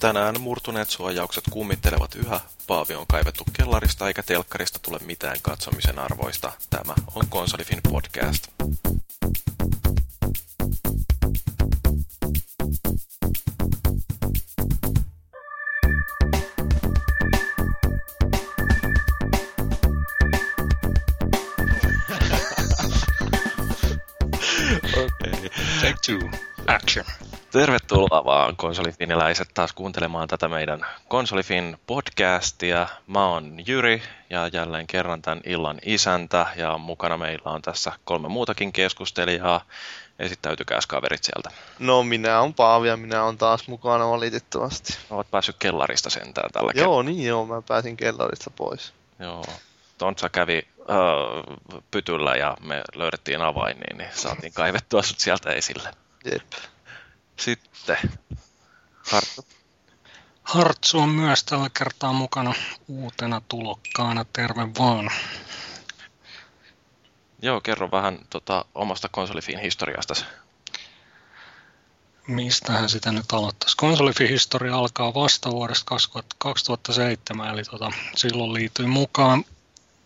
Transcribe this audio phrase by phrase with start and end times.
[0.00, 6.52] Tänään murtuneet suojaukset kummittelevat yhä, paavi on kaivettu kellarista eikä telkkarista tule mitään katsomisen arvoista.
[6.70, 8.48] Tämä on Konsolifin podcast.
[24.90, 25.48] Okay.
[25.80, 26.30] Take two.
[26.66, 27.29] Action.
[27.50, 32.86] Tervetuloa vaan konsolifiniläiset taas kuuntelemaan tätä meidän Konsolifin podcastia.
[33.06, 38.28] Mä oon Jyri ja jälleen kerran tämän illan isäntä ja mukana meillä on tässä kolme
[38.28, 39.64] muutakin keskustelijaa.
[40.18, 41.50] Esittäytykääs kaverit sieltä.
[41.78, 44.98] No minä on Paavi ja minä on taas mukana valitettavasti.
[45.10, 46.92] Oot päässyt kellarista sentään tällä kertaa.
[46.92, 48.92] Joo, niin joo, mä pääsin kellarista pois.
[49.18, 49.44] Joo.
[49.98, 55.90] Tontsa kävi uh, pytyllä ja me löydettiin avain, niin, niin saatiin kaivettua sut sieltä esille.
[56.24, 56.42] Jep.
[57.40, 57.98] Sitten
[59.10, 59.46] Hartsu.
[60.42, 62.54] Hartsu on myös tällä kertaa mukana
[62.88, 64.24] uutena tulokkaana.
[64.32, 65.10] Terve vaan.
[67.42, 70.14] Joo, kerro vähän tota, omasta konsolifin historiasta.
[72.26, 73.76] Mistähän sitä nyt aloittaisi?
[73.76, 75.96] Konsolifin historia alkaa vasta vuodesta
[76.38, 79.44] 2007, eli tota, silloin liityin mukaan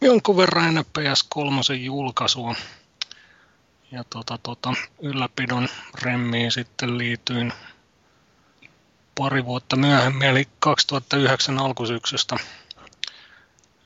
[0.01, 2.55] jonkun verran ennen PS3 julkaisua
[3.95, 5.69] ja tota, tota, ylläpidon
[6.03, 7.53] remmiin sitten liityin
[9.15, 12.37] pari vuotta myöhemmin, eli 2009 alkusyksystä.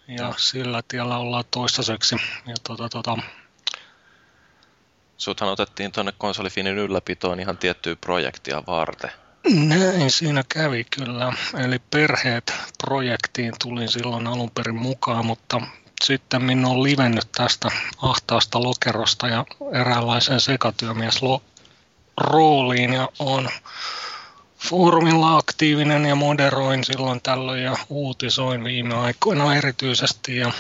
[0.09, 0.35] Ja no.
[0.37, 2.17] sillä tiellä ollaan toistaiseksi.
[2.47, 3.19] Ja tota, tota,
[5.19, 9.11] Suthan otettiin tuonne konsolifinin ylläpitoon ihan tiettyä projektia varten.
[9.55, 11.33] Näin siinä kävi kyllä.
[11.65, 12.53] Eli perheet
[12.85, 15.61] projektiin tulin silloin alun perin mukaan, mutta
[16.05, 17.69] sitten minä olen livennyt tästä
[18.03, 21.21] ahtaasta lokerosta ja eräänlaiseen sekatyömies
[22.17, 23.49] rooliin ja on
[24.59, 30.53] foorumilla aktiivinen ja moderoin silloin tällöin ja uutisoin viime aikoina erityisesti ja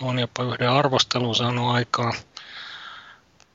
[0.00, 2.12] on jopa yhden arvostelun saanut aikaan.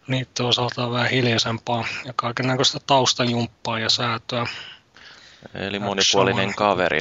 [0.07, 4.45] Niiden osalta vähän hiljaisempaa ja kaiken näköistä taustajumppaa ja säätöä.
[5.53, 6.99] Eli monipuolinen kaveri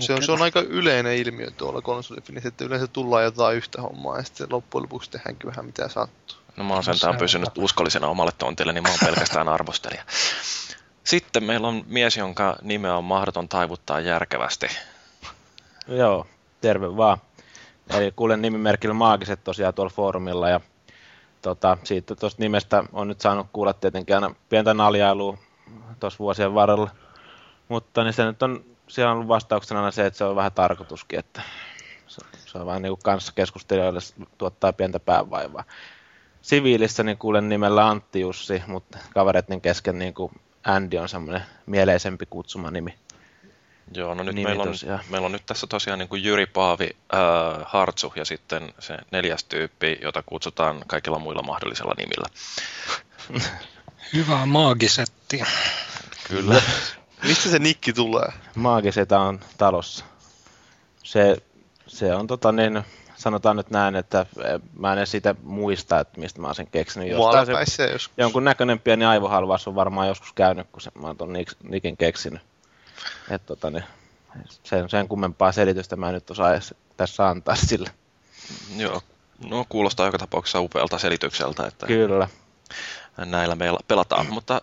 [0.00, 4.16] se on, se on aika yleinen ilmiö tuolla konsolifinissä, että yleensä tullaan jotain yhtä hommaa
[4.16, 6.36] ja sitten loppujen lopuksi tehdäänkin vähän mitä sattuu.
[6.56, 10.04] No mä oon sentään pysynyt uskollisena omalle tontille, niin mä oon pelkästään arvostelija.
[11.04, 14.66] Sitten meillä on mies, jonka nimeä on mahdoton taivuttaa järkevästi.
[15.88, 16.26] Joo,
[16.60, 17.18] terve vaan.
[17.90, 20.60] Eli kuulen nimimerkillä Maagiset tosiaan tuolla foorumilla ja
[21.42, 25.38] tota, siitä tuosta nimestä on nyt saanut kuulla tietenkin aina pientä naljailua
[26.00, 26.90] tuossa vuosien varrella.
[27.68, 30.52] Mutta niin se nyt on siellä on ollut vastauksena aina se, että se on vähän
[30.52, 31.42] tarkoituskin, että
[32.06, 34.00] se, se on vähän niin kuin kanssakeskustelijoille
[34.38, 35.64] tuottaa pientä päävaivaa.
[36.42, 40.32] Siviilissä niin kuulen nimellä Antti Jussi, mutta kavereiden kesken niin kuin
[40.64, 42.94] Andy on semmoinen mieleisempi kutsuma nimi.
[43.94, 44.74] Joo, no nyt meillä on,
[45.10, 47.20] meillä on nyt tässä tosiaan niin kuin Jyri Paavi äh,
[47.66, 52.28] Hartsu ja sitten se neljäs tyyppi, jota kutsutaan kaikilla muilla mahdollisilla nimillä.
[54.12, 55.46] Hyvää maagisettia.
[56.28, 56.62] Kyllä.
[57.24, 58.32] Mistä se nikki tulee?
[58.54, 60.04] Maagiseta on talossa.
[61.02, 61.36] Se,
[61.86, 62.82] se on tota niin,
[63.16, 67.08] sanotaan nyt näin, että eh, mä en siitä muista, että mistä mä oon sen keksinyt.
[67.08, 68.14] Jostain se, se joskus.
[68.16, 71.32] Jonkun näköinen pieni aivohalvaus on varmaan joskus käynyt, kun se, mä oon ton
[71.68, 72.42] nikin keksinyt.
[73.30, 73.84] Et tota niin,
[74.62, 77.90] sen, sen kummempaa selitystä mä en nyt osaa edes tässä antaa sille.
[78.76, 79.02] Joo,
[79.48, 82.28] no kuulostaa joka tapauksessa upealta selitykseltä, että Kyllä.
[83.16, 84.60] näillä meillä pelataan, mutta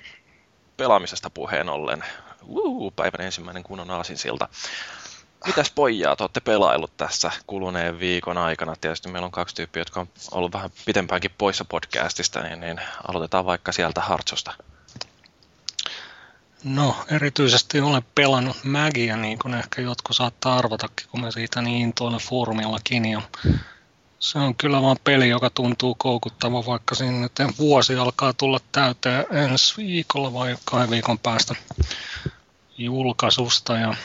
[0.77, 2.03] pelaamisesta puheen ollen,
[2.43, 4.49] Uu, päivän ensimmäinen kunnon aasinsilta.
[5.45, 8.75] Mitäs pojaa, te olette pelaillut tässä kuluneen viikon aikana?
[8.81, 13.45] Tietysti meillä on kaksi tyyppiä, jotka on ollut vähän pitempäänkin poissa podcastista, niin, niin aloitetaan
[13.45, 14.53] vaikka sieltä Hartsosta.
[16.63, 21.93] No, erityisesti olen pelannut Magia, niin kuin ehkä jotkut saattaa arvatakin, kun mä siitä niin
[21.93, 23.05] tuolla foorumillakin.
[23.05, 23.21] Ja
[24.21, 29.77] se on kyllä vaan peli, joka tuntuu koukuttava, vaikka sinne vuosi alkaa tulla täyteen ensi
[29.77, 31.55] viikolla vai kahden viikon päästä
[32.77, 33.73] julkaisusta.
[33.73, 33.95] Ja,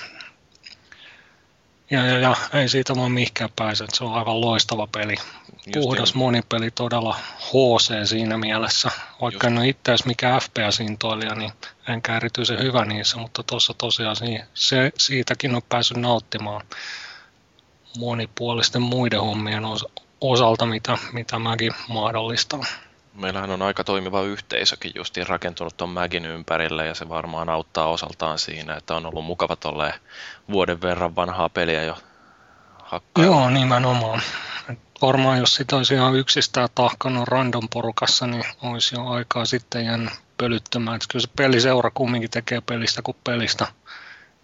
[1.91, 5.15] ja, ja, ja ei siitä vaan mihinkään pääse, se on aivan loistava peli.
[5.72, 8.91] Puhdas Just monipeli, todella HC siinä mielessä.
[9.21, 9.53] Vaikka Just.
[9.53, 11.53] en ole itse asiassa mikään FPS-intoilija, niin
[11.89, 14.16] enkä erityisen hyvä niissä, mutta tuossa tosiaan
[14.54, 16.62] se, siitäkin on päässyt nauttimaan
[17.98, 19.65] monipuolisten muiden hommien
[20.21, 22.65] osalta, mitä, mitä mäkin mahdollistaa.
[23.15, 28.39] Meillähän on aika toimiva yhteisökin justiin rakentunut tuon Magin ympärille ja se varmaan auttaa osaltaan
[28.39, 29.95] siinä, että on ollut mukava tolleen
[30.53, 31.98] vuoden verran vanhaa peliä jo
[32.83, 33.24] hakkaa.
[33.24, 34.22] Joo, nimenomaan.
[34.71, 39.84] Et varmaan jos sitä olisi ihan yksistään tahkanut random porukassa, niin olisi jo aikaa sitten
[39.84, 40.97] jäänyt pölyttämään.
[40.97, 43.66] Et kyllä se peliseura kumminkin tekee pelistä kuin pelistä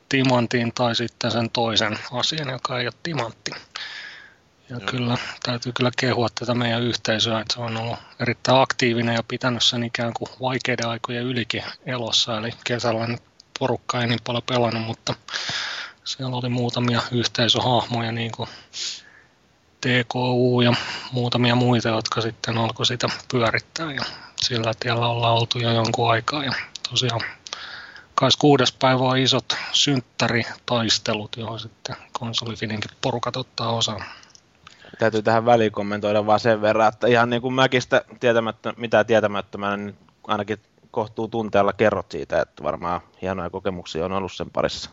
[0.08, 3.50] timantin tai sitten sen toisen asian, joka ei ole timantti.
[4.72, 4.90] Ja Joo.
[4.90, 9.62] kyllä, täytyy kyllä kehua tätä meidän yhteisöä, että se on ollut erittäin aktiivinen ja pitänyt
[9.62, 12.38] sen ikään kuin vaikeiden aikojen ylikin elossa.
[12.38, 13.22] Eli kesällä nyt
[13.58, 15.14] porukka ei niin paljon pelannut, mutta
[16.04, 18.48] siellä oli muutamia yhteisöhahmoja, niin kuin
[19.80, 20.72] TKU ja
[21.12, 23.92] muutamia muita, jotka sitten alkoi sitä pyörittää.
[23.92, 24.04] Ja
[24.42, 26.44] sillä tiellä ollaan oltu jo jonkun aikaa.
[26.44, 26.52] Ja
[26.90, 27.20] tosiaan
[28.14, 28.74] 26.
[28.78, 34.21] päivä on isot synttäritaistelut, johon sitten konsolifininkin porukat ottaa osaa.
[34.98, 39.76] Täytyy tähän väliin kommentoida vaan sen verran, että ihan niin kuin Mäkistä tietämättä, mitä tietämättömänä,
[39.76, 39.96] niin
[40.26, 40.58] ainakin
[40.90, 44.90] kohtuu tunteella kerrot siitä, että varmaan hienoja kokemuksia on ollut sen parissa.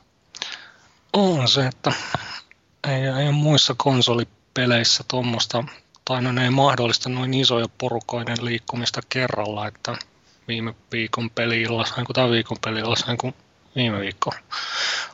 [1.13, 1.91] On se, että
[2.87, 5.63] ei, ei muissa konsolipeleissä tuommoista,
[6.05, 9.97] tai no ne ei mahdollista noin isoja porukoiden liikkumista kerralla, että
[10.47, 13.33] viime viikon peliilla, sain kun tämän viikon peliillä, sain kun
[13.75, 14.31] viime viikko.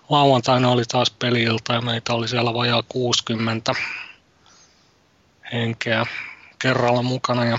[0.09, 3.75] Lauantaina oli taas peliilta ja meitä oli siellä vajaa 60
[5.53, 6.06] henkeä
[6.59, 7.57] kerralla mukana ja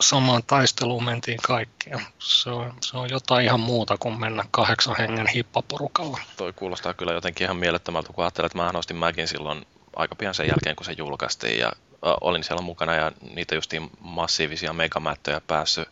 [0.00, 1.90] samaan taisteluun mentiin kaikki.
[1.90, 6.18] Ja se, on, se on jotain ihan muuta kuin mennä kahdeksan hengen hippaporukalla.
[6.36, 10.34] Toi kuulostaa kyllä jotenkin ihan mielettömältä, kun ajattelet, että mä ostin Mäkin silloin aika pian
[10.34, 11.58] sen jälkeen, kun se julkaistiin.
[11.58, 15.88] Ja äh, olin siellä mukana ja niitä justiin massiivisia megamättöjä päässyt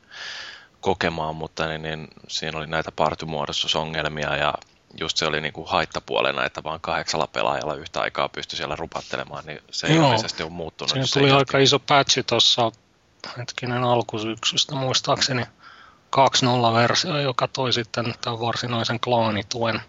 [0.81, 4.55] kokemaan, mutta niin, niin, siinä oli näitä partymuodostusongelmia ja
[5.01, 9.47] just se oli niin kuin haittapuolena, että vaan kahdeksalla pelaajalla yhtä aikaa pystyi siellä rupattelemaan,
[9.47, 10.05] niin se Joo.
[10.05, 10.93] ilmeisesti ole muuttunut.
[10.93, 12.73] Siinä tuli aika iso patchi tuossa
[13.39, 15.43] hetkinen alkusyksystä muistaakseni
[16.17, 19.83] 2.0-versio, joka toi sitten tämän varsinaisen klaanituen.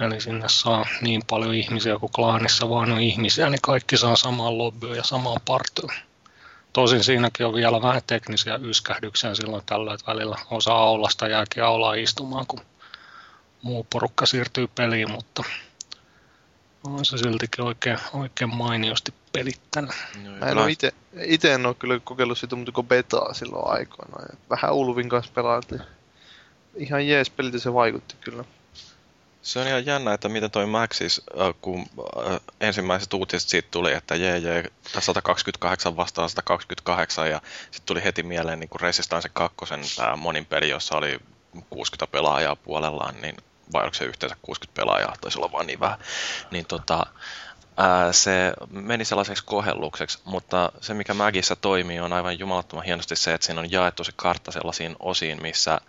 [0.00, 4.58] Eli sinne saa niin paljon ihmisiä kuin klaanissa vaan on ihmisiä, niin kaikki saa samaan
[4.58, 5.96] lobbyyn ja samaan partyyn.
[6.72, 11.94] Tosin siinäkin on vielä vähän teknisiä yskähdyksiä silloin tällöin, että välillä osa aulasta jääkin aulaa
[11.94, 12.60] istumaan, kun
[13.66, 15.42] muu porukka siirtyy peliin, mutta
[16.84, 19.90] on se siltikin oikein, oikein mainiosti pelittänyt.
[20.24, 20.92] Joo, Mä en ole ite,
[21.24, 24.38] ite en ole kyllä kokeillut sitä muuta kuin betaa silloin aikoinaan.
[24.50, 25.80] Vähän Ulvin kanssa pelailtiin.
[26.74, 28.44] Ihan jees peliltä se vaikutti kyllä.
[29.42, 33.92] Se on ihan jännä, että miten toi Maxis, äh, kun äh, ensimmäiset uutiset siitä tuli,
[33.92, 34.64] että jee jee,
[34.98, 39.56] 128 vastaan 128 ja sitten tuli heti mieleen niin kuin Resistance 2,
[39.96, 41.18] tämä monin peli, jossa oli
[41.70, 43.36] 60 pelaajaa puolellaan, niin
[43.72, 45.98] vai oliko se yhteensä 60 pelaajaa, taisi olla vaan niin vähän,
[46.50, 47.06] niin tota,
[47.76, 53.34] ää, se meni sellaiseksi kohellukseksi, mutta se mikä Magissa toimii on aivan jumalattoman hienosti se,
[53.34, 55.80] että siinä on jaettu se kartta sellaisiin osiin, missä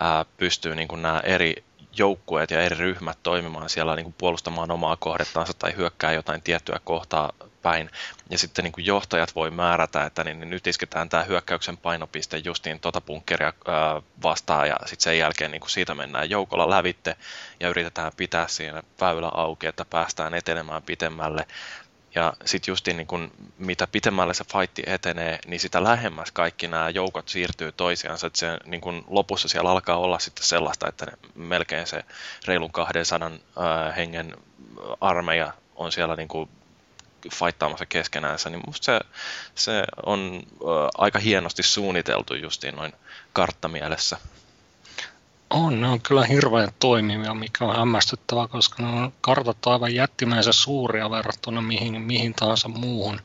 [0.00, 1.64] ää, pystyy niin nämä eri
[1.98, 6.80] joukkueet ja eri ryhmät toimimaan siellä niin kuin puolustamaan omaa kohdettansa tai hyökkää jotain tiettyä
[6.84, 7.32] kohtaa
[7.62, 7.90] päin.
[8.30, 12.36] Ja sitten niin kuin johtajat voi määrätä, että niin, niin nyt isketään tämä hyökkäyksen painopiste
[12.44, 17.16] justiin tota bunkkeria ää, vastaan ja sitten sen jälkeen niin kuin siitä mennään joukolla lävitte
[17.60, 21.46] ja yritetään pitää siinä väylä auki, että päästään etenemään pitemmälle.
[22.16, 26.90] Ja sitten justiin niin kun, mitä pitemmälle se fightti etenee, niin sitä lähemmäs kaikki nämä
[26.90, 28.26] joukot siirtyy toisiansa.
[28.26, 32.04] Että se niin kun lopussa siellä alkaa olla sitten sellaista, että ne, melkein se
[32.46, 34.36] reilun 200 ää, hengen
[35.00, 36.50] armeija on siellä niin kuin
[37.34, 39.00] fightaamassa keskenäänsä, niin musta se,
[39.54, 42.92] se on ää, aika hienosti suunniteltu justiin noin
[43.32, 44.16] karttamielessä.
[45.50, 50.52] On, ne on kyllä hirveän toimivia, mikä on hämmästyttävää, koska ne on kartat aivan jättimäisen
[50.52, 53.20] suuria verrattuna mihin, mihin tahansa muuhun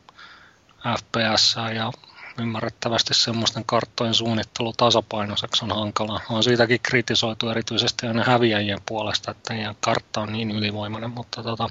[0.98, 1.92] FPS ja
[2.40, 6.22] ymmärrettävästi semmoisten karttojen suunnittelu tasapainoiseksi on hankalaa.
[6.30, 11.70] On siitäkin kritisoitu erityisesti aina häviäjien puolesta, että ja kartta on niin ylivoimainen, mutta tota,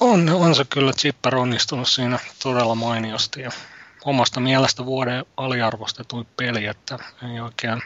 [0.00, 3.50] on, on se kyllä Chipper onnistunut siinä todella mainiosti ja
[4.04, 6.98] omasta mielestä vuoden aliarvostetuin peli, että
[7.32, 7.82] ei oikein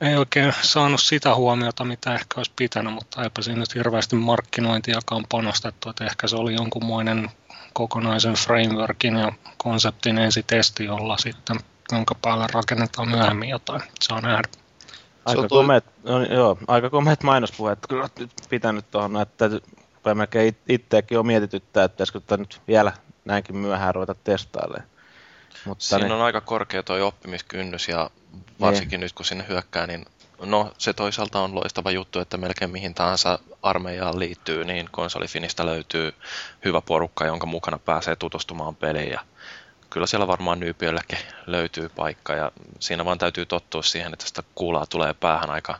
[0.00, 5.24] ei oikein saanut sitä huomiota, mitä ehkä olisi pitänyt, mutta eipä siinä nyt hirveästi markkinointiakaan
[5.28, 7.30] panostettu, että ehkä se oli jonkunmoinen
[7.72, 11.56] kokonaisen frameworkin ja konseptin ensitesti, jolla sitten,
[11.92, 13.82] jonka päälle rakennetaan myöhemmin jotain.
[14.00, 14.48] Saa nähdä.
[15.24, 19.50] Aika komeet, no, joo, aika komeet mainospuheet kyllä nyt pitänyt tuohon, että
[20.14, 22.92] melkein it- itseäkin on mietityttää, että pitäisikö nyt vielä
[23.24, 24.93] näinkin myöhään ruveta testailemaan.
[25.64, 28.10] Mutta Siinä niin, on aika korkea tuo oppimiskynnys ja
[28.60, 30.06] varsinkin nyt kun sinne hyökkää, niin
[30.40, 36.14] no se toisaalta on loistava juttu, että melkein mihin tahansa armeijaan liittyy, niin konsolifinistä löytyy
[36.64, 39.20] hyvä porukka, jonka mukana pääsee tutustumaan peliin ja
[39.90, 44.86] kyllä siellä varmaan nyypiöllekin löytyy paikka ja siinä vaan täytyy tottua siihen, että sitä kuulaa
[44.86, 45.78] tulee päähän aika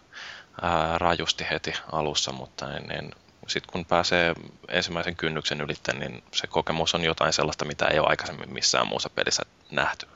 [0.62, 3.11] ää, rajusti heti alussa, mutta niin, niin,
[3.48, 4.34] sitten kun pääsee
[4.68, 9.10] ensimmäisen kynnyksen ylitte, niin se kokemus on jotain sellaista, mitä ei ole aikaisemmin missään muussa
[9.10, 10.06] pelissä nähty.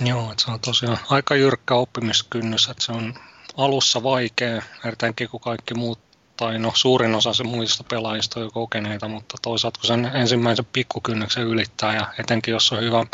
[0.00, 3.14] Joo, että se on tosiaan aika jyrkkä oppimiskynnys, että se on
[3.56, 5.98] alussa vaikea, erittäinkin kun kaikki muut
[6.36, 10.64] tai no suurin osa se muista pelaajista on jo kokeneita, mutta toisaalta kun sen ensimmäisen
[10.72, 13.06] pikkukynnyksen ylittää ja etenkin jos on hyvä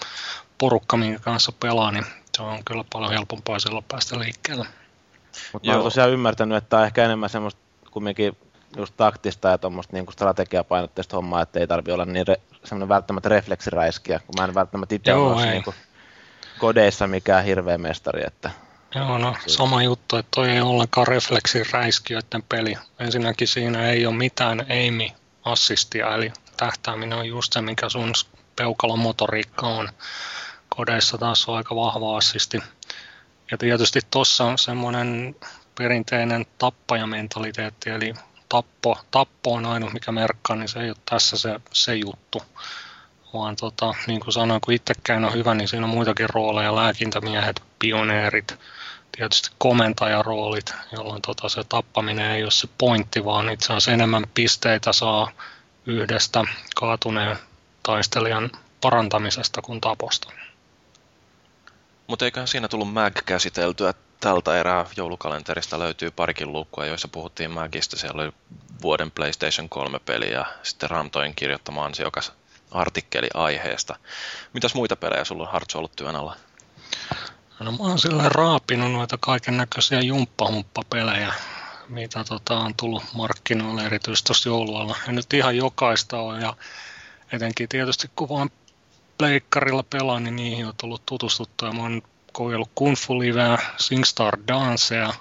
[0.58, 2.06] porukka, minkä kanssa pelaa, niin
[2.36, 4.66] se on kyllä paljon helpompaa silloin päästä liikkeelle.
[5.52, 8.36] Mutta mä oon tosiaan ymmärtänyt, että on ehkä enemmän semmoista kumminkin
[8.76, 13.28] just taktista ja tuommoista niinku strategiapainotteista hommaa, että ei tarvi olla niin re, semmoinen välttämättä
[13.28, 15.74] refleksiräiskiä, kun mä en välttämättä itse ole niinku
[16.58, 18.22] kodeissa mikään hirveä mestari.
[18.26, 18.50] Että
[18.94, 22.76] Joo, no sama juttu, että toi ei ollenkaan refleksiräiskiöiden peli.
[22.98, 28.12] Ensinnäkin siinä ei ole mitään aimi-assistia, eli tähtääminen on just se, mikä sun
[28.56, 29.88] peukalon motoriikka on.
[30.68, 32.62] Kodeissa taas on aika vahva assisti.
[33.50, 35.36] Ja tietysti tuossa on semmoinen
[35.74, 38.14] perinteinen tappajamentaliteetti, eli
[38.48, 42.42] tappo, tappo on ainut mikä merkkaa, niin se ei ole tässä se, se juttu.
[43.34, 47.62] Vaan tota, niin kuin sanoin, kun itsekään on hyvä, niin siinä on muitakin rooleja, lääkintämiehet,
[47.78, 48.58] pioneerit,
[49.16, 54.92] tietysti komentajaroolit, jolloin tota se tappaminen ei ole se pointti, vaan itse asiassa enemmän pisteitä
[54.92, 55.30] saa
[55.86, 56.44] yhdestä
[56.76, 57.36] kaatuneen
[57.82, 60.32] taistelijan parantamisesta kuin taposta.
[62.06, 63.94] Mutta eiköhän siinä tullut Mag käsiteltyä.
[64.24, 67.96] Tältä erää joulukalenterista löytyy parikin lukua, joissa puhuttiin Magista.
[67.96, 68.32] Siellä oli
[68.82, 72.32] vuoden PlayStation 3-peli ja sitten Ramtoin kirjoittama ansiokas
[72.70, 73.96] artikkeli aiheesta.
[74.52, 76.36] Mitäs muita pelejä sulla on Hartsu ollut työn alla?
[77.60, 81.34] No mä oon sillä raapinut noita kaiken näköisiä jumppahumppapelejä,
[81.88, 84.96] mitä tota, on tullut markkinoille erityisesti tuossa joulualla.
[85.06, 86.56] Ja nyt ihan jokaista on ja
[87.32, 88.50] etenkin tietysti kun vaan
[89.18, 91.72] pleikkarilla pelaan, niin niihin on tullut tutustuttua.
[91.72, 92.02] Mä oon
[92.34, 95.12] kokeillut Kung Fu Liveä, SingStar Dancea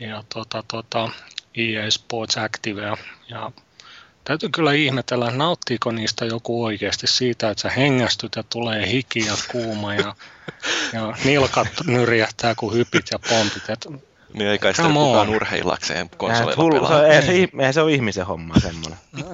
[0.00, 1.08] ja tota, tota,
[1.54, 2.96] EA Sports Activea.
[3.28, 3.52] Ja
[4.24, 9.34] täytyy kyllä ihmetellä, nauttiiko niistä joku oikeasti siitä, että sä hengästyt ja tulee hiki ja
[9.52, 10.14] kuuma ja,
[10.92, 13.70] ja nilkat nyrjähtää, kun hypit ja pompit.
[13.70, 13.86] Et,
[14.32, 17.00] niin ei kai sitä kukaan urheillakseen konsoleilla hullu, pelaa.
[17.00, 18.98] Se, ei, se, ei se ole ihmisen homma semmoinen.
[19.12, 19.24] No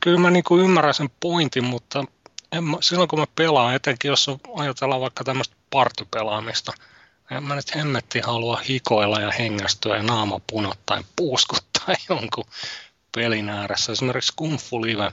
[0.00, 2.04] kyllä mä niinku ymmärrän sen pointin, mutta
[2.52, 6.72] en mä, silloin kun mä pelaan, etenkin jos on, ajatellaan vaikka tämmöistä partypelaamista,
[7.30, 12.44] en mä nyt hemmetti halua hikoilla ja hengästyä ja naama punottain puuskuttaa jonkun
[13.16, 13.92] pelin ääressä.
[13.92, 15.12] Esimerkiksi Kung Fu Live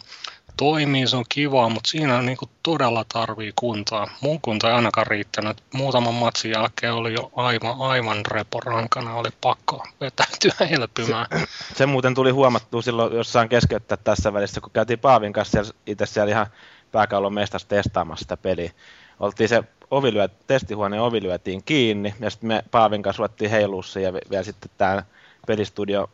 [0.58, 4.10] toimii, se on kivaa, mutta siinä on niinku todella tarvii kuntaa.
[4.22, 5.64] Mun kunta ei ainakaan riittänyt.
[5.74, 11.28] Muutaman matsin jälkeen oli jo aivan, aivan reporankana, oli pakko vetäytyä elpymään.
[11.32, 15.72] Se, se muuten tuli huomattua silloin jossain keskeyttää tässä välissä, kun käytiin Paavin kanssa siellä,
[15.88, 16.48] itse siellä ihan
[16.92, 18.72] pääkallon mestassa testaamassa sitä peliä.
[19.20, 24.14] Oltiin se ovilyö, testihuoneen ovi lyötiin kiinni ja sitten me Paavin kanssa ruvettiin heilussa ja
[24.14, 25.04] vielä sitten tämä
[25.48, 26.10] pelistudio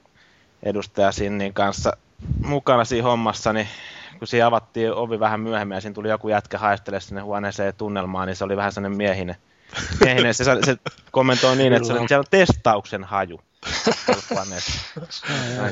[0.63, 1.97] edustaja Sinnin kanssa
[2.45, 3.67] mukana siinä hommassa, niin
[4.19, 8.27] kun siinä avattiin ovi vähän myöhemmin ja siinä tuli joku jätkä haistele sinne huoneeseen tunnelmaan,
[8.27, 9.35] niin se oli vähän sellainen miehinen.
[10.03, 10.33] miehinen.
[10.33, 10.77] Se, se
[11.11, 13.41] kommentoi niin, että se oli, siellä on testauksen haju.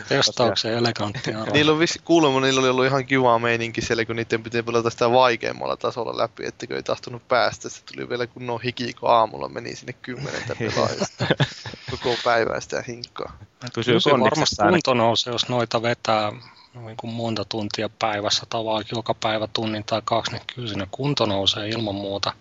[0.09, 4.43] Testauksen elegantti Niillä on vissi, kuulemma niillä oli ollut ihan kiva meininki siellä, kun niiden
[4.43, 7.69] piti pelata sitä vaikeammalla tasolla läpi, ettekö ei tahtonut päästä.
[7.69, 11.27] Se tuli vielä kunnon hiki, kun aamulla meni sinne kymmeneltä pelaajista.
[11.91, 13.37] Koko päivää sitä hinkkaa.
[13.75, 16.31] Pysyy se varmasti kunto nousee, jos noita vetää
[16.73, 21.25] niin kuin monta tuntia päivässä, tavallaan joka päivä tunnin tai kaksi, niin kyllä siinä kunto
[21.25, 22.33] nousee ilman muuta.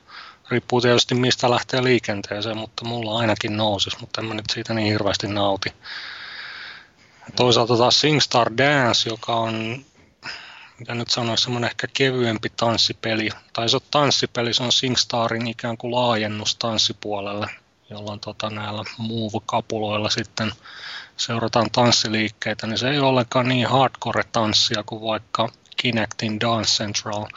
[0.53, 4.87] Riippuu tietysti mistä lähtee liikenteeseen, mutta mulla ainakin nousisi, mutta en mä nyt siitä niin
[4.87, 5.73] hirveästi nauti.
[7.37, 9.85] Toisaalta taas SingStar Dance, joka on,
[10.79, 13.29] mitä nyt sanoisi, semmoinen ehkä kevyempi tanssipeli.
[13.53, 17.47] Tai se on tanssipeli, se on SingStarin ikään kuin laajennus tanssipuolelle,
[17.91, 20.53] jolloin tota, näillä move-kapuloilla sitten
[21.17, 27.27] seurataan tanssiliikkeitä, niin se ei ole ollenkaan niin hardcore-tanssia kuin vaikka Kinectin Dance Central–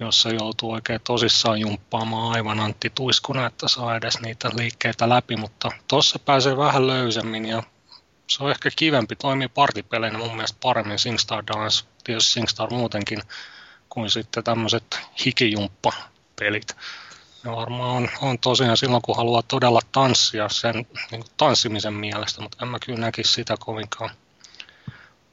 [0.00, 5.70] jossa joutuu oikein tosissaan jumppaamaan aivan Antti Tuiskuna, että saa edes niitä liikkeitä läpi, mutta
[5.88, 7.62] tuossa pääsee vähän löysemmin ja
[8.30, 13.22] se on ehkä kivempi, toimii partipeleinä mun mielestä paremmin SingStar Dance, tietysti SingStar muutenkin,
[13.88, 16.76] kuin sitten tämmöiset hikijumppa-pelit.
[17.44, 22.58] Ne varmaan on, on tosiaan silloin, kun haluaa todella tanssia sen niin tanssimisen mielestä, mutta
[22.62, 24.10] en mä kyllä näkisi sitä kovinkaan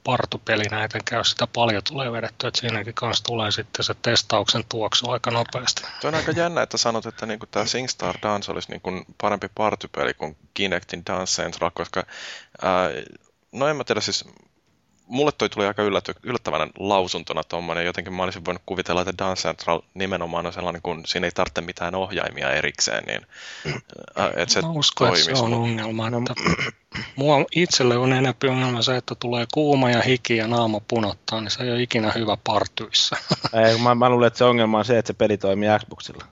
[0.06, 5.10] partupelinä, etenkään jos sitä paljon tulee vedettyä, että siinäkin kanssa tulee sitten se testauksen tuoksu
[5.10, 5.84] aika nopeasti.
[6.02, 8.90] Tuo on aika jännä, että sanot, että niinku tämä SingStar Dance olisi niinku
[9.22, 12.04] parempi partypeli kuin Kinectin Dance Central, koska
[12.62, 12.90] ää,
[13.52, 14.26] no en mä tiedä siis,
[15.08, 17.86] mulle toi tuli aika yllätty, yllättävänä lausuntona tuommoinen.
[17.86, 21.62] Jotenkin mä olisin voinut kuvitella, että Dance Central nimenomaan on sellainen, kun siinä ei tarvitse
[21.62, 23.22] mitään ohjaimia erikseen, niin
[24.36, 26.08] että se mä uskon, että se on ongelma.
[26.08, 26.34] Että
[27.16, 31.52] mua itselle on enemmän ongelma se, että tulee kuuma ja hiki ja naama punottaa, niin
[31.52, 33.18] se ei ole ikinä hyvä partyissä.
[33.68, 36.26] Ei, mä, mä luulen, että se ongelma on se, että se peli toimii Xboxilla.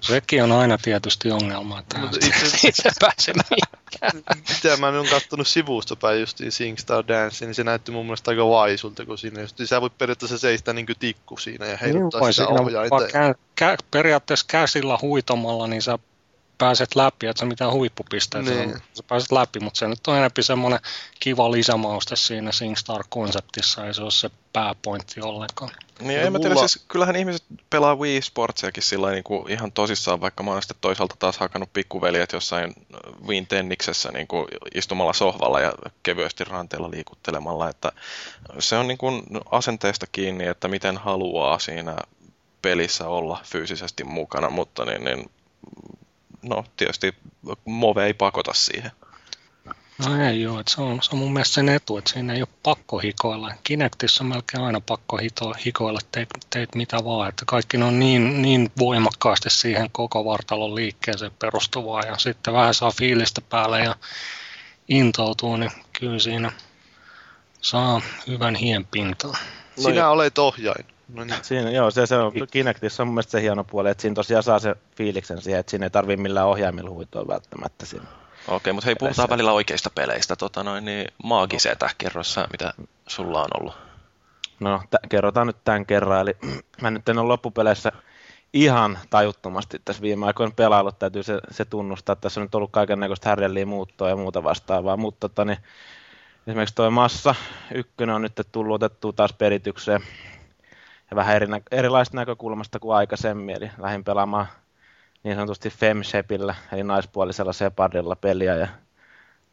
[0.00, 3.34] Sekin on aina tietysti ongelma, että itse, itse pääsee
[4.48, 8.30] mitä mä nyt on kattonut sivusta päin justiin SingStar Dance, niin se näytti mun mielestä
[8.30, 12.32] aika vaisulta, kun siinä just, sä voit periaatteessa seistä niin tikku siinä ja heiluttaa Niin,
[12.32, 12.48] sitä
[12.90, 15.98] vaan kä- kä- periaatteessa käsillä huitomalla, niin sä
[16.58, 18.82] pääset läpi, että sä mitään huippupisteitä, Niin.
[18.94, 20.80] sä pääset läpi, mutta se nyt on enemmän semmoinen
[21.20, 25.70] kiva lisämauste siinä SingStar-konseptissa, ei se ole se pääpointti ollenkaan.
[26.00, 30.20] Niin, en mä tiedä, siis kyllähän ihmiset pelaa Wii Sportsiakin sillä niin kuin ihan tosissaan,
[30.20, 32.74] vaikka mä oon sitten toisaalta taas hakannut pikkuveljet jossain
[33.26, 35.72] Wiin tenniksessä niin kuin istumalla sohvalla ja
[36.02, 37.92] kevyesti ranteella liikuttelemalla, että
[38.58, 41.96] se on niin kuin asenteesta kiinni, että miten haluaa siinä
[42.62, 45.30] pelissä olla fyysisesti mukana, mutta niin, niin
[46.48, 47.14] no tietysti
[47.64, 48.90] Move ei pakota siihen.
[50.06, 52.42] No ei joo, että se on, se on mun mielestä sen etu, että siinä ei
[52.42, 53.54] ole pakko hikoilla.
[53.64, 57.98] Kinectissa on melkein aina pakko hito, hikoilla, teit, teit mitä vaan, että kaikki ne on
[57.98, 63.96] niin, niin voimakkaasti siihen koko vartalon liikkeeseen perustuvaa ja sitten vähän saa fiilistä päälle ja
[64.88, 66.52] intoutuu, niin kyllä siinä
[67.60, 69.38] saa hyvän hien pintaan.
[69.76, 70.86] Sinä olet ohjain.
[71.08, 71.38] No niin.
[71.42, 74.42] Siinä, joo, se, se on, Kinectissa on mun mielestä se hieno puoli, että siinä tosiaan
[74.42, 78.06] saa se fiiliksen siihen, että siinä ei tarvii millään ohjaimilla huitoa välttämättä siinä.
[78.48, 80.36] Okei, mutta hei, puhutaan välillä oikeista peleistä.
[80.36, 82.72] Tota noin, niin maagisetä, kerro sä, mitä
[83.06, 83.74] sulla on ollut.
[84.60, 86.36] No, t- kerrotaan nyt tämän kerran, eli
[86.82, 87.92] mä nyt en ole loppupeleissä
[88.52, 92.16] ihan tajuttomasti tässä viime aikoina pelaillut, täytyy se, se tunnustaa.
[92.16, 95.58] Tässä on nyt ollut kaiken näköistä härdelliä muuttoa ja muuta vastaavaa, mutta tota, niin,
[96.46, 97.34] esimerkiksi tuo Massa
[97.74, 100.02] ykkönen on nyt tullut otettua taas peritykseen
[101.10, 104.46] ja vähän eri, erilaista näkökulmasta kuin aikaisemmin, eli lähdin pelaamaan
[105.22, 108.68] niin sanotusti femshepillä, eli naispuolisella separdilla peliä, ja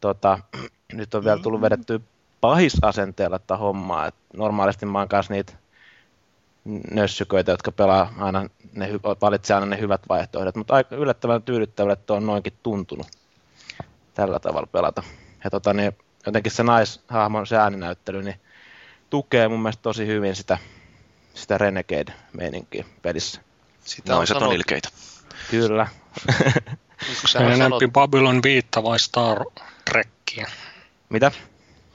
[0.01, 0.39] tota,
[0.93, 2.00] nyt on vielä tullut vedettyä
[2.41, 5.53] pahisasenteella tätä hommaa, että normaalisti mä oon kanssa niitä
[6.91, 8.89] nössyköitä, jotka pelaa aina, ne,
[9.21, 13.07] valitsee aina ne hyvät vaihtoehdot, mutta aika yllättävän tyydyttävälle, että on noinkin tuntunut
[14.13, 15.03] tällä tavalla pelata.
[15.43, 18.35] Ja tota, niin, jotenkin se naishahmon se ääninäyttely, niin
[19.09, 20.57] tukee mun mielestä tosi hyvin sitä,
[21.36, 23.41] sitä Renegade-meininkiä pelissä.
[23.86, 24.56] Sitä on Naiset on sanottu.
[24.56, 24.89] ilkeitä.
[25.52, 25.88] Kyllä.
[27.10, 27.91] Onko se Sehän on enempi sanottu.
[27.91, 29.45] Babylon 5 vai Star
[29.86, 30.48] Trekkiä?
[31.10, 31.32] Mitä?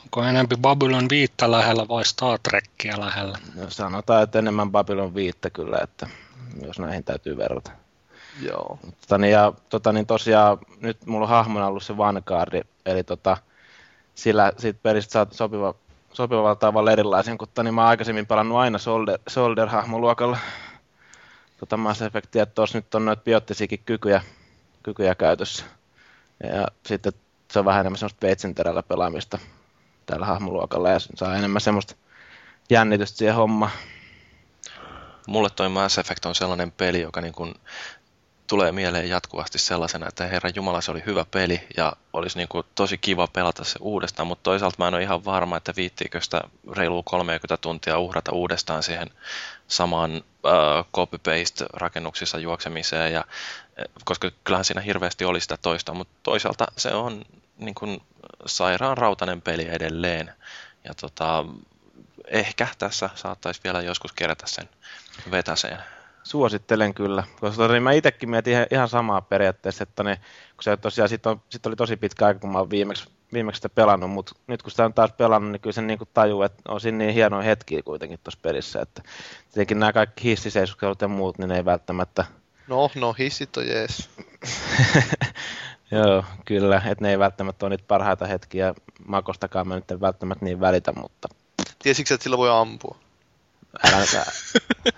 [0.02, 3.38] Onko enempi Babylon 5 lähellä vai Star Trekkiä lähellä?
[3.54, 6.06] No, sanotaan, että enemmän Babylon 5 kyllä, että
[6.66, 7.70] jos näihin täytyy verrata.
[8.42, 8.78] Joo.
[9.00, 13.36] Tota, niin, ja tota, niin tosiaan nyt mulla on hahmona ollut se Vanguard, eli tota,
[14.14, 15.74] sillä siitä pelistä saa sopiva,
[16.12, 20.38] sopivalla tavalla erilaisen, kun tota, niin mä oon aikaisemmin pelannut aina Soldier, Soldier-hahmoluokalla
[21.60, 24.22] tota Mass Effectia, että tuossa nyt on noita biottisiakin kykyjä,
[24.82, 25.64] kykyjä käytössä.
[26.42, 27.12] Ja sitten
[27.52, 29.38] se on vähän enemmän semmoista veitsenterällä pelaamista
[30.06, 31.94] tällä hahmoluokalla ja saa enemmän semmoista
[32.70, 33.72] jännitystä siihen hommaan.
[35.26, 37.54] Mulle toi Mass Effect on sellainen peli, joka niin kuin
[38.50, 42.66] tulee mieleen jatkuvasti sellaisena, että herran Jumala se oli hyvä peli ja olisi niin kuin
[42.74, 46.40] tosi kiva pelata se uudestaan, mutta toisaalta mä en ole ihan varma, että viittiikö sitä
[46.72, 49.10] reilua 30 tuntia uhrata uudestaan siihen
[49.68, 56.14] samaan äh, copy-paste rakennuksissa juoksemiseen, ja, äh, koska kyllähän siinä hirveästi oli sitä toista, mutta
[56.22, 57.24] toisaalta se on
[57.58, 58.02] niin kuin
[58.46, 60.34] sairaan rautainen peli edelleen.
[60.84, 61.44] Ja tota,
[62.26, 64.68] ehkä tässä saattaisi vielä joskus kerätä sen
[65.30, 65.78] vetäseen.
[66.22, 70.16] Suosittelen kyllä, koska niin mä itsekin mietin ihan, ihan samaa periaatteessa, että ne,
[70.56, 73.58] kun se tosiaan sit, on, sit oli tosi pitkä aika, kun mä oon viimeksi, viimeksi
[73.58, 76.62] sitä pelannut, mutta nyt kun sitä on taas pelannut, niin kyllä se niin tajuu, että
[76.68, 79.02] on siinä niin hienoja hetkiä kuitenkin tuossa pelissä, että
[79.52, 82.24] tietenkin nämä kaikki hissiseiskukselut ja muut, niin ne ei välttämättä,
[82.68, 84.10] No, no, hissit on jees.
[85.90, 88.74] joo, kyllä, että ne ei välttämättä ole niitä parhaita hetkiä,
[89.06, 91.28] makostakaan mä nyt en välttämättä niin välitä, mutta
[91.82, 92.98] Tiesitkö, että sillä voi ampua?
[93.84, 94.24] Älä,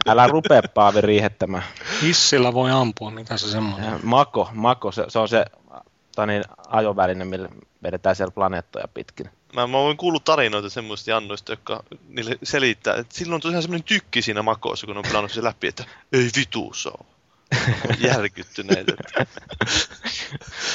[0.09, 1.65] älä, rupea Paavi riihettämään.
[2.03, 4.01] Hissillä voi ampua, mitä se semmoinen on.
[4.03, 5.45] Mako, mako se, se on se
[6.17, 7.49] tai niin, ajoväline, millä
[7.83, 9.31] vedetään siellä planeettoja pitkin.
[9.55, 13.85] Mä, mä voin kuullut tarinoita semmoista jannoista, jotka niille selittää, että silloin on tosiaan semmoinen
[13.85, 17.07] tykki siinä makossa, kun on pelannut se läpi, että ei vitu se on.
[18.09, 18.87] Järkyttyneet.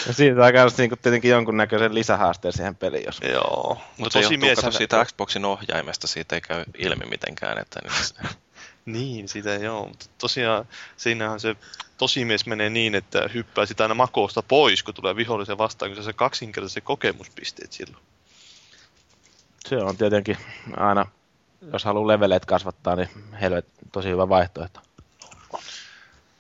[0.08, 3.82] Ja siitä on myös niin tietenkin jonkunnäköisen lisähaasteen siihen peliin, jos joo.
[3.98, 7.58] Mutta tosi mies siitä Xboxin ohjaimesta, siitä ei käy ilmi mitenkään.
[7.58, 8.14] Että nyt se-
[8.86, 9.88] Niin, sitä joo.
[9.88, 10.66] Mutta tosiaan
[10.98, 11.56] siinähän se
[11.98, 16.14] tosimies menee niin, että hyppää sitä aina makosta pois, kun tulee vihollisen vastaan, kun se
[16.14, 18.04] kaksinkertaiset kokemuspisteet silloin.
[19.68, 20.38] se on tietenkin
[20.78, 21.06] aina,
[21.74, 23.10] jos haluaa leveleet kasvattaa, niin
[23.42, 24.80] helvet, tosi hyvä vaihtoehto.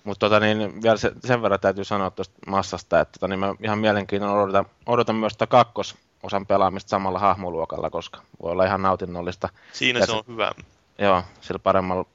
[0.08, 3.56] Mutta tota, niin, vielä se, sen verran täytyy sanoa tuosta massasta, että tota, niin mä
[3.63, 9.50] ihan mielenkiinnolla odotan, odotan myös sitä kakkososan pelaamista samalla hahmoluokalla, koska voi olla ihan nautinnollista.
[9.74, 10.52] Siinä Ja se se- on hyvä.
[11.00, 12.06] Joo, sillä paremmalla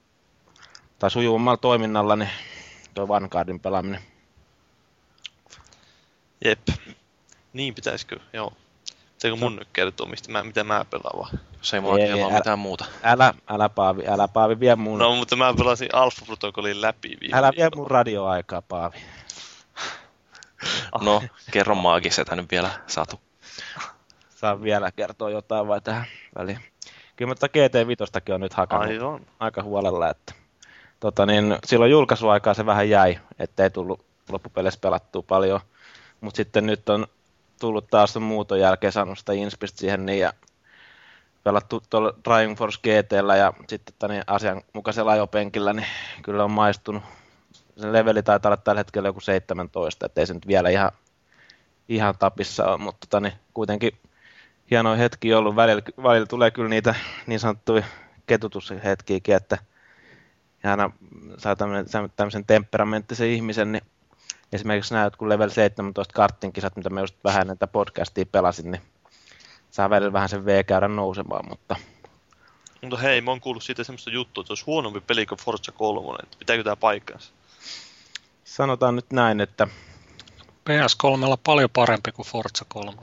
[0.98, 2.30] tai sujuvammalla toiminnalla, niin
[2.94, 4.00] tuo Vanguardin pelaaminen.
[6.44, 6.60] Jep.
[7.52, 8.52] Niin pitäisikö, joo.
[9.22, 11.40] Pitääkö mun nyt kertoa, mistä mä, mitä mä pelaan vaan?
[11.62, 12.84] Se ei mulla Ei, ei, älä- mitään muuta.
[13.02, 17.38] Älä, älä Paavi, älä Paavi, vie mun, No, mutta mä pelasin Alpha Protocolin läpi viime
[17.38, 18.96] älä vie mun radioaikaa, Paavi.
[21.00, 23.20] No, kerro maagisetä nyt vielä satu.
[24.28, 26.04] Saa vielä kertoa jotain vai tähän
[26.38, 26.58] väliin.
[27.16, 29.26] Kyllä mutta GT5 on nyt hakannut Aivan.
[29.40, 30.34] aika huolella, että
[31.00, 35.60] tota niin, silloin julkaisuaikaa se vähän jäi, ettei tullut loppupeleissä pelattua paljon.
[36.20, 37.06] Mutta sitten nyt on
[37.62, 40.32] tullut taas sen muuton jälkeen saanut sitä inspistä siihen niin ja
[41.44, 45.86] pelattu tuolla Driving Force GTllä ja sitten tänne asianmukaisella ajopenkillä, niin
[46.22, 47.02] kyllä on maistunut.
[47.76, 50.92] Sen leveli taitaa olla tällä hetkellä joku 17, ettei se nyt vielä ihan,
[51.88, 53.92] ihan tapissa ole, mutta tota, niin kuitenkin
[54.70, 55.56] hieno hetki ollut.
[55.56, 56.94] Välillä, välillä tulee kyllä niitä
[57.26, 57.84] niin sanottuja
[58.26, 59.58] ketutushetkiäkin, että
[60.64, 60.90] aina
[61.38, 63.84] saa tämmöisen, tämmöisen temperamenttisen ihmisen, niin
[64.52, 68.82] esimerkiksi nämä jotkut level 17 karttin kisat, mitä mä just vähän näitä podcastia pelasin, niin
[69.70, 71.76] saa välillä vähän sen V-käyrän nousemaan, mutta
[72.82, 75.72] Mutta hei, mä oon kuullut siitä semmoista juttua, että se olisi huonompi peli kuin Forza
[75.72, 76.18] 3.
[76.22, 77.32] Että Pitääkö tää paikkansa?
[78.44, 79.68] sanotaan nyt näin, että
[80.70, 82.92] PS3 paljon parempi kuin Forza 3.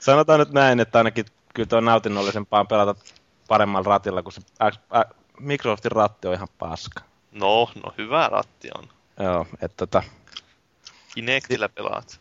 [0.00, 2.94] sanotaan nyt näin, että ainakin kyllä tuo nautinnollisempaa on pelata
[3.48, 4.40] paremmalla ratilla, kun se
[5.40, 7.15] Microsoftin ratti on ihan paska.
[7.36, 8.88] No, no hyvä ratti on.
[9.24, 10.02] Joo, että tota,
[11.14, 12.20] Kinectillä pelaat.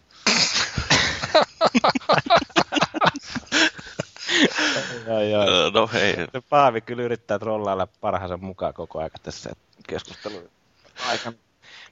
[5.08, 5.48] joo, joo.
[5.48, 6.16] Öö, No hei,
[6.50, 9.50] Paavi kyllä yrittää trollailla parhaansa mukaan koko ajan tässä
[9.90, 10.50] keskustelun
[11.10, 11.38] aikana.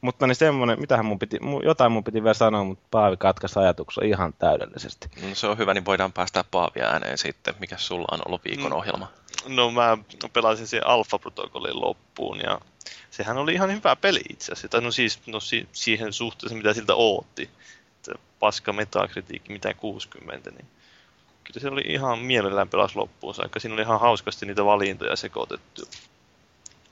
[0.03, 4.03] Mutta niin semmonen, mitähän mun piti, jotain mun piti vielä sanoa, mutta Paavi katkaisi ajatuksen
[4.07, 5.07] ihan täydellisesti.
[5.21, 7.55] no se on hyvä, niin voidaan päästä Paavia ääneen sitten.
[7.59, 8.77] Mikä sulla on ollut viikon Mm.
[8.77, 9.07] ohjelma?
[9.47, 9.97] No mä
[10.33, 12.59] pelasin sen Alpha Protocolin loppuun ja
[13.11, 14.67] sehän oli ihan hyvä peli itse asiassa.
[14.67, 17.49] Tai no siis no si- siihen suhteessa, mitä siltä ootti.
[17.95, 20.65] Että paska metakritiikki, mitä 60, niin
[21.43, 23.59] kyllä se oli ihan mielellään pelas loppuun saakka.
[23.59, 25.81] Siinä oli ihan hauskasti niitä valintoja sekoitettu.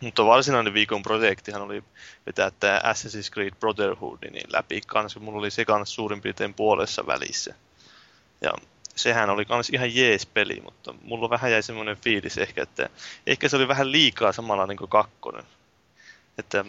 [0.01, 1.83] Mutta varsinainen viikon projektihan oli
[2.25, 5.19] vetää tämä Assassin's Creed Brotherhood niin läpi kanssa.
[5.19, 7.55] Mulla oli se kanssa suurin piirtein puolessa välissä.
[8.41, 8.53] Ja
[8.95, 12.89] sehän oli kans ihan jees peli, mutta mulla vähän jäi semmoinen fiilis ehkä, että
[13.27, 15.43] ehkä se oli vähän liikaa samalla niin kuin kakkonen.
[16.37, 16.65] Että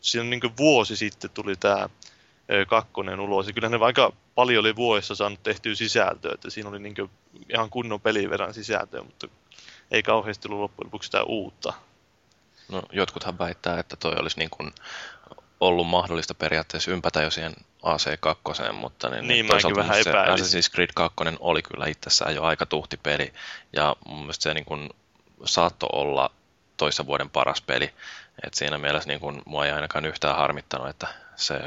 [0.00, 1.88] siinä niin kuin vuosi sitten tuli tämä
[2.68, 6.78] kakkonen ulos, ja kyllähän ne aika paljon oli vuodessa saanut tehtyä sisältöä, että siinä oli
[6.78, 7.10] niin
[7.48, 9.28] ihan kunnon peliverran sisältöä, mutta
[9.90, 11.72] ei kauheasti ollut loppujen lopuksi sitä uutta.
[12.70, 14.72] No, jotkuthan väittää, että toi olisi niin kuin
[15.60, 17.52] ollut mahdollista periaatteessa ympätä jo siihen
[17.82, 20.44] AC2, mutta niin, Niin, toisaalta mäkin vähän se.
[20.44, 23.32] Assassin's Creed 2 oli kyllä itsessään jo aika tuhti peli,
[23.72, 24.90] ja mun mielestä se niin kuin
[25.44, 26.30] saattoi olla
[26.76, 27.94] toissa vuoden paras peli.
[28.46, 31.06] Et siinä mielessä niin kuin, mua ei ainakaan yhtään harmittanut, että
[31.40, 31.60] se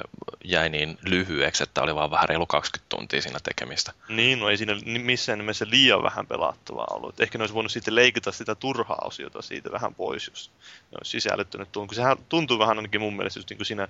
[0.43, 3.93] jäi niin lyhyeksi, että oli vaan vähän reilu 20 tuntia siinä tekemistä.
[4.07, 7.19] Niin, no ei siinä missään nimessä liian vähän pelattavaa ollut.
[7.19, 10.51] Ehkä ne olisi voinut sitten leikata sitä turhaa osiota siitä vähän pois, jos
[10.91, 11.87] ne olisi sisällyttänyt tuon.
[11.87, 13.87] Kun sehän tuntuu vähän ainakin mun mielestä, just niin kuin siinä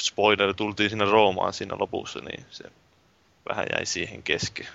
[0.00, 2.64] spoiler tultiin sinne Roomaan siinä lopussa, niin se
[3.48, 4.68] vähän jäi siihen kesken.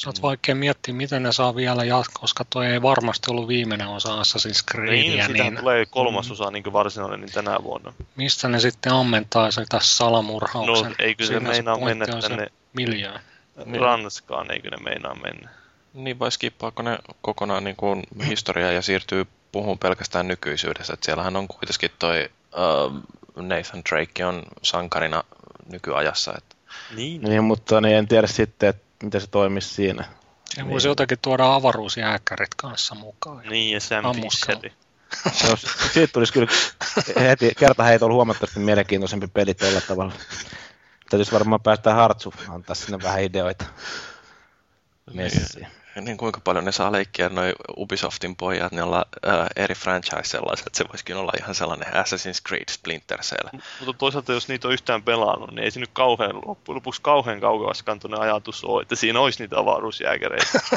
[0.00, 3.88] Sä oot vaikea miettiä, miten ne saa vielä jatkoa, koska toi ei varmasti ollut viimeinen
[3.88, 7.92] osa Assassin's Niin, Creedia, siitä niin tulee kolmasosa niin kuin varsinainen niin tänä vuonna.
[8.16, 10.88] mistä ne sitten ammentaa sitä salamurhauksen?
[10.90, 13.20] No, eikö se meinaa mennä tänne Miljoona.
[13.64, 13.80] Niin.
[13.80, 15.50] Ranskaan, eikö ne meinaa mennä?
[15.94, 20.92] Niin vai skippaako ne kokonaan niin kuin historiaa ja siirtyy puhun pelkästään nykyisyydessä.
[20.94, 22.96] Et siellähän on kuitenkin toi uh,
[23.42, 25.24] Nathan Drake on sankarina
[25.72, 26.32] nykyajassa.
[26.36, 26.56] Et
[26.96, 30.04] Niin, Niin, mutta niin en tiedä sitten, että miten se toimisi siinä.
[30.54, 33.44] Se voisi jotenkin tuoda avaruusjääkärit kanssa mukaan.
[33.48, 34.04] niin ja Sam.
[35.32, 36.46] Se olisi, siitä tulisi kyllä
[37.20, 40.12] heti kerta heitolla huomattavasti mielenkiintoisempi peli tuolla tavalla.
[41.10, 43.64] Täytyisi varmaan päästä Hartsu antaa sinne vähän ideoita
[45.14, 45.46] messiin.
[45.54, 45.68] niin
[46.18, 50.78] kuinka paljon ne saa leikkiä noi Ubisoftin pojat, ne olla uh, eri franchise sellaiset, että
[50.78, 53.48] se voisikin olla ihan sellainen Assassin's Creed Splinter Cell.
[53.80, 57.40] Mutta toisaalta jos niitä on yhtään pelannut, niin ei se nyt kauhean, loppujen lopuksi kauhean
[57.40, 60.60] kauaskantoinen ajatus ole, että siinä olisi niitä avaruusjääkäreitä.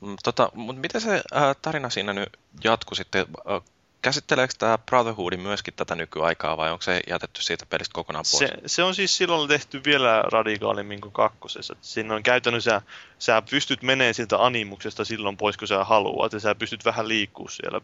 [0.00, 3.26] Mm, Tota, mutta miten se äh, tarina siinä nyt jatkuu sitten?
[3.50, 3.62] Äh,
[4.06, 8.38] käsitteleekö tämä Brotherhood myöskin tätä nykyaikaa vai onko se jätetty siitä pelistä kokonaan pois?
[8.38, 11.76] se, se, on siis silloin tehty vielä radikaalimmin kuin kakkosessa.
[11.80, 12.82] Siinä on käytännössä,
[13.18, 17.48] sä pystyt menee siltä animuksesta silloin pois, kun sä haluat, ja sä pystyt vähän liikkuu
[17.48, 17.80] siellä.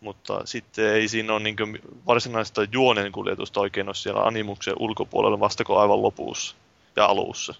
[0.00, 1.56] Mutta sitten ei siinä ole niin
[2.06, 6.56] varsinaista juonen kuljetusta oikein ole siellä animuksen ulkopuolella vastako aivan lopussa
[6.96, 7.54] ja alussa.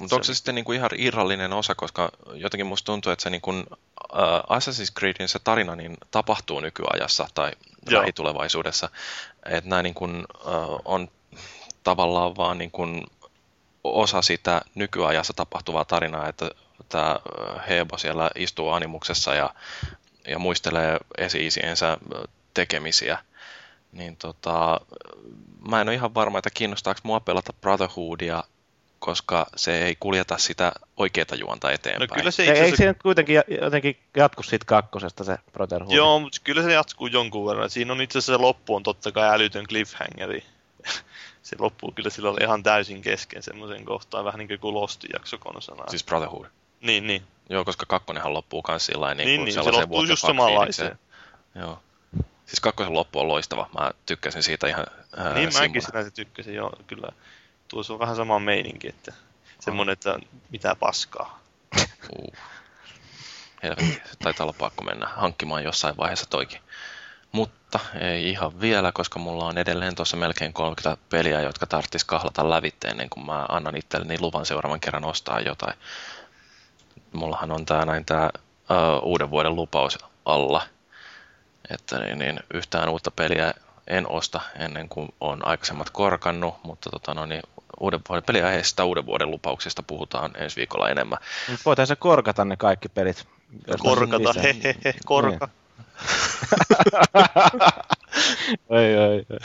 [0.00, 3.50] Mutta onko se sitten niinku ihan irrallinen osa, koska jotenkin musta tuntuu, että se niinku
[3.50, 3.64] uh,
[4.50, 7.52] Assassin's Creedin se tarina niin tapahtuu nykyajassa tai
[7.90, 8.00] Joo.
[8.00, 8.88] lähitulevaisuudessa.
[9.46, 11.08] Että nämä niin kuin, uh, on
[11.84, 13.06] tavallaan vaan niin kuin
[13.84, 16.50] osa sitä nykyajassa tapahtuvaa tarinaa, että
[16.88, 17.20] tämä
[17.68, 19.54] Hebo siellä istuu animuksessa ja,
[20.28, 21.98] ja muistelee esi-isiensä
[22.54, 23.18] tekemisiä.
[23.92, 24.80] Niin tota,
[25.68, 28.44] mä en ole ihan varma, että kiinnostaako mua pelata Brotherhoodia,
[29.06, 32.10] koska se ei kuljeta sitä oikeaa juonta eteenpäin.
[32.10, 32.76] No kyllä se Ei, itse asiassa...
[32.76, 35.94] siinä nyt kuitenkin jotenkin jatku siitä kakkosesta se Brotherhood?
[35.94, 37.70] Joo, mutta kyllä se jatkuu jonkun verran.
[37.70, 40.44] Siinä on itse asiassa se loppu on totta kai älytön cliffhangeri.
[41.42, 45.38] se loppuu kyllä sillä oli ihan täysin kesken semmoisen kohtaan, vähän niin kuin Lostin jakso
[45.38, 45.90] konsanaan.
[45.90, 46.46] Siis Brotherhood.
[46.80, 47.22] Niin, niin.
[47.48, 50.98] Joo, koska kakkonenhan loppuu myös sillä niin, Niin, niin, se loppuu just samanlaiseen.
[51.54, 51.82] Joo.
[52.46, 53.68] Siis kakkosen loppu on loistava.
[53.78, 56.04] Mä tykkäsin siitä ihan ää, niin mäkin simmuna.
[56.04, 57.08] sitä tykkäsin, joo, kyllä.
[57.68, 59.12] Tuossa on vähän sama meininki, että
[59.60, 60.18] semmoinen, että
[60.50, 61.40] mitä paskaa.
[62.18, 62.36] Uh.
[63.62, 66.60] Helvetti, taitaa olla pakko mennä hankkimaan jossain vaiheessa toikin.
[67.32, 72.50] Mutta ei ihan vielä, koska mulla on edelleen tuossa melkein 30 peliä, jotka tarttis kahlata
[72.50, 75.78] lävitte ennen kuin mä annan itselleni luvan seuraavan kerran ostaa jotain.
[77.12, 80.62] Mullahan on tää näin tää uh, uuden vuoden lupaus alla.
[81.70, 83.54] Että niin, niin, yhtään uutta peliä
[83.86, 87.42] en osta ennen kuin on aikaisemmat korkannut, mutta tota, no, niin,
[87.80, 91.18] uuden vuoden peliaiheista uuden vuoden lupauksista puhutaan ensi viikolla enemmän.
[91.50, 93.26] Mut Voitaisiin se korkata ne kaikki pelit.
[93.78, 95.48] Korkata, hehehe, korka.
[98.70, 99.38] Ei, ei, ei.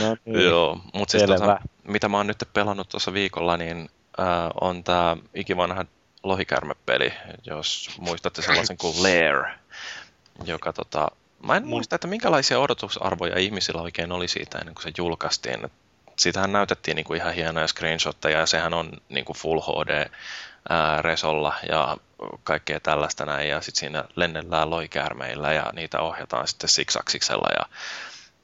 [0.00, 0.44] No, niin.
[0.44, 4.26] Joo, mutta siis tota, mitä mä oon nyt pelannut tuossa viikolla, niin äh,
[4.60, 5.84] on tämä ikivanha
[6.22, 7.12] lohikärmepeli,
[7.44, 9.44] jos muistatte sellaisen kuin Lair,
[10.44, 11.10] joka tota,
[11.46, 15.64] mä en Mun- muista, että minkälaisia odotusarvoja ihmisillä oikein oli siitä ennen kuin se julkaistiin.
[15.64, 15.72] Et
[16.16, 20.10] Siitähän näytettiin niinku ihan hienoja screenshotteja ja sehän on niinku Full HD
[21.00, 21.96] resolla ja
[22.44, 23.48] kaikkea tällaista näin.
[23.48, 27.66] Ja sitten siinä lennellään loikäärmeillä ja niitä ohjataan sitten siksaksiksella ja,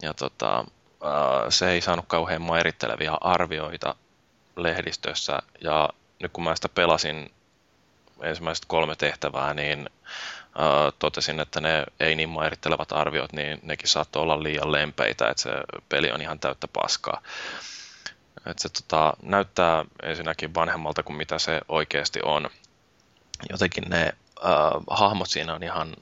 [0.02, 0.64] ja tota,
[1.48, 3.94] se ei saanut kauhean mairittelevia arvioita
[4.56, 5.38] lehdistössä.
[5.61, 5.88] Ja
[6.22, 7.30] nyt kun mä sitä pelasin
[8.22, 9.90] ensimmäiset kolme tehtävää, niin
[10.99, 15.51] totesin, että ne ei niin mairittelevat arviot, niin nekin saattoi olla liian lempeitä, että se
[15.89, 17.23] peli on ihan täyttä paskaa.
[18.47, 22.51] Että se tota, näyttää ensinnäkin vanhemmalta kuin mitä se oikeasti on.
[23.51, 25.97] Jotenkin ne ää, hahmot siinä on ihan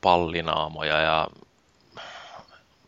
[0.00, 1.28] pallinaamoja ja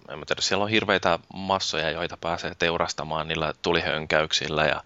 [0.08, 4.84] en mä tiedä, siellä on hirveitä massoja, joita pääsee teurastamaan niillä tulihönkäyksillä ja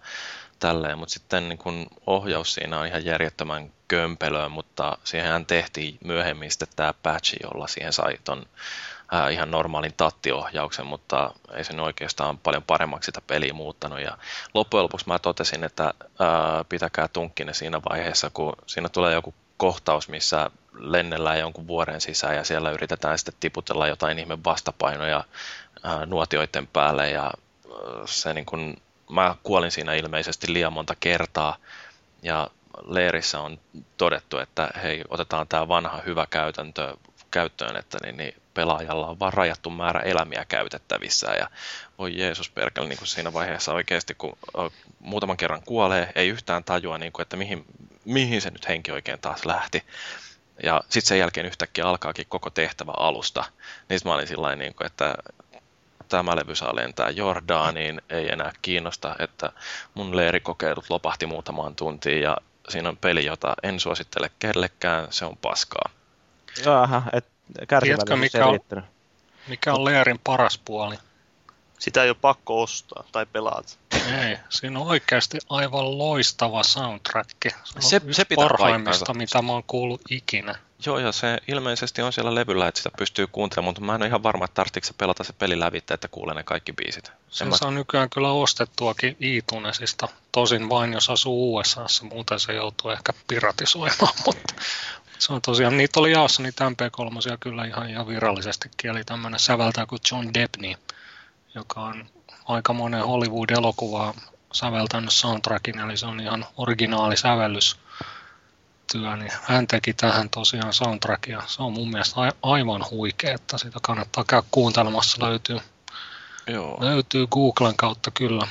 [0.59, 6.51] tälleen, mutta sitten niin kun ohjaus siinä on ihan järjettömän kömpelöä, mutta siihen tehtiin myöhemmin
[6.51, 8.45] sitten tämä patchi, jolla siihen sai ton
[9.11, 13.99] ää, ihan normaalin tattiohjauksen, mutta ei se nyt oikeastaan paljon paremmaksi sitä peliä muuttanut.
[13.99, 14.17] Ja
[14.53, 20.09] loppujen lopuksi mä totesin, että ää, pitäkää tunkkinen siinä vaiheessa, kun siinä tulee joku kohtaus,
[20.09, 25.23] missä lennellään jonkun vuoren sisään ja siellä yritetään sitten tiputella jotain ihme vastapainoja
[25.83, 27.31] ää, nuotioiden päälle ja
[28.05, 28.77] se niin kun,
[29.09, 31.57] mä kuolin siinä ilmeisesti liian monta kertaa
[32.21, 32.49] ja
[32.87, 33.59] leirissä on
[33.97, 36.97] todettu, että hei, otetaan tämä vanha hyvä käytäntö
[37.31, 41.49] käyttöön, että niin, niin pelaajalla on vaan rajattu määrä elämiä käytettävissä ja
[41.97, 44.37] voi Jeesus perkele niin kuin siinä vaiheessa oikeasti, kun
[44.99, 47.65] muutaman kerran kuolee, ei yhtään tajua, niin kuin, että mihin,
[48.05, 49.83] mihin se nyt henki oikein taas lähti.
[50.63, 53.45] Ja sitten sen jälkeen yhtäkkiä alkaakin koko tehtävä alusta.
[53.89, 55.15] Niin mä olin sillä niin kuin, että
[56.09, 59.51] tämä levy saa lentää Jordaaniin, ei enää kiinnosta, että
[59.93, 62.37] mun leirikokeilut lopahti muutamaan tuntiin ja
[62.69, 65.89] siinä on peli, jota en suosittele kellekään, se on paskaa.
[66.65, 67.25] Jaha, et
[67.83, 68.83] Tiedätkö, mikä on-.
[69.47, 70.95] Mikä on Leerin paras puoli?
[71.79, 73.73] Sitä ei ole pakko ostaa tai pelata.
[74.21, 77.29] Ei, siinä on oikeasti aivan loistava soundtrack.
[77.43, 79.13] Se on Se- se pitää parhaimmista, paikkansa.
[79.13, 80.55] mitä mä oon kuullut ikinä.
[80.85, 84.07] Joo, ja se ilmeisesti on siellä levyllä, että sitä pystyy kuuntelemaan, mutta mä en ole
[84.07, 87.11] ihan varma, että tarvitseeko se pelata se peli lävitse, että kuulee ne kaikki biisit.
[87.29, 90.07] Sen mä- saa nykyään kyllä ostettuakin iTunesista.
[90.31, 94.53] Tosin vain jos asuu USAssa, muuten se joutuu ehkä piratisoimaan, mutta
[95.19, 99.85] se on tosiaan, niitä oli jaossa niitä MP3 kyllä ihan, ihan virallisestikin, eli tämmöinen säveltäjä
[99.85, 100.75] kuin John Debney,
[101.55, 102.05] joka on
[102.45, 104.13] aika monen Hollywood-elokuvaa
[104.53, 111.43] säveltänyt soundtrackin, eli se on ihan originaali sävellystyö, niin hän teki tähän tosiaan soundtrackia.
[111.47, 115.59] Se on mun mielestä a- aivan huikea, että sitä kannattaa käydä kuuntelemassa, löytyy
[116.47, 116.77] Joo.
[116.79, 118.47] Löytyy Googlen kautta kyllä.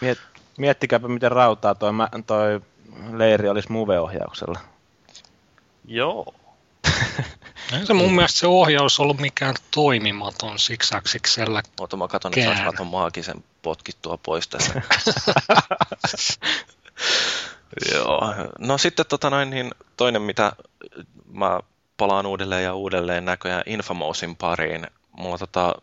[0.00, 0.18] Miet,
[0.58, 2.60] miettikääpä, miten rautaa toi, mä- toi
[3.12, 4.60] leiri olisi Move-ohjauksella.
[5.84, 6.34] Joo.
[7.78, 11.62] Ei se mun mielestä se ohjaus ollut mikään toimimaton siksaksiksellä.
[11.80, 14.82] Ota mä katon, että mä ton maagisen potkittua pois tässä.
[17.94, 18.34] Joo.
[18.58, 20.52] No sitten tota noin, niin toinen, mitä
[21.32, 21.60] mä
[21.96, 24.86] palaan uudelleen ja uudelleen näköjään Infamousin pariin.
[25.12, 25.74] Mulla tota,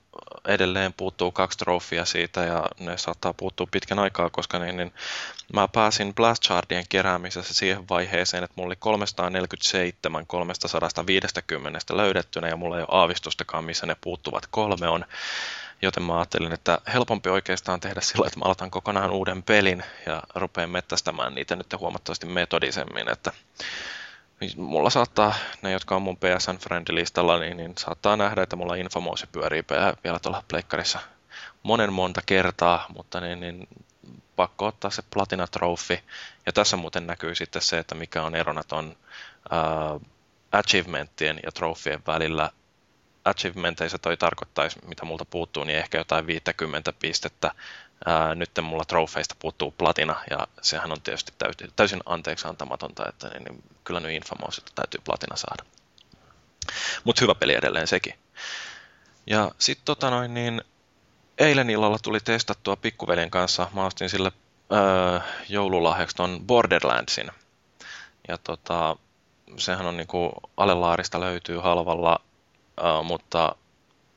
[0.48, 4.94] edelleen puuttuu kaksi trofia siitä ja ne saattaa puuttua pitkän aikaa, koska niin, niin
[5.54, 12.86] mä pääsin Blastshardien keräämisessä siihen vaiheeseen, että mulla oli 347 350 löydettynä ja mulla ei
[12.90, 15.06] ole aavistustakaan, missä ne puuttuvat kolme on.
[15.82, 20.24] Joten mä ajattelin, että helpompi oikeastaan tehdä sillä, että mä aloitan kokonaan uuden pelin ja
[20.36, 23.10] rupean mettästämään niitä nyt huomattavasti metodisemmin.
[23.10, 23.32] Että
[24.58, 29.28] mulla saattaa, ne jotka on mun PSN Friend-listalla, niin, niin saattaa nähdä, että mulla Infamous
[29.32, 29.64] pyörii
[30.04, 31.00] vielä tuolla pleikkarissa
[31.64, 33.68] monen monta kertaa, mutta niin, niin
[34.36, 36.00] pakko ottaa se Platina Trophy.
[36.46, 38.96] Ja tässä muuten näkyy sitten se, että mikä on erona ton
[39.52, 40.02] uh,
[40.52, 42.50] achievementtien ja trofien välillä
[43.26, 47.52] achievementeissa toi tarkoittaisi, mitä multa puuttuu, niin ehkä jotain 50 pistettä.
[48.06, 53.30] Ää, nyt mulla trofeista puuttuu platina, ja sehän on tietysti täysin, täysin anteeksi antamatonta, että
[53.30, 55.64] niin, niin kyllä nyt Infamous täytyy platina saada.
[57.04, 58.14] Mutta hyvä peli edelleen sekin.
[59.28, 60.62] Ja sitten tota noin, niin
[61.38, 63.68] eilen illalla tuli testattua pikkuveljen kanssa.
[63.74, 64.32] Mä ostin sille
[64.70, 67.32] ää, joululahjaksi ton Borderlandsin.
[68.28, 68.96] Ja tota,
[69.58, 72.20] sehän on niinku alelaarista löytyy halvalla
[73.04, 73.56] mutta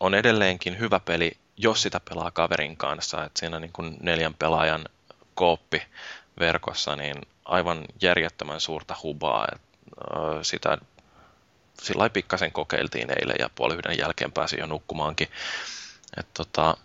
[0.00, 3.24] on edelleenkin hyvä peli, jos sitä pelaa kaverin kanssa.
[3.24, 4.84] että siinä niin kuin neljän pelaajan
[5.34, 5.82] kooppi
[6.40, 9.46] verkossa, niin aivan järjettömän suurta hubaa.
[9.52, 9.60] Et,
[10.42, 10.78] sitä
[11.82, 15.28] sillä pikkasen kokeiltiin eilen ja puoli yhden jälkeen pääsin jo nukkumaankin.
[16.16, 16.76] Et tota,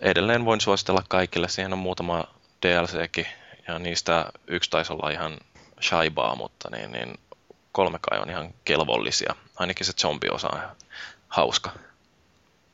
[0.00, 1.48] edelleen voin suositella kaikille.
[1.48, 2.24] Siihen on muutama
[2.66, 3.26] DLCkin
[3.68, 5.38] ja niistä yksi taisi olla ihan
[5.82, 7.18] shaibaa, mutta niin, niin
[7.72, 9.34] kolme kai on ihan kelvollisia.
[9.56, 10.60] Ainakin se zombi-osa on
[11.28, 11.70] hauska.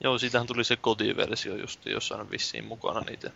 [0.01, 3.31] Joo, siitähän tuli se kotiversio just jossain vissiin mukana niitä.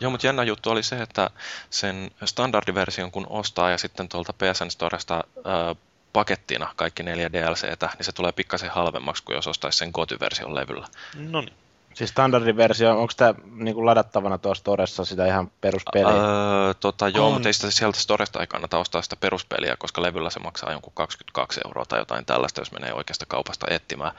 [0.00, 1.30] Joo, mutta jännä juttu oli se, että
[1.70, 5.76] sen standardiversion kun ostaa ja sitten tuolta PSN Storesta äh,
[6.12, 10.86] pakettina kaikki neljä DLCtä, niin se tulee pikkasen halvemmaksi kuin jos ostaisi sen kotiversion levyllä.
[11.16, 11.54] No niin.
[11.94, 16.08] Siis standardiversio, onko tämä niinku ladattavana tuossa Storessa sitä ihan peruspeliä?
[16.08, 17.32] Öö, tota, joo, on.
[17.32, 20.92] mutta ei sitä sieltä Storesta ei kannata ostaa sitä peruspeliä, koska levyllä se maksaa jonkun
[20.94, 24.12] 22 euroa tai jotain tällaista, jos menee oikeasta kaupasta etsimään.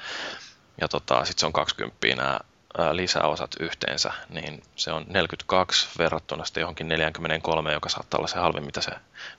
[0.82, 2.40] Ja tota, sitten se on 20 nämä
[2.92, 8.66] lisäosat yhteensä, niin se on 42 verrattuna sitten johonkin 43, joka saattaa olla se halvin,
[8.66, 8.92] mitä se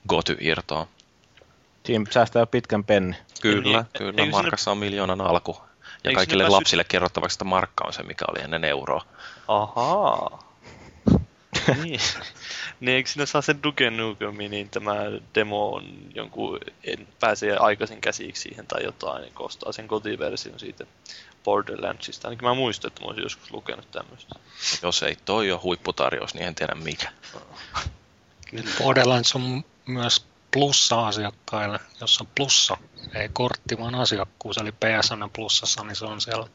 [0.08, 0.86] Goty irtoaa.
[1.86, 3.16] Siinä säästää jo pitkän penni.
[3.40, 4.30] Kyllä, niin, kyllä.
[4.30, 5.56] Markassa on miljoonan alku.
[6.04, 6.58] Ja kaikille päässyt...
[6.58, 9.04] lapsille kerrottavaksi, että markka on se, mikä oli ennen euroa.
[9.48, 10.51] Ahaa.
[11.82, 12.00] niin.
[12.80, 14.94] niin eikö sinä saa sen Duke Nukemi, niin tämä
[15.34, 15.84] demo on
[16.14, 20.86] jonkun, en pääse aikaisin käsiksi siihen tai jotain, niin kostaa sen kotiversion siitä
[21.44, 22.28] Borderlandsista.
[22.28, 24.34] Ainakin mä muistan, että mä olisin joskus lukenut tämmöistä.
[24.82, 27.12] Jos ei toi ole huipputarjous, niin en tiedä mikä.
[28.78, 32.76] Borderlands on myös plussa-asiakkaille, jossa plussa,
[33.14, 36.46] ei kortti, vaan asiakkuus, eli PSN plussassa, niin se on siellä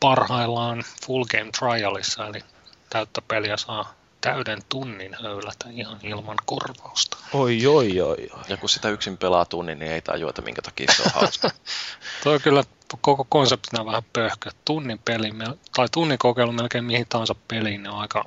[0.00, 2.40] parhaillaan full game trialissa, eli
[2.90, 7.16] täyttä peliä saa täyden tunnin höylätä ihan ilman korvausta.
[7.32, 8.42] Oi, oi, oi, oi.
[8.48, 11.50] Ja kun sitä yksin pelaa tunnin, niin ei tajua, että minkä takia se on hauska.
[12.22, 12.64] Tuo kyllä
[13.00, 14.50] koko konseptina vähän pöhkö.
[14.64, 15.32] Tunnin peli,
[15.76, 18.24] tai tunnin kokeilu melkein mihin tahansa peliin, ne on aika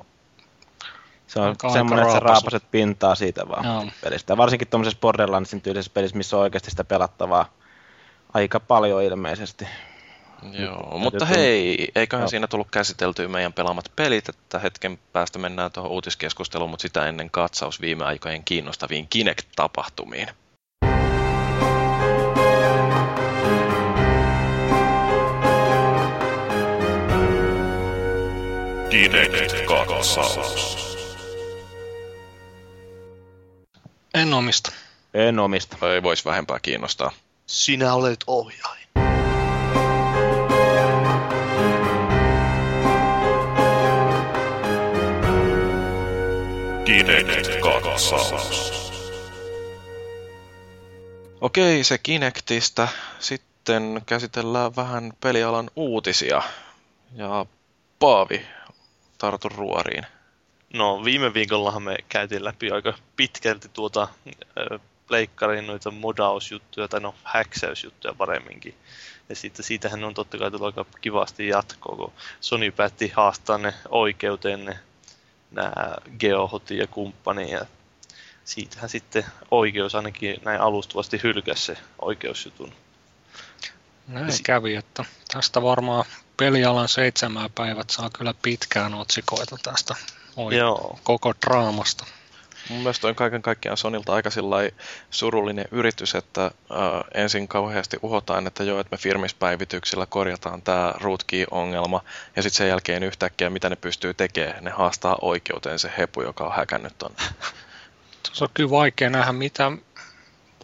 [1.28, 3.86] se on aika semmoinen, että sä raapaset pintaa siitä vaan Joo.
[4.02, 4.36] pelistä.
[4.36, 7.52] Varsinkin tuommoisessa Borderlandsin tyylisessä pelissä, missä on oikeasti sitä pelattavaa
[8.34, 9.68] aika paljon ilmeisesti.
[10.52, 12.28] Joo, Nyt, mutta hei, eiköhän Joo.
[12.28, 17.30] siinä tullut käsiteltyä meidän pelaamat pelit, että hetken päästä mennään tuohon uutiskeskusteluun, mutta sitä ennen
[17.30, 20.28] katsaus viime aikojen kiinnostaviin Kinect-tapahtumiin.
[28.90, 30.78] Kinect-katsaus.
[34.14, 34.72] En omista.
[35.14, 35.92] En omista.
[35.94, 37.12] Ei voisi vähempää kiinnostaa.
[37.46, 38.77] Sinä olet ohjain.
[46.88, 48.42] Kinect katsaus.
[51.40, 52.88] Okei, se Kinectistä.
[53.18, 56.42] Sitten käsitellään vähän pelialan uutisia.
[57.14, 57.46] Ja
[57.98, 58.46] Paavi,
[59.18, 60.06] tartu ruoriin.
[60.74, 64.08] No viime viikollahan me käytiin läpi aika pitkälti tuota
[65.08, 68.74] pleikkarin noita modausjuttuja, tai no häksäysjuttuja paremminkin.
[69.28, 73.74] Ja sitten siitähän on totta kai tullut aika kivasti jatkoa, kun Sony päätti haastaa ne
[73.88, 74.78] oikeuteen ne
[75.50, 77.50] nämä Geohot ja kumppani.
[77.50, 77.66] Ja
[78.44, 82.72] siitähän sitten oikeus ainakin näin alustuvasti hylkäsi se oikeusjutun.
[84.08, 86.04] Näin si- kävi, että tästä varmaan
[86.36, 89.94] pelialan seitsemän päivät saa kyllä pitkään otsikoita tästä
[90.36, 90.98] Oi, Joo.
[91.02, 92.06] koko draamasta.
[92.68, 94.30] Mun mielestä on kaiken kaikkiaan Sonilta aika
[95.10, 96.50] surullinen yritys, että äh,
[97.14, 102.04] ensin kauheasti uhotaan, että joo, että me firmispäivityksillä korjataan tämä rootkey-ongelma,
[102.36, 106.44] ja sitten sen jälkeen yhtäkkiä, mitä ne pystyy tekemään, ne haastaa oikeuteen se hepu, joka
[106.44, 107.12] on häkännyt on.
[108.32, 109.72] Se on kyllä vaikea nähdä, mitä,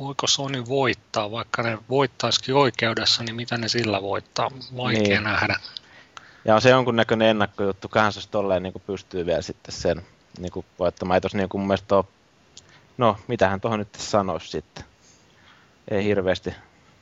[0.00, 5.24] voiko Sony voittaa, vaikka ne voittaisikin oikeudessa, niin mitä ne sillä voittaa, vaikea niin.
[5.24, 5.56] nähdä.
[6.44, 10.02] Ja on se jonkunnäköinen ennakkojuttu, kanssa jos tolleen niin pystyy vielä sitten sen
[10.38, 11.16] niin kuin voittamaan.
[11.16, 12.04] Ei tos niin kuin mun mielestä ole...
[12.98, 14.84] No, mitähän tuohon nyt sanoisi sitten?
[15.90, 16.54] Ei hirveästi.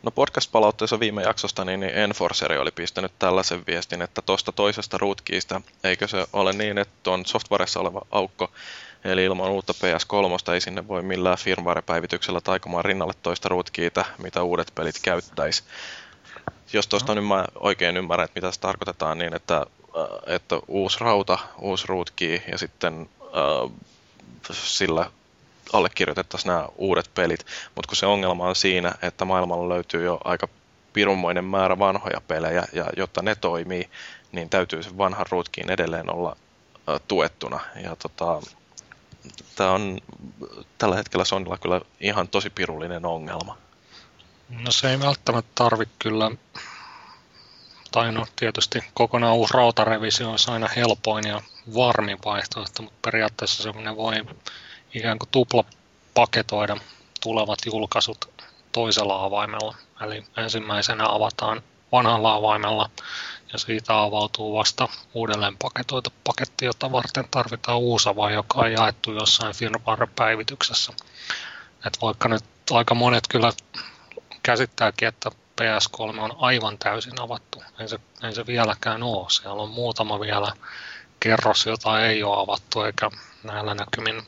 [0.02, 5.60] No podcast-palautteessa viime jaksosta niin, niin Enforceri oli pistänyt tällaisen viestin, että tuosta toisesta rootkiista,
[5.84, 8.50] eikö se ole niin, että tuon softwaressa oleva aukko,
[9.04, 14.72] eli ilman uutta PS3 ei sinne voi millään firmware-päivityksellä taikomaan rinnalle toista rootkiita, mitä uudet
[14.74, 15.62] pelit käyttäisi.
[16.72, 17.20] Jos tuosta no.
[17.20, 21.86] nyt mä oikein ymmärrän, että mitä se tarkoitetaan, niin että, äh, että uusi rauta, uusi
[21.88, 23.70] rootkey ja sitten äh,
[24.52, 25.10] sillä
[25.72, 30.48] allekirjoitettaisiin nämä uudet pelit, mutta kun se ongelma on siinä, että maailmalla löytyy jo aika
[30.92, 33.90] pirunmoinen määrä vanhoja pelejä, ja jotta ne toimii,
[34.32, 36.36] niin täytyy se vanha rootkiin edelleen olla
[36.88, 37.60] äh, tuettuna.
[37.82, 38.42] Ja tota,
[39.56, 40.00] tämä on
[40.78, 43.56] tällä hetkellä Sonilla kyllä ihan tosi pirullinen ongelma.
[44.48, 46.30] No se ei välttämättä tarvitse kyllä,
[47.93, 51.43] tai no tietysti kokonaan uusi rautarevisio olisi aina helpoin ja
[51.74, 54.14] varmin vaihtoehto, mutta periaatteessa semmoinen voi
[54.95, 55.64] ikään kuin tupla
[56.14, 56.76] paketoida
[57.22, 58.30] tulevat julkaisut
[58.72, 59.76] toisella avaimella.
[60.01, 61.62] Eli ensimmäisenä avataan
[61.93, 62.90] vanhalla avaimella
[63.53, 69.12] ja siitä avautuu vasta uudelleen paketoitu paketti, jota varten tarvitaan uusi avain, joka on jaettu
[69.12, 70.93] jossain firmware-päivityksessä.
[71.86, 73.53] Et vaikka nyt aika monet kyllä
[74.43, 75.30] käsittääkin, että
[75.61, 77.62] PS3 on aivan täysin avattu.
[77.78, 79.30] Ei se, ei se vieläkään ole.
[79.30, 80.53] Siellä on muutama vielä
[81.20, 83.11] kerros, jota ei ole avattu, eikä
[83.44, 84.22] näillä näkymin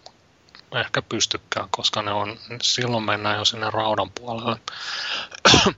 [0.75, 4.57] ehkä pystykään, koska ne on, silloin mennään jo sinne raudan puolelle.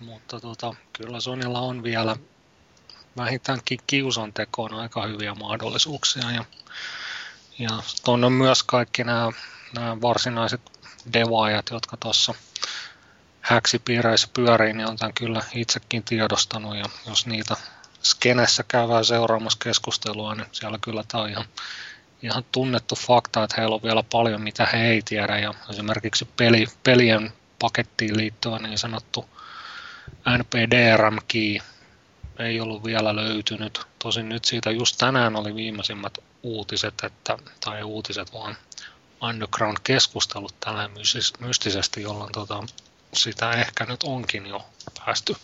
[0.00, 2.16] Mutta tota, kyllä Sonilla on vielä
[3.16, 6.30] vähintäänkin kiusan tekoon aika hyviä mahdollisuuksia.
[6.30, 6.44] Ja,
[7.58, 7.70] ja
[8.06, 9.32] on myös kaikki nämä,
[9.74, 10.60] nämä varsinaiset
[11.12, 12.34] devaajat, jotka tuossa
[13.44, 16.76] häksipiireissä pyörii, niin on tämän kyllä itsekin tiedostanut.
[16.76, 17.56] Ja jos niitä
[18.02, 21.44] skenessä käydään seuraamassa keskustelua, niin siellä kyllä tämä on ihan,
[22.22, 25.38] ihan tunnettu fakta, että heillä on vielä paljon, mitä he ei tiedä.
[25.38, 29.28] Ja esimerkiksi peli, pelien pakettiin liittyvä niin sanottu
[30.38, 31.58] NPDRM-key
[32.38, 33.80] ei ollut vielä löytynyt.
[33.98, 38.56] Tosin nyt siitä just tänään oli viimeisimmät uutiset, että, tai uutiset vaan
[39.22, 40.90] underground-keskustelut tällä
[41.40, 42.64] mystisesti, jolloin tota,
[43.16, 44.66] sitä ehkä nyt onkin jo
[45.04, 45.36] päästy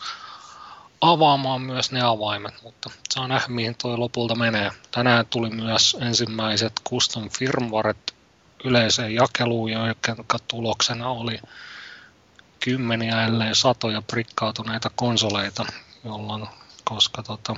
[1.01, 4.71] avaamaan myös ne avaimet, mutta saa nähdä mihin toi lopulta menee.
[4.91, 8.15] Tänään tuli myös ensimmäiset custom firmwaret
[8.65, 11.39] yleiseen jakeluun, jonka tuloksena oli
[12.61, 15.65] kymmeniä ellei satoja prikkautuneita konsoleita,
[16.05, 16.47] jolloin
[16.85, 17.57] koska tota,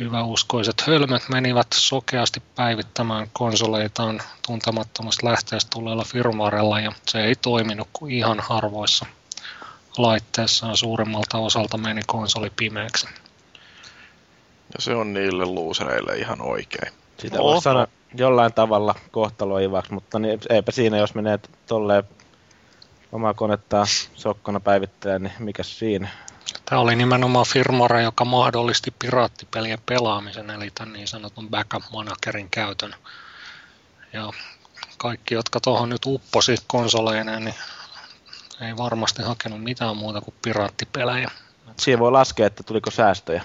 [0.00, 8.12] hyväuskoiset hölmöt menivät sokeasti päivittämään konsoleitaan tuntemattomasta lähteestä tulleella firmwarella ja se ei toiminut kuin
[8.12, 9.06] ihan harvoissa
[9.98, 13.06] laitteissaan suurimmalta osalta meni konsoli pimeäksi.
[14.74, 16.92] Ja se on niille luusereille ihan oikein.
[17.18, 17.44] Sitä no.
[17.44, 22.04] voi sanoa jollain tavalla kohtaloivaksi, mutta niin, eipä siinä, jos menee tolleen
[23.12, 26.08] omaa konetta sokkona päivittelee, niin mikä siinä?
[26.70, 32.94] Tämä oli nimenomaan firmware, joka mahdollisti piraattipelien pelaamisen, eli tämän niin sanotun backup managerin käytön.
[34.12, 34.32] Ja
[34.98, 37.54] kaikki, jotka tuohon nyt upposi konsoleineen, niin
[38.60, 41.30] ei varmasti hakenut mitään muuta kuin piraattipelejä.
[41.76, 43.44] Siinä voi laskea, että tuliko säästöjä.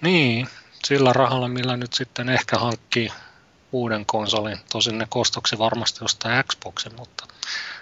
[0.00, 0.48] Niin,
[0.84, 3.12] sillä rahalla, millä nyt sitten ehkä hankkii
[3.72, 4.58] uuden konsolin.
[4.72, 7.26] Tosin ne kostoksi varmasti ostaa Xboxin, mutta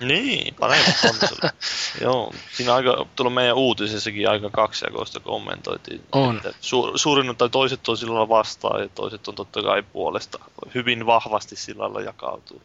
[0.01, 1.51] niin, parempi konsoli.
[2.05, 6.05] Joo, siinä aika, tullut meidän uutisessakin aika kaksijakoista kommentoitiin.
[6.13, 6.37] On.
[6.37, 10.39] Että su, suurin tai toiset on sillä vastaan ja toiset on totta kai puolesta.
[10.75, 12.63] Hyvin vahvasti sillä lailla jakautuu.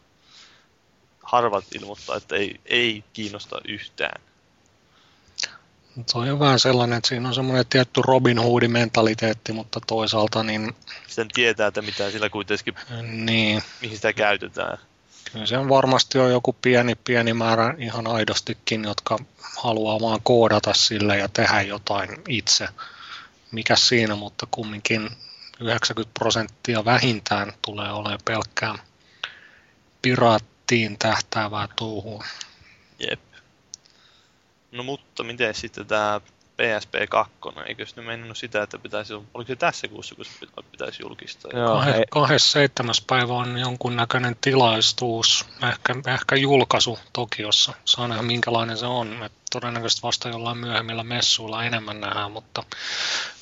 [1.22, 4.20] Harvat ilmoittaa, että ei, ei kiinnosta yhtään.
[6.12, 10.74] Tuo on vähän sellainen, että siinä on semmoinen tietty Robin Hoodin mentaliteetti, mutta toisaalta niin...
[11.06, 13.62] Sen tietää, että mitä sillä kuitenkin, niin.
[13.80, 14.78] mihin sitä käytetään.
[15.32, 19.18] Kyllä se on varmasti on joku pieni, pieni määrä ihan aidostikin, jotka
[19.56, 22.68] haluaa vaan koodata sille ja tehdä jotain itse.
[23.52, 25.10] Mikä siinä, mutta kumminkin
[25.60, 28.78] 90 prosenttia vähintään tulee olemaan pelkkää
[30.02, 32.24] piraattiin tähtäävää touhua.
[32.98, 33.20] Jep.
[34.72, 36.20] No mutta miten sitten tämä
[36.56, 37.32] PSP 2,
[37.66, 40.32] eikö se mennyt sitä, että pitäisi, oliko se tässä kuussa, kun se
[40.70, 41.50] pitäisi julkistaa?
[41.54, 42.94] Joo, Kahe, ei- 27.
[43.06, 47.72] päivä on jonkunnäköinen tilaisuus, ehkä, ehkä julkaisu Tokiossa.
[47.84, 49.22] Saa nähdä minkälainen se on.
[49.22, 52.62] Et todennäköisesti vasta jollain myöhemmillä messuilla enemmän nähdään, mutta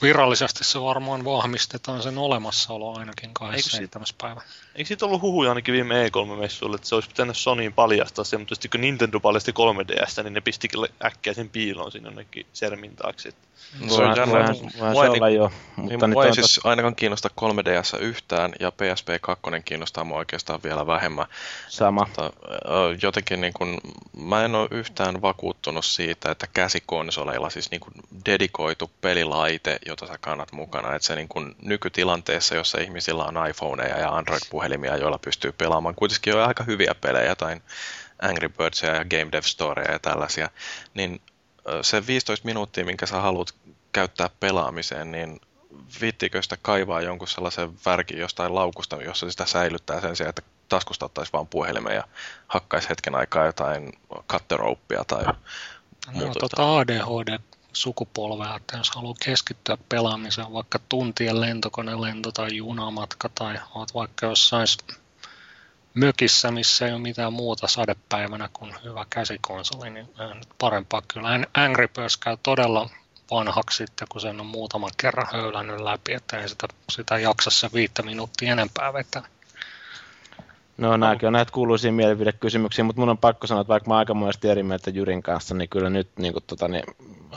[0.02, 4.06] virallisesti se varmaan vahvistetaan sen olemassaolo ainakin 27.
[4.20, 4.40] päivä.
[4.74, 8.54] Eikö siitä ollut huhuja ainakin viime E3-messuilla, että se olisi pitänyt Sonyin paljastaa se, mutta
[8.54, 13.28] sitten kun Nintendo paljasti 3DS, niin ne pistikin äkkiä sen piiloon sinne jonnekin sermin taakse.
[13.28, 13.48] että
[13.88, 14.32] Se on jännä.
[14.32, 18.00] voihan, voihan Mua se olla jo, Niin, mutta nyt mua ei siis ainakaan kiinnosta 3DS
[18.00, 21.26] yhtään, ja PSP 2 kiinnostaa mua oikeastaan vielä vähemmän.
[21.68, 22.04] sama.
[22.04, 22.32] Mutta,
[23.02, 23.80] jotenkin niin kun,
[24.18, 27.92] mä en ole yhtään vakuuttunut siitä, että käsikonsoleilla siis niin kun
[28.26, 33.98] dedikoitu pelilaite, jota sä kannat mukana, että se niin kun nykytilanteessa, jossa ihmisillä on iPhoneja
[33.98, 37.62] ja Android-puhelimia, joilla pystyy pelaamaan kuitenkin jo aika hyviä pelejä, jotain
[38.22, 40.50] Angry Birdsia ja Game Dev Storea ja tällaisia,
[40.94, 41.20] niin
[41.82, 43.54] se 15 minuuttia, minkä sä haluat
[43.92, 45.40] käyttää pelaamiseen, niin
[46.00, 51.06] viittiikö sitä kaivaa jonkun sellaisen värkin jostain laukusta, jossa sitä säilyttää sen sijaan, että taskusta
[51.06, 52.04] ottaisi vaan puhelimen ja
[52.46, 53.92] hakkaisi hetken aikaa jotain
[54.26, 55.24] katterouppia tai
[56.06, 56.40] No, muuta.
[56.40, 64.26] tota ADHD-sukupolvea, että jos haluaa keskittyä pelaamiseen, vaikka tuntien lentokonelento tai junamatka, tai oot vaikka
[64.26, 64.66] jossain
[65.94, 71.28] mökissä, missä ei ole mitään muuta sadepäivänä kuin hyvä käsikonsoli, niin nyt parempaa kyllä.
[71.38, 72.90] Ang- Angry Birds käy todella
[73.30, 77.70] vanhaksi sitten, kun sen on muutaman kerran höylännyt läpi, että ei sitä, sitä jaksa se
[77.74, 79.22] viittä minuuttia enempää vetää.
[80.76, 84.14] No nämäkin on näitä kuuluisia mielipidekysymyksiä, mutta mun on pakko sanoa, että vaikka mä aika
[84.14, 86.84] monesti eri mieltä Jyrin kanssa, niin kyllä nyt niin kuin, tota, niin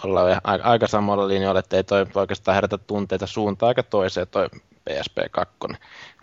[0.03, 4.49] ollaan aika, samalla linjoilla, että ei toi oikeastaan herätä tunteita suuntaan aika toiseen toi
[4.89, 5.55] PSP 2.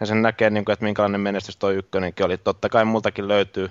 [0.00, 2.38] Ja sen näkee, niin kuin, että minkälainen menestys toi ykkönenkin oli.
[2.38, 3.70] Totta kai multakin löytyy,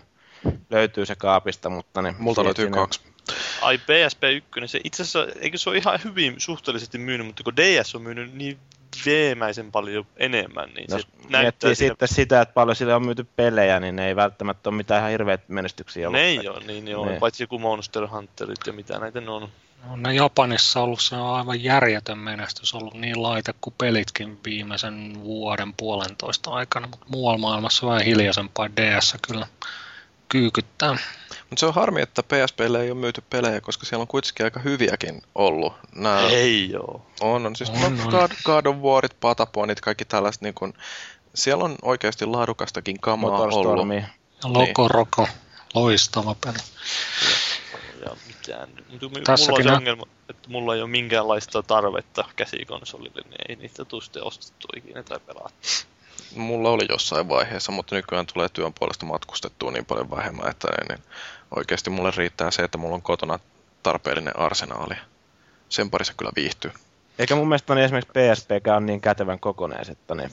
[0.70, 3.12] löytyy se kaapista, mutta niin, Multa löytyy kaksi.
[3.62, 7.96] Ai PSP1, se itse asiassa, eikö se ole ihan hyvin suhteellisesti myynyt, mutta kun DS
[7.96, 8.60] on myynyt niin
[9.06, 13.06] veemäisen paljon enemmän, niin Jos se näyttää miettii siinä, sitten sitä, että paljon sille on
[13.06, 16.22] myyty pelejä, niin ne ei välttämättä ole mitään ihan hirveät menestyksiä ollut.
[16.22, 17.20] ne ei ole, niin joo, Ne.
[17.20, 19.50] paitsi joku Monster Hunterit ja mitä näitä ne on.
[19.90, 25.14] On ne Japanissa ollut se on aivan järjetön menestys, ollut niin laite kuin pelitkin viimeisen
[25.24, 29.48] vuoden puolentoista aikana, mutta muualla maailmassa vähän hiljaisempaa DS kyllä
[30.34, 30.98] kyykyttää.
[31.50, 34.60] Mutta se on harmi, että PSPlle ei ole myyty pelejä, koska siellä on kuitenkin aika
[34.60, 35.74] hyviäkin ollut.
[35.96, 37.06] Nää Ei joo.
[37.22, 38.10] on, on siis On, on.
[38.10, 40.74] God, God of Warit, Pataponit, kaikki tällaiset niin kun,
[41.36, 43.88] siellä on oikeasti laadukastakin kamaa ollut.
[43.96, 44.04] Ja
[44.44, 45.28] Loco Roco,
[45.74, 46.58] loistava peli.
[48.06, 48.70] Ja mitään.
[48.90, 53.56] Mutta mulla on Tässäkin se ongelma, että mulla ei ole minkäänlaista tarvetta käsikonsolille, niin ei
[53.56, 55.68] niitä tule sitten ostettu ikinä tai pelattu.
[56.36, 61.03] Mulla oli jossain vaiheessa, mutta nykyään tulee työn puolesta matkustettua niin paljon vähemmän, että niin
[61.55, 63.39] oikeasti mulle riittää se, että mulla on kotona
[63.84, 64.95] tarpeellinen arsenaali.
[65.70, 66.72] Sen parissa kyllä viihtyy.
[67.20, 70.30] Eikä mun mielestä niin esimerkiksi PSP on niin kätevän kokonees, että ne,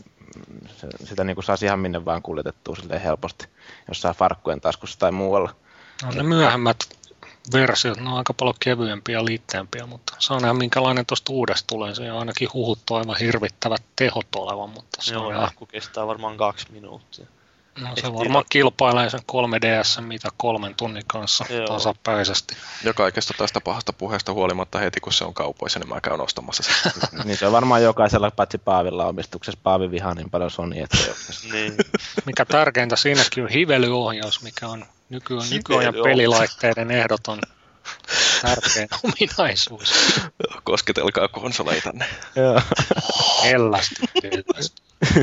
[0.76, 3.46] se, sitä niin kuin saisi ihan minne vaan kuljetettua silleen helposti,
[3.88, 5.54] jossain farkkujen taskussa tai muualla.
[6.04, 6.76] No, ne myöhemmät
[7.53, 11.94] versiot, ne on aika paljon kevyempiä ja liitteempiä, mutta saa nähdä minkälainen tuosta uudesta tulee.
[11.94, 16.07] Se on ainakin huhuttu aivan hirvittävät tehot olevan, mutta se, Joo, on, ihan- akku kestää
[16.07, 17.26] varmaan kaksi minuuttia.
[17.80, 21.66] no, se ehtii varmaan kilpailee sen 3DS mitä kolmen tunnin kanssa Joo.
[21.66, 22.57] tasapäisesti.
[22.84, 26.62] Ja kaikesta tästä pahasta puheesta huolimatta heti, kun se on kaupoissa, niin mä käyn ostamassa
[26.62, 26.92] sen.
[27.24, 29.61] niin se on varmaan jokaisella paitsi Paavilla omistuksessa.
[29.62, 30.96] Paavi vihaa niin paljon Sony, että
[31.53, 31.76] Niin.
[32.26, 37.38] Mikä tärkeintä siinäkin on hivelyohjaus, mikä on nyky- nykyajan pelilaitteiden ehdoton
[38.42, 39.94] tärkein ominaisuus.
[40.64, 42.06] Kosketelkaa konsoleitanne.
[42.36, 42.61] Joo.
[43.44, 44.82] Hellästi tietysti.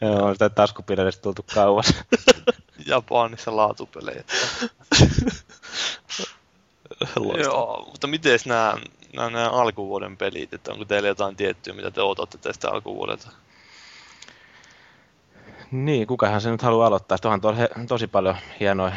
[0.00, 1.94] Joo, on sitä taskupilleistä tultu kauas.
[2.86, 4.24] Japanissa laatupelejä.
[7.42, 8.76] Joo, mutta miten nämä,
[9.16, 13.30] nämä, nämä alkuvuoden pelit, että onko teillä jotain tiettyä, mitä te odotatte tästä alkuvuodelta?
[15.70, 17.16] Niin, kukahan se nyt haluaa aloittaa.
[17.16, 18.92] Sitten onhan tuolla he- tosi paljon hienoja,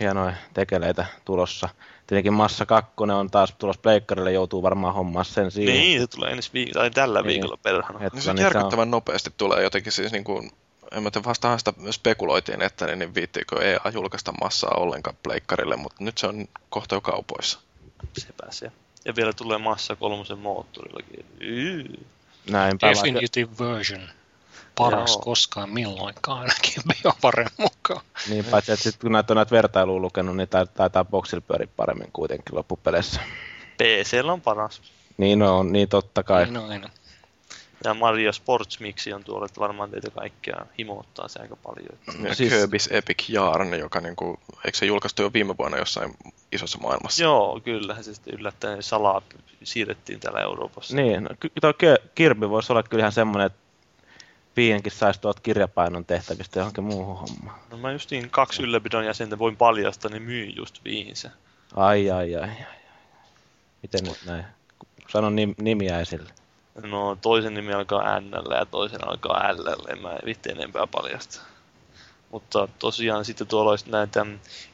[0.00, 1.68] hienoja tekeleitä tulossa.
[2.06, 5.74] Tietenkin Massa 2 on taas tulossa pleikkarille, joutuu varmaan hommaa sen siihen.
[5.74, 7.26] Niin, se tulee ensi viikolla, tai tällä Niin.
[7.26, 7.98] viikolla perhana.
[8.06, 10.50] Että Niin se niin järkyttävän nopeasti tulee jotenkin siis niin kuin,
[10.92, 15.76] en mä tiedä, vastahan sitä spekuloitiin, että niin, niin viittiikö EA julkaista massaa ollenkaan pleikkarille,
[15.76, 17.58] mutta nyt se on kohta jo kaupoissa.
[18.18, 18.72] Se pääsee.
[19.04, 21.24] Ja vielä tulee massa kolmosen moottorillakin.
[21.40, 21.84] Yy.
[22.50, 24.00] Näinpä Definitive version.
[24.78, 25.20] Paras Joo.
[25.22, 28.00] koskaan milloinkaan ainakin BioVaren mukaan.
[28.28, 31.68] niin paitsi, että sit kun näitä on näitä vertailuja lukenut, niin taitaa, taitaa boxilla pyöriä
[31.76, 33.20] paremmin kuitenkin loppupeleissä.
[33.78, 34.82] PCllä on paras.
[35.16, 36.44] Niin on, niin totta kai.
[36.44, 36.90] Niin on, niin on.
[37.84, 41.88] Ja Mario Sports Mixi on tuolla, että varmaan teitä kaikkia himouttaa se aika paljon.
[42.28, 42.52] Ja Siis- siis...
[42.52, 46.14] Kirby's Epic Yarn, joka niin kuin, eikö se julkaistu jo viime vuonna jossain
[46.52, 47.22] isossa maailmassa.
[47.22, 49.22] Joo, kyllähän se sitten yllättäen salaa
[49.62, 50.96] siirrettiin täällä Euroopassa.
[50.96, 51.22] Niin,
[51.62, 53.58] no, Ke- Kirby voisi olla kyllä ihan semmoinen, että
[54.56, 57.60] Viienkin saisi tuolta kirjapainon tehtävistä johonkin muuhun hommaan.
[57.70, 61.30] No mä justiin kaksi ylläpidon jäsentä voin paljastaa, niin myy just viinsä.
[61.74, 62.50] Ai, ai, ai, ai.
[62.50, 62.76] ai.
[63.82, 64.44] Miten nyt näin?
[65.08, 66.30] Sano nim- nimiä esille.
[66.82, 71.40] No toisen nimi alkaa N ja toisen alkaa L, en mä vitti enempää paljasta.
[72.30, 74.26] Mutta tosiaan sitten tuolla olisi näitä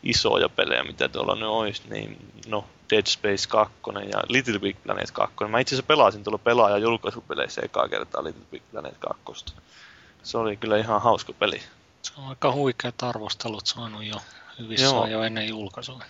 [0.03, 2.16] isoja pelejä, mitä tuolla nyt olisi, niin
[2.47, 3.74] no Dead Space 2
[4.12, 5.36] ja Little Big Planet 2.
[5.49, 9.55] Mä itse asiassa pelasin tuolla pelaaja julkaisupeleissä ekaa kertaa Little Big Planet 2.
[10.22, 11.61] Se oli kyllä ihan hauska peli.
[12.03, 14.16] Se on aika huikeat arvostelut saanut jo
[14.59, 15.07] hyvissä Joo.
[15.07, 16.03] jo ennen julkaisua.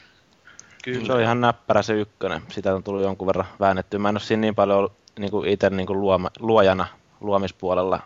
[0.85, 1.07] Kyllä.
[1.07, 2.43] Se on ihan näppärä se ykkönen.
[2.49, 3.99] Sitä on tullut jonkun verran väännettyä.
[3.99, 6.87] Mä en ole siinä niin paljon niin itse niin luoma, luojana
[7.21, 8.01] luomispuolella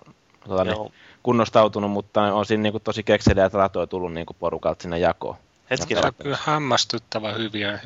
[0.49, 4.83] tota, niin, kunnostautunut, mutta on siinä niin kuin, tosi kekseliä ratoja tullut niin kuin porukalta
[4.83, 5.37] sinne jakoon.
[5.71, 7.81] Hetkinen, Se on kyllä hämmästyttävän hyviä.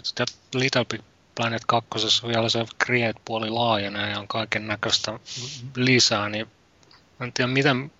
[0.54, 1.00] Little Big
[1.34, 1.88] Planet 2
[2.28, 5.18] vielä se Create-puoli laajenee ja on kaiken näköistä
[5.76, 6.46] lisää, niin
[7.20, 7.92] en tiedä miten,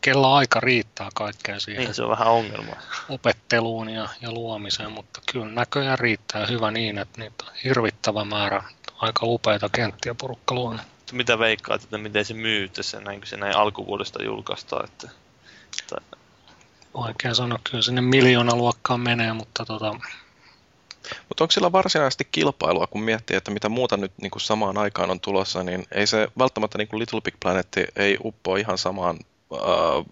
[0.00, 2.72] kello aika riittää kaikkea siihen niin se on vähän ongelma.
[3.08, 8.62] opetteluun ja, ja luomiseen, mutta kyllä näköjään riittää hyvä niin, että niitä on hirvittävä määrä
[8.98, 10.80] aika upeita kenttiä porukka luonut.
[10.80, 15.10] Mutta Mitä veikkaat, että miten se myy tässä näin, kun se näin alkuvuodesta julkaistaan, että,
[15.80, 16.17] että
[16.94, 19.94] Vaikea sanoa, kyllä sinne miljoona luokkaan menee, mutta tota,
[21.28, 25.10] Mutta onko sillä varsinaisesti kilpailua, kun miettii, että mitä muuta nyt niin kuin samaan aikaan
[25.10, 29.18] on tulossa, niin ei se välttämättä niin kuin Little Big Planet ei uppoa ihan samaan
[29.52, 30.04] äh,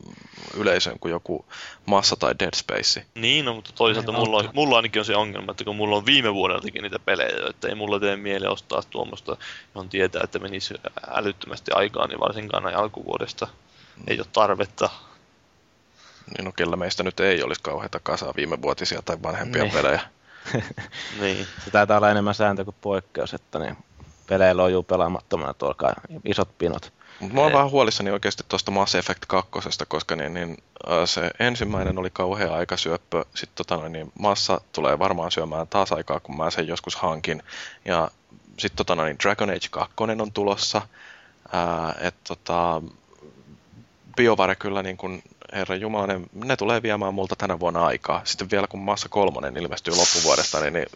[0.55, 1.45] yleisöön kuin joku
[1.87, 3.07] Massa tai Dead Space.
[3.15, 5.97] Niin, no, mutta toisaalta Ei mulla, on, mulla ainakin on se ongelma, että kun mulla
[5.97, 9.37] on viime vuodeltakin niitä pelejä, että ei mulla tee mieli ostaa tuommoista,
[9.75, 10.75] johon tietää, että menisi
[11.09, 13.49] älyttömästi aikaa, niin varsinkaan näin alkuvuodesta
[14.07, 14.91] ei ole tarvetta.
[16.27, 19.73] Niin no kellä meistä nyt ei olisi kauheita kasaa viime vuotisia tai vanhempia Niin.
[19.73, 20.01] pelejä.
[21.21, 21.47] Niin.
[21.65, 23.77] Se taitaa olla enemmän sääntö kuin poikkeus, että niin
[24.27, 25.93] peleillä on juu pelaamattomana tuolla kai
[26.25, 26.93] isot pinot.
[27.21, 29.51] Mutta mä oon vähän huolissani oikeasti tuosta Mass Effect 2,
[29.89, 30.57] koska niin, niin,
[30.91, 33.25] äh, se ensimmäinen oli kauhea aikasyöppö.
[33.35, 37.43] Sitten tota, noin, niin Massa tulee varmaan syömään taas aikaa, kun mä sen joskus hankin.
[37.85, 38.11] Ja
[38.59, 40.83] sitten tota, noin, Dragon Age 2 on tulossa.
[41.53, 42.83] Ää, et, tota,
[44.17, 45.23] BioVare kyllä, niin kun,
[45.53, 48.21] herra Jumala, ne, tulee viemään multa tänä vuonna aikaa.
[48.25, 50.87] Sitten vielä kun Massa 3 ilmestyy loppuvuodesta, niin, niin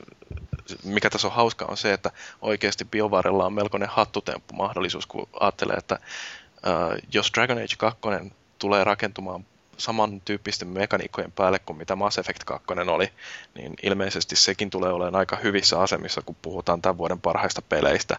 [0.84, 2.10] mikä tässä on hauska on se, että
[2.42, 8.00] oikeasti BioVarella on melkoinen hattutemppu mahdollisuus, kun ajattelee, että äh, jos Dragon Age 2
[8.58, 9.44] tulee rakentumaan
[9.80, 13.08] samantyyppisten mekaniikkojen päälle kuin mitä Mass Effect 2 oli,
[13.54, 18.16] niin ilmeisesti sekin tulee olemaan aika hyvissä asemissa, kun puhutaan tämän vuoden parhaista peleistä.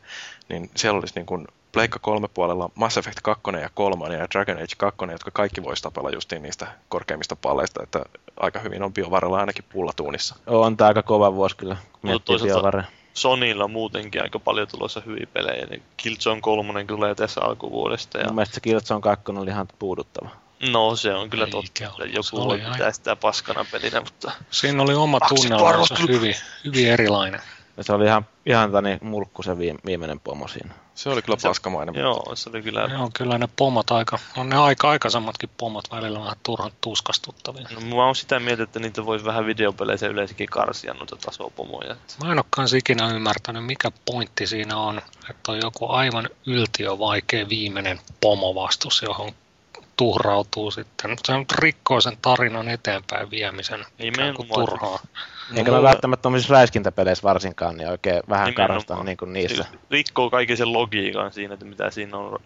[0.50, 4.58] Niin siellä olisi niin kuin Pleikka 3 puolella Mass Effect 2 ja 3 ja Dragon
[4.58, 8.06] Age 2, jotka kaikki voisi tapella justiin niistä korkeimmista palleista, että
[8.40, 10.36] aika hyvin on BioVarella ainakin pullatuunissa.
[10.48, 11.78] On tää aika kova vuosi kyllä,
[12.26, 12.84] toisaalta-.
[13.14, 15.66] Sonylla on muutenkin aika paljon tulossa hyviä pelejä.
[15.66, 18.18] Niin Killzone 3 tulee tässä alkuvuodesta.
[18.18, 18.26] Ja...
[18.26, 20.30] Mun mielestä se Killzone 2 oli ihan puuduttava.
[20.70, 21.86] No se on kyllä Eikä totta.
[21.86, 22.10] ollut.
[22.12, 26.36] Se Joku oli voi aika- pitää sitä paskana pelinä, mutta siinä oli oma tunnelmansa hyvin,
[26.66, 27.42] hyvin erilainen.
[27.78, 30.74] Ja se oli ihan, ihan tani mulkku se viime, viimeinen pomo siinä.
[30.96, 31.96] Se oli kyllä Se- paskamainen.
[31.96, 32.82] joo, se oli kyllä...
[32.92, 37.68] Joo, kyllä ne pomot aika, on ne aika aikaisemmatkin pomot välillä vähän turhan tuskastuttavia.
[37.74, 41.92] No, mä oon sitä mieltä, että niitä voisi vähän videopeleissä yleensäkin karsia noita tasopomoja.
[41.94, 46.30] että- Mä en ole kans ikinä ymmärtänyt, mikä pointti siinä on, että on joku aivan
[46.46, 49.32] yltiö vaikea viimeinen pomovastus, johon
[50.02, 51.16] tuhrautuu sitten.
[51.26, 55.00] Se on rikkoo sen tarinan eteenpäin viemisen ikään kuin turhaa.
[55.56, 58.68] Eikä mulla- mä välttämättä tuommoisissa räiskintäpeleissä varsinkaan, niin oikein vähän Nimenomaan.
[58.68, 59.64] karastan niin kuin niissä.
[59.64, 62.40] Se rikkoo kaiken sen logiikan siinä, että mitä siinä on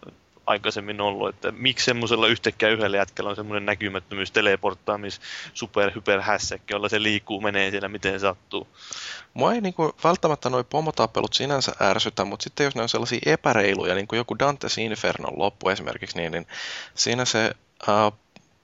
[0.45, 5.21] aikaisemmin ollut, että miksi semmoisella yhtäkkiä yhdellä jätkällä on semmoinen näkymättömyys, teleporttaamis,
[5.53, 8.67] super, hyper hässäkki, jolla se liikkuu, menee siellä miten sattuu.
[9.33, 13.95] Mua ei niinku välttämättä noi pomotappelut sinänsä ärsytä, mutta sitten jos ne on sellaisia epäreiluja,
[13.95, 16.47] niin kuin joku Dante's Infernon loppu esimerkiksi, niin, niin
[16.95, 17.51] siinä se
[17.87, 18.11] ää,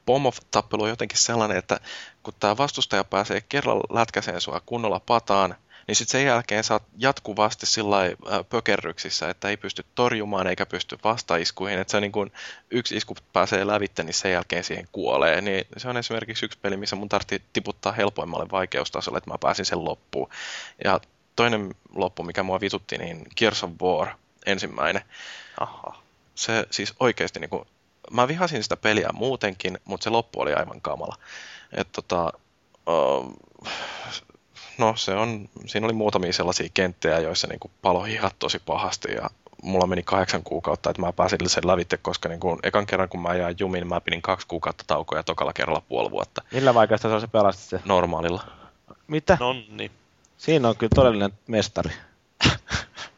[0.06, 1.80] pomotappelu on jotenkin sellainen, että
[2.24, 5.56] kun tämä vastustaja pääsee kerran lätkäseen sua kunnolla pataan,
[5.88, 10.66] niin sitten sen jälkeen sä oot jatkuvasti sillä ää, pökerryksissä, että ei pysty torjumaan eikä
[10.66, 12.32] pysty vastaiskuihin, että se niin kun
[12.72, 15.42] yksi isku pääsee lävitte, niin sen jälkeen siihen kuolee.
[15.42, 19.66] Niin se on esimerkiksi yksi peli, missä mun tarvitsi tiputtaa helpoimmalle vaikeustasolle, että mä pääsin
[19.66, 20.30] sen loppuun.
[20.84, 21.00] Ja
[21.36, 24.08] toinen loppu, mikä mua vitutti, niin Gears of War,
[24.46, 25.02] ensimmäinen.
[25.60, 26.02] Aha.
[26.36, 27.68] Se siis oikeasti, niin kuin,
[28.12, 31.16] mä vihasin sitä peliä muutenkin, mutta se loppu oli aivan kamala.
[31.72, 32.34] Et, tota,
[34.78, 39.12] no se on, siinä oli muutamia sellaisia kenttejä, joissa niin kuin palo hihat tosi pahasti
[39.12, 39.30] ja
[39.64, 43.22] mulla meni kahdeksan kuukautta, että mä pääsin sen lävitte, koska niin kuin, ekan kerran kun
[43.22, 47.08] mä jäin jumiin, mä pidin kaksi kuukautta taukoa ja tokalla kerralla puoli vuotta Millä vaikeasta
[47.08, 47.80] se on se pelastit se?
[47.86, 48.44] normaalilla.
[49.08, 49.38] Mitä?
[49.40, 49.92] No niin.
[50.38, 51.92] Siinä on kyllä todellinen mestari.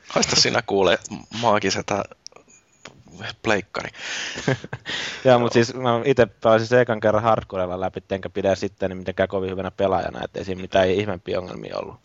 [0.08, 0.98] Haista sinä kuule
[1.42, 2.04] maagisetä
[3.42, 3.90] pleikkari.
[5.26, 8.98] Joo, mutta siis mä itse pelasin se ekan kerran hardcorella läpi, enkä pidä sitten niin
[8.98, 12.00] mitenkään kovin hyvänä pelaajana, että ei siinä mitään ihmeempiä ongelmia ollut.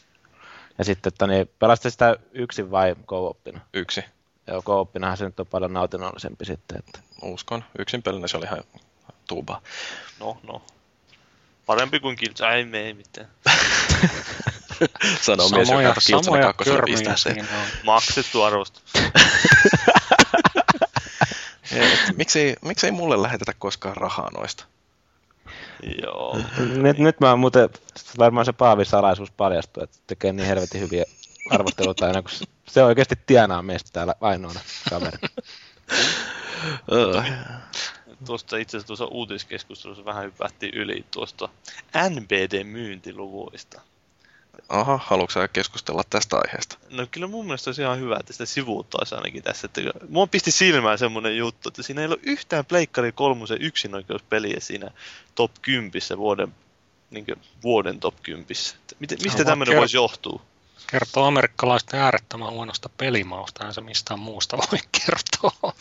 [0.78, 3.60] Ja sitten, että niin, pelasit sitä yksin vai co-opina?
[3.74, 4.04] Yksi.
[4.46, 6.78] Joo, co-opinahan se nyt on paljon nautinnollisempi sitten.
[6.78, 6.98] Että.
[7.22, 7.64] Uskon.
[7.78, 8.64] Yksin pelinä se oli ihan
[9.28, 9.62] tuuba.
[10.20, 10.62] No, no.
[11.66, 13.28] Parempi kuin Kiltsa, ei me ei mitään.
[15.20, 17.66] Sanoo mies, joka Kiltsanen kakkosella siinä on.
[17.84, 18.82] Maksettu arvostus.
[21.72, 24.64] Et Miksi, miksi ei mulle lähetetä koskaan rahaa noista?
[26.02, 26.40] Joo.
[26.76, 27.68] Nyt, nyt mä oon muuten,
[28.18, 31.04] varmaan se Paavin salaisuus paljastuu, että tekee niin helvetin hyviä
[31.50, 32.30] arvosteluita aina, kun
[32.68, 34.60] se oikeasti tienaa meistä täällä ainoana
[34.90, 35.18] kaveri.
[36.92, 37.22] Öö.
[38.26, 41.48] Tuosta itse asiassa tuossa uutiskeskustelussa vähän hypättiin yli tuosta
[42.08, 43.80] NBD-myyntiluvuista.
[44.68, 46.78] Aha, haluatko keskustella tästä aiheesta?
[46.90, 49.66] No kyllä mun mielestä olisi ihan hyvä, että sitä sivuuttaisi ainakin tässä.
[49.66, 54.90] Että mua pisti silmään semmonen juttu, että siinä ei ole yhtään Pleikkari kolmosen yksinoikeuspeliä siinä
[55.34, 56.54] top 10 vuoden,
[57.10, 57.26] niin
[57.62, 58.46] vuoden top 10.
[58.98, 60.42] Miten, mistä vaan tämmöinen voisi johtua?
[60.86, 65.72] Kertoo amerikkalaisten äärettömän huonosta pelimausta, ja se mistään muusta voi kertoa.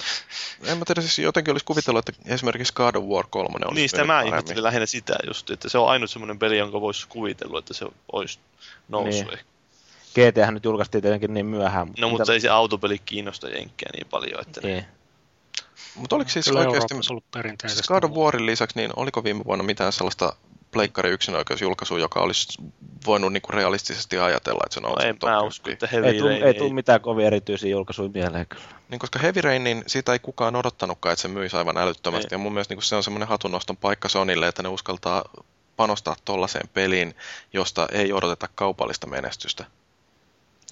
[0.63, 3.89] En mä tiedä, siis jotenkin olisi kuvitellut, että esimerkiksi God of War 3 olisi Niin,
[3.89, 7.59] sitä mä ihmettelin lähinnä sitä just, että se on ainut semmoinen peli, jonka voisi kuvitella,
[7.59, 8.39] että se olisi
[8.87, 9.27] noussut.
[9.27, 9.39] Niin.
[10.15, 11.93] GThän nyt julkaistiin tietenkin niin myöhään.
[11.99, 14.67] No, mutta ei se autopeli kiinnosta jenkkiä niin paljon, että ne...
[14.67, 14.85] Niin.
[15.95, 17.77] Mutta oliko siis Kyllä oikeasti, Euroopassa ollut perinteisesti.
[17.77, 20.33] siis God of Warin lisäksi, niin oliko viime vuonna mitään sellaista
[20.71, 22.57] pleikkari yksinoikeusjulkaisua, joka olisi
[23.05, 25.43] voinut niinku realistisesti ajatella, että se No, en mä 10?
[25.43, 28.63] usko, että Heavy Ei tule ei tuu mitään kovin erityisiä julkaisuja mieleen kyllä.
[28.89, 32.27] Niin, koska Heavy Rain, niin siitä ei kukaan odottanutkaan, että se myisi aivan älyttömästi.
[32.31, 32.35] Ei.
[32.35, 35.23] Ja mun mielestä niin se on semmoinen hatunnoston paikka Sonille, että ne uskaltaa
[35.75, 37.15] panostaa tollaiseen peliin,
[37.53, 39.65] josta ei odoteta kaupallista menestystä.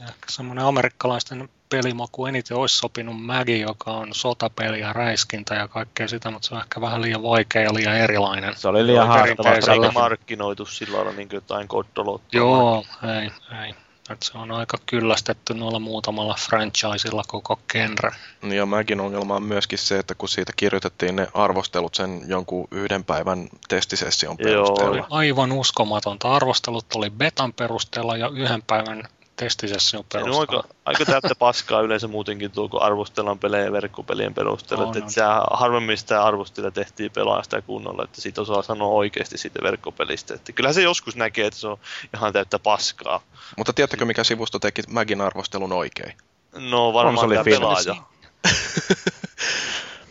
[0.02, 6.08] Ehkä semmoinen amerikkalaisten pelimaku eniten olisi sopinut Maggie, joka on sotapeli ja räiskintä ja kaikkea
[6.08, 8.56] sitä, mutta se on ehkä vähän liian vaikea ja liian erilainen.
[8.58, 9.24] Se oli liian Joo, haastava.
[9.26, 9.56] perinteisellä.
[9.56, 12.40] Eikä tällaisen- markkinoitu sillä lailla niin jotain Godolottoa.
[12.40, 12.86] Joo,
[13.22, 13.32] ei,
[13.66, 13.74] ei.
[14.10, 18.12] Et se on aika kyllästetty noilla muutamalla franchisella koko genre.
[18.42, 22.68] Niin Ja Magin ongelma on myöskin se, että kun siitä kirjoitettiin ne arvostelut sen jonkun
[22.72, 25.08] yhden päivän testisession Joo, perusteella.
[25.10, 26.36] Aivan uskomatonta.
[26.36, 29.04] Arvostelut oli betan perusteella ja yhden päivän
[29.36, 30.64] testisession Se on perusteella.
[30.64, 34.86] aika, aika täyttä paskaa yleensä muutenkin tuo, kun arvostellaan pelejä verkkopelien perusteella.
[34.86, 35.48] On, että, on.
[35.52, 40.34] harvemmin sitä arvostilla tehtiin pelaa sitä kunnolla, että siitä osaa sanoa oikeasti siitä verkkopelistä.
[40.34, 41.78] Että kyllähän se joskus näkee, että se on
[42.14, 43.22] ihan täyttä paskaa.
[43.58, 46.18] Mutta tiedättekö, mikä sivusto teki Magin arvostelun oikein?
[46.54, 47.96] No varmaan tämä pelaaja.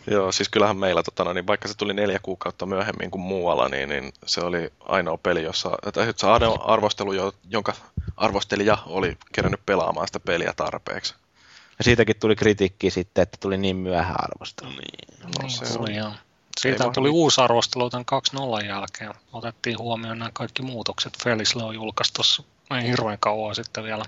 [0.07, 3.69] Joo, siis kyllähän meillä, tota, no, niin vaikka se tuli neljä kuukautta myöhemmin kuin muualla,
[3.69, 6.27] niin, niin se oli ainoa peli, jossa, tai se
[6.59, 7.73] arvostelu, jo- jonka
[8.17, 11.15] arvostelija oli kerännyt pelaamaan sitä peliä tarpeeksi.
[11.77, 14.69] Ja siitäkin tuli kritiikki sitten, että tuli niin myöhään arvostelu.
[14.69, 15.23] Niin.
[15.23, 16.11] No, Niin, se oli, joo.
[16.61, 18.05] Siitä tuli uusi arvostelu tämän
[18.61, 19.13] 2.0 jälkeen.
[19.33, 21.13] Otettiin huomioon nämä kaikki muutokset.
[21.23, 24.05] Felisle on julkaistu tuossa ei hirveän kauan sitten vielä.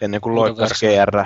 [0.00, 1.06] Ennen kuin Uuden loikkas version.
[1.06, 1.24] GR.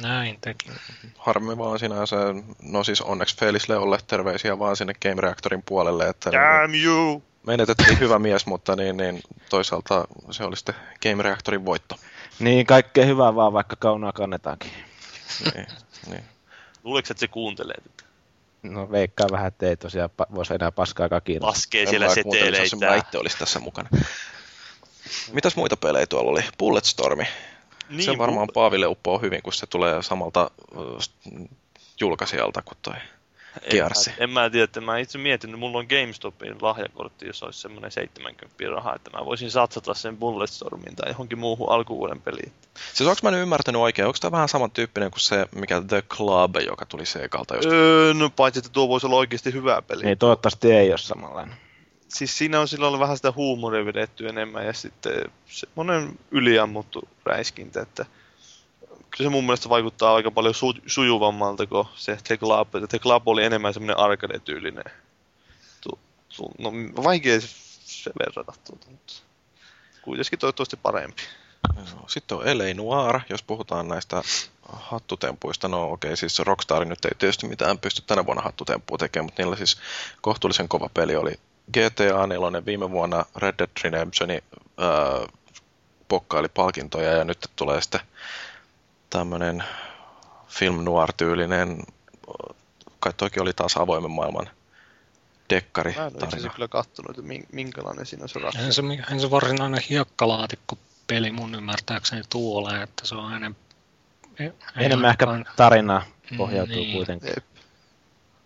[0.00, 0.70] Näin teki.
[1.18, 2.16] Harmi vaan sinänsä,
[2.62, 7.22] no siis onneksi Felis Leolle terveisiä vaan sinne Game Reactorin puolelle, että Damn you!
[7.46, 11.96] menetettiin hyvä mies, mutta niin, niin toisaalta se oli sitten Game Reactorin voitto.
[12.38, 14.70] Niin, kaikkea hyvää vaan, vaikka kaunaa kannetaankin.
[15.54, 15.66] Niin,
[16.06, 16.24] niin.
[16.84, 18.10] Luuleeko, että se kuuntelee tätä?
[18.62, 21.50] No veikkaa vähän, että ei tosiaan pa- voisi enää paskaakaan kiinnostaa.
[21.50, 23.06] Laskee En siellä kuuntelisi, jos mä seteleitä.
[23.06, 23.88] itse olisi tässä mukana.
[25.32, 26.44] Mitäs muita pelejä tuolla oli?
[26.58, 27.24] Bulletstormi.
[27.96, 31.48] Niin, se varmaan mu- Paaville uppoo hyvin, kun se tulee samalta äh,
[32.00, 32.94] julkaisijalta kuin toi
[33.62, 34.10] en, Gearsi.
[34.10, 37.60] mä, en mä tiedä, että mä itse mietin, että mulla on GameStopin lahjakortti, jos olisi
[37.60, 42.52] semmoinen 70 rahaa, että mä voisin satsata sen Bulletstormin tai johonkin muuhun alkuvuoden peliin.
[42.92, 44.06] Siis onko mä nyt ymmärtänyt oikein?
[44.06, 47.74] Onko tämä vähän samantyyppinen kuin se, mikä The Club, joka tuli Segalta joskus?
[47.74, 50.04] Öö, no paitsi, että tuo voisi olla oikeasti hyvä peli.
[50.04, 51.56] Niin toivottavasti ei ole samanlainen.
[52.12, 55.12] Siis siinä on silloin vähän sitä huumoria vedetty enemmän ja sitten
[55.46, 58.06] semmoinen yliammuttu räiskintä, että
[59.10, 62.68] kyllä se mun mielestä vaikuttaa aika paljon su- sujuvammalta kuin se The Club.
[62.88, 64.92] The Club oli enemmän semmoinen arcade-tyylinen.
[65.80, 65.98] Tu-
[66.36, 67.40] tu- no vaikea
[67.84, 69.12] se verrata tuota, mutta
[70.02, 71.22] kuitenkin toivottavasti parempi.
[72.06, 74.22] Sitten on LA Noir, jos puhutaan näistä
[74.72, 75.68] hattutempuista.
[75.68, 79.56] No okei, siis Rockstar nyt ei tietysti mitään pysty tänä vuonna hattutempua tekemään, mutta niillä
[79.56, 79.78] siis
[80.20, 81.32] kohtuullisen kova peli oli
[81.72, 84.34] GTA 4 viime vuonna Red Dead Redemptioni
[84.78, 84.90] ää,
[86.08, 88.00] pokkaili palkintoja ja nyt tulee sitten
[89.10, 89.64] tämmöinen
[90.48, 91.82] film noir-tyylinen,
[93.00, 94.50] kai toikin oli taas avoimen maailman
[95.50, 96.52] dekkari Mä en ole tarina.
[96.54, 98.58] kyllä kattonut, että min- minkälainen siinä on se ratkaisu.
[98.58, 103.56] Eihän se, eihän se varsinainen hiekkalaatikko peli mun ymmärtääkseni tuoleen, että se on enemmän...
[104.76, 106.02] Enemmän ehkä tarinaa
[106.36, 106.92] pohjautuu niin.
[106.96, 107.28] kuitenkin.
[107.28, 107.44] Jep.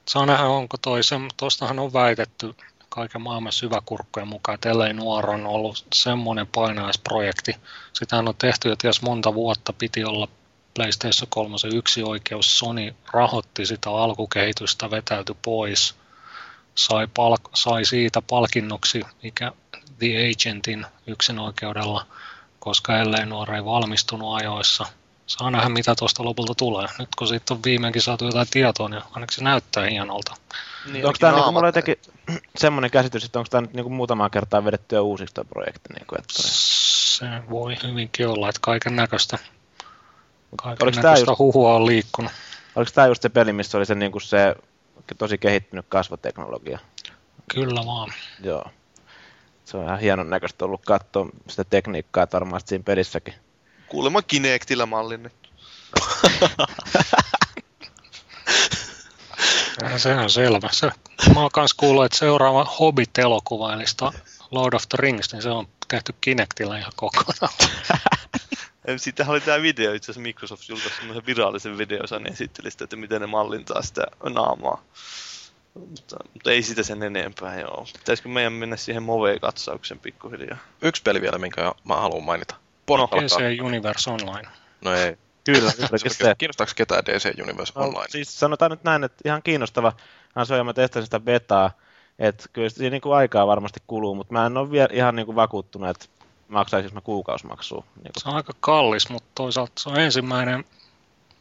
[0.08, 2.54] Saa nähdä, onko toi se, tuostahan on väitetty
[2.96, 7.56] kaiken maailman syväkurkkojen mukaan, että LA Noir on ollut semmoinen painaisprojekti.
[7.92, 10.28] Sitähän on tehty jo ties monta vuotta, piti olla
[10.74, 12.58] PlayStation 3 yksi oikeus.
[12.58, 15.94] Sony rahoitti sitä alkukehitystä, vetäytyi pois.
[16.74, 19.52] Sai, palk- sai siitä palkinnoksi, mikä
[19.98, 22.06] The Agentin yksin oikeudella,
[22.58, 24.86] koska LA Noir ei valmistunut ajoissa.
[25.26, 26.88] Saa nähdä, mitä tuosta lopulta tulee.
[26.98, 30.34] Nyt kun siitä on viimeinkin saatu jotain tietoa, niin ainakin se näyttää hienolta.
[30.92, 31.96] Niin, onko tämä, niin mulla jotenkin
[32.56, 35.92] semmoinen käsitys, että onko tämä nyt niin muutamaa kertaa vedettyä uusiksi tuo projekti?
[35.94, 36.34] Niin kuin, että...
[36.36, 39.38] Se voi hyvinkin olla, että kaiken näköistä,
[41.20, 42.32] just, huhua on liikkunut.
[42.76, 44.56] Oliko tämä just se peli, missä oli se, niin kuin se
[45.18, 46.78] tosi kehittynyt kasvoteknologia?
[47.54, 48.12] Kyllä vaan.
[48.42, 48.64] Joo.
[49.64, 53.34] Se on ihan hienon näköistä ollut katsoa sitä tekniikkaa, että varmaan siinä pelissäkin.
[53.88, 55.48] Kuulemma Kinectillä mallinnettu.
[59.96, 60.68] se on selvä.
[60.72, 60.90] Se,
[61.34, 63.84] mä oon kanssa kuullut, että seuraava Hobbit-elokuva, eli
[64.50, 67.52] Lord of the Rings, niin se on tehty Kinectillä ihan kokonaan.
[68.96, 72.96] Siitähän oli tämä video, itse asiassa Microsoft julkaisi semmoisen virallisen videosan niin esitteli sitä, että
[72.96, 74.82] miten ne mallintaa sitä naamaa.
[75.74, 77.86] Mutta, mutta ei sitä sen enempää, joo.
[77.98, 80.58] Pitäisikö meidän mennä siihen Move-katsauksen pikkuhiljaa?
[80.82, 82.54] Yksi peli vielä, minkä mä haluan mainita.
[82.86, 84.48] Portal no, DC Universe Online.
[84.80, 85.16] No ei.
[85.46, 85.70] Kyllä,
[86.08, 86.34] se.
[86.38, 88.08] Kiinnostaako ketään DC Universe no, Online?
[88.08, 89.92] Siis sanotaan nyt näin, että ihan kiinnostava.
[90.44, 91.70] Se on, ja mä testasin sitä betaa.
[92.18, 95.26] Että kyllä siinä niin kuin aikaa varmasti kuluu, mutta mä en ole vielä ihan niin
[95.26, 96.06] kuin vakuuttunut, että
[96.48, 97.84] maksaisin mä kuukausimaksua.
[97.96, 98.22] Niin kuin.
[98.22, 100.64] Se on aika kallis, mutta toisaalta se on ensimmäinen,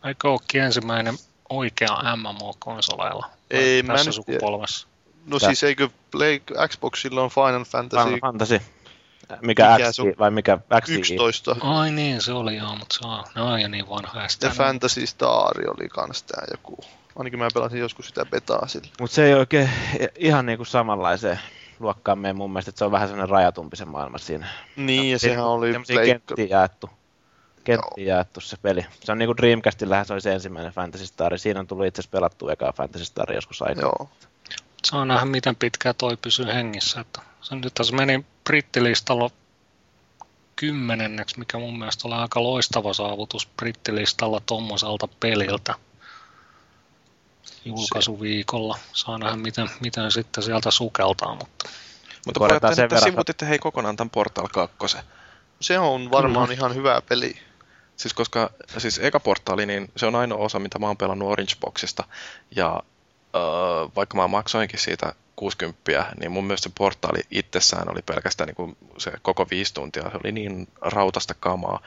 [0.06, 1.16] eikö olekin ensimmäinen
[1.50, 4.88] oikea MMO-konsoleilla Ei, tässä mä sukupolvessa?
[5.26, 5.50] No Tää.
[5.50, 8.04] siis eikö Play, Xboxilla on Final Fantasy?
[8.04, 8.62] Final Fantasy.
[9.42, 10.90] Mikä, mikä X, vai mikä X?
[10.90, 11.56] 11.
[11.62, 14.22] Ai niin, se oli joo, mutta se on, ne on jo niin vanha.
[14.42, 16.78] Ja Fantasy Star oli kans tää joku.
[17.16, 18.88] Ainakin mä pelasin joskus sitä betaa sillä.
[19.00, 19.70] Mut se ei oikein
[20.16, 21.40] ihan niinku samanlaiseen
[21.80, 24.48] luokkaan mene mun mielestä, että se on vähän sellainen rajatumpi se maailma siinä.
[24.76, 25.74] Niin, ja sehän oli...
[26.06, 26.90] Kenttiä jaettu.
[27.64, 28.86] Kenttiä jaettu se peli.
[29.04, 31.38] Se on niinku Dreamcastillähän se oli se ensimmäinen Fantasy Star.
[31.38, 33.82] Siinä on tullut itse asiassa pelattu eka Fantasy Star joskus aikaa.
[33.82, 34.10] Joo.
[34.84, 37.00] Saa nähdä, miten pitkään toi pysyy hengissä.
[37.00, 39.30] Että se nyt tässä meni brittilistalla
[40.56, 45.76] kymmenenneksi, mikä mun mielestä oli aika loistava saavutus brittilistalla tuommoiselta peliltä
[47.66, 48.78] julkaisuviikolla.
[48.94, 51.70] Saa nähdä, miten, miten sitten sieltä sukeltaa, mutta...
[52.26, 54.98] Mutta pojat, te sitten sivutitte hei kokonaan tämän Portal 2.
[55.60, 56.58] Se on varmaan Kyllä.
[56.58, 57.36] ihan hyvä peli.
[57.96, 61.54] Siis koska, siis eka portaali, niin se on ainoa osa, mitä mä oon pelannut Orange
[61.60, 62.04] Boxista.
[62.56, 62.84] Ja
[63.96, 68.78] vaikka mä maksoinkin siitä 60, niin mun mielestä se portaali itsessään oli pelkästään niin kuin
[68.98, 70.04] se koko viisi tuntia.
[70.04, 71.82] Se oli niin rautasta kamaa,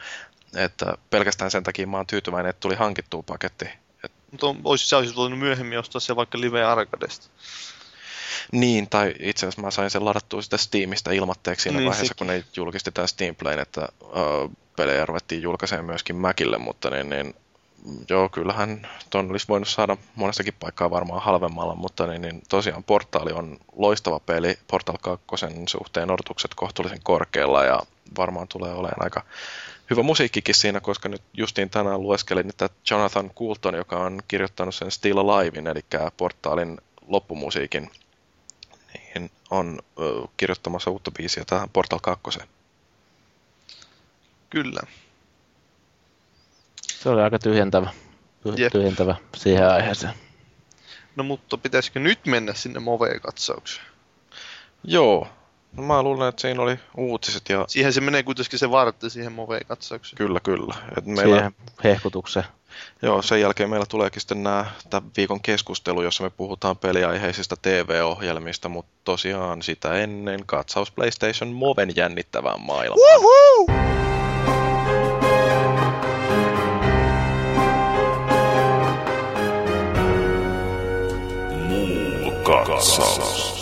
[0.55, 3.65] että pelkästään sen takia mä oon tyytyväinen, että tuli hankittua paketti.
[4.03, 4.11] Et...
[4.31, 7.29] Mutta olisi, sä olisit voinut myöhemmin ostaa se vaikka Live Arcadesta.
[8.51, 12.17] Niin, tai itse asiassa mä sain sen ladattua sitä Steamista ilmatteeksi siinä niin, vaiheessa, sekin.
[12.17, 17.09] kun ne julkisti tämä Steam Playn, että uh, pelejä ruvettiin julkaisemaan myöskin Macille, mutta niin,
[17.09, 17.35] niin
[18.09, 23.31] joo, kyllähän ton olisi voinut saada monestakin paikkaa varmaan halvemmalla, mutta niin, niin tosiaan Portaali
[23.31, 24.57] on loistava peli.
[24.67, 27.79] Portal 2 suhteen odotukset kohtuullisen korkealla ja
[28.17, 29.23] varmaan tulee olemaan aika
[29.89, 34.91] hyvä musiikkikin siinä, koska nyt justiin tänään lueskelin, että Jonathan Coulton, joka on kirjoittanut sen
[34.91, 35.85] Still Alivein, eli
[36.17, 36.77] Portaalin
[37.07, 37.91] loppumusiikin,
[38.93, 42.39] niin on ö, kirjoittamassa uutta biisiä tähän Portal 2.
[44.49, 44.81] Kyllä.
[46.99, 47.89] Se oli aika tyhjentävä,
[48.57, 48.71] Jep.
[48.71, 50.13] tyhjentävä siihen aiheeseen.
[51.15, 53.85] No mutta pitäisikö nyt mennä sinne Move-katsaukseen?
[54.83, 55.27] Joo.
[55.77, 57.65] No mä luulen, että siinä oli uutiset ja...
[57.67, 60.17] Siihen se menee kuitenkin se vartti siihen Move-katsaukseen.
[60.17, 60.75] Kyllä, kyllä.
[60.97, 61.35] Et meillä...
[61.35, 62.45] Siihen hehkutukseen.
[63.01, 68.69] Joo, sen jälkeen meillä tuleekin sitten nämä tämän viikon keskustelu, jossa me puhutaan peliaiheisista TV-ohjelmista,
[68.69, 73.21] mutta tosiaan sitä ennen katsaus PlayStation Moven jännittävään maailmaan.
[73.21, 74.08] Woohoo!
[82.49, 82.97] Katsaus.
[82.97, 83.58] katsaus.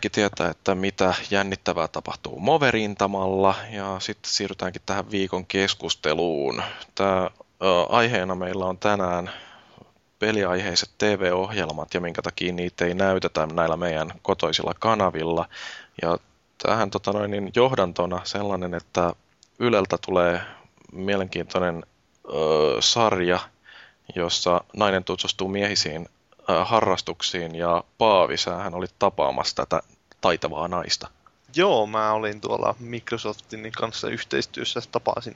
[0.00, 6.62] Kaikki tietää, että mitä jännittävää tapahtuu Moverintamalla ja sitten siirrytäänkin tähän viikon keskusteluun.
[6.94, 7.30] Tämä
[7.88, 9.30] aiheena meillä on tänään
[10.18, 15.48] peliaiheiset TV-ohjelmat ja minkä takia niitä ei näytetä näillä meidän kotoisilla kanavilla.
[16.02, 16.18] Ja
[16.66, 19.12] tähän tota noin, niin johdantona sellainen, että
[19.58, 20.40] Yleltä tulee
[20.92, 21.82] mielenkiintoinen
[22.24, 22.30] ö,
[22.80, 23.40] sarja,
[24.14, 26.08] jossa nainen tutustuu miehisiin
[26.64, 29.82] harrastuksiin ja Paavi, sähän oli tapaamassa tätä
[30.20, 31.08] taitavaa naista.
[31.54, 35.34] Joo, mä olin tuolla Microsoftin kanssa yhteistyössä, tapasin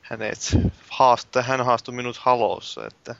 [0.00, 0.38] hänet.
[0.88, 3.14] Haaste, hän haastoi minut Halossa, että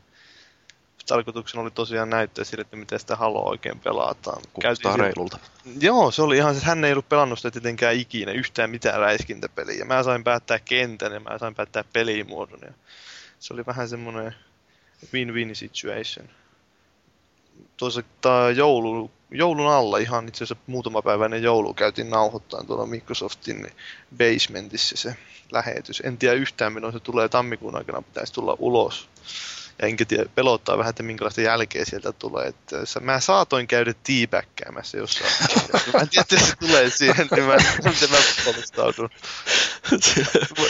[1.07, 4.43] tarkoituksena oli tosiaan näyttää sille, että miten sitä Haloa oikein pelataan.
[4.53, 5.39] Kuulostaa reilulta.
[5.81, 9.85] Joo, se oli ihan, hän ei ollut pelannut sitä tietenkään ikinä yhtään mitään räiskintäpeliä.
[9.85, 12.61] Mä sain päättää kentän ja mä sain päättää pelimuodon.
[12.63, 12.73] Ja
[13.39, 14.35] se oli vähän semmoinen
[15.13, 16.29] win-win situation.
[17.77, 23.73] Toisaalta joulu, joulun alla, ihan itse asiassa muutama päivä ennen joulua käytiin nauhoittaa tuolla Microsoftin
[24.19, 25.17] basementissa se
[25.53, 26.03] lähetys.
[26.05, 29.09] En tiedä yhtään milloin se tulee tammikuun aikana, pitäisi tulla ulos
[29.79, 32.47] ja enkä tiedä, pelottaa vähän, että minkälaista jälkeä sieltä tulee.
[32.47, 35.33] Että mä saatoin käydä tiipäkkäämässä jossain.
[35.95, 39.11] mä en tiedä, että se tulee siihen, niin mä, miten mä valmistaudun.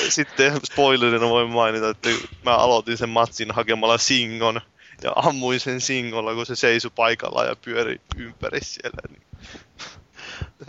[0.09, 2.09] Sitten spoilerina voin mainita, että
[2.45, 4.61] mä aloitin sen matsin hakemalla singon
[5.03, 9.03] ja ammuin sen singolla, kun se seisui paikallaan ja pyöri ympäri siellä.
[9.11, 9.23] Niin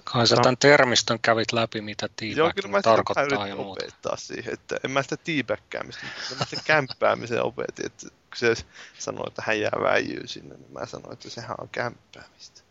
[0.03, 3.85] Kai sä tämän termistön kävit läpi, mitä teabag tarkoittaa ja muuta.
[3.85, 6.05] opettaa siihen, että en mä sitä teabaggäämistä,
[6.39, 8.55] mä sitä kämppäämisen opetin, että kun se
[8.99, 12.61] sanoi, että hän jää väijyy sinne, niin mä sanoin, että sehän on kämppäämistä.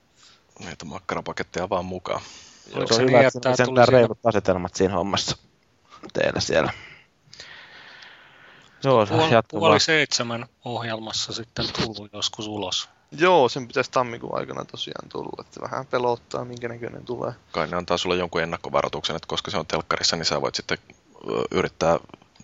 [0.65, 2.21] Näitä makkarapaketteja vaan mukaan.
[2.75, 5.37] Joo, se on hyvä, niin, että sen reilut asetelmat siinä hommassa
[6.13, 6.73] teillä siellä.
[8.85, 12.89] Joo, puoli, puoli seitsemän ohjelmassa sitten tullut joskus ulos.
[13.19, 17.33] Joo, sen pitäisi tammikuun aikana tosiaan tulla, että vähän pelottaa, minkä näköinen tulee.
[17.53, 20.79] Kai ne antaa sulle jonkun ennakkovaroituksen, että koska se on telkkarissa, niin sä voit sitten
[21.51, 21.99] yrittää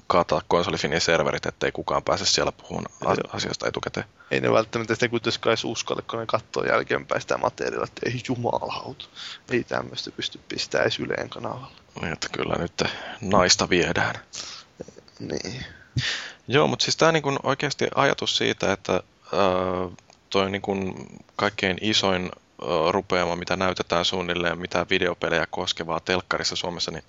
[0.06, 2.86] kaataa konsolifinin serverit, ettei kukaan pääse siellä puhumaan
[3.32, 4.06] asiasta etukäteen.
[4.30, 8.20] Ei ne välttämättä sitä kuitenkaan edes uskalle, kun ne katsoo jälkeenpäin sitä materiaalia, että ei
[8.28, 9.04] jumalauta,
[9.50, 11.70] ei tämmöistä pysty pistämään edes Yleen kanavalla.
[12.00, 12.84] Niin, että kyllä nyt
[13.20, 14.14] naista viedään.
[15.18, 15.64] Niin.
[16.48, 19.02] Joo, mutta siis tämä niin oikeasti ajatus siitä, että
[20.30, 22.30] toi niin kaikkein isoin
[22.90, 27.04] rupeama, mitä näytetään suunnilleen, mitä videopelejä koskevaa telkkarissa Suomessa, niin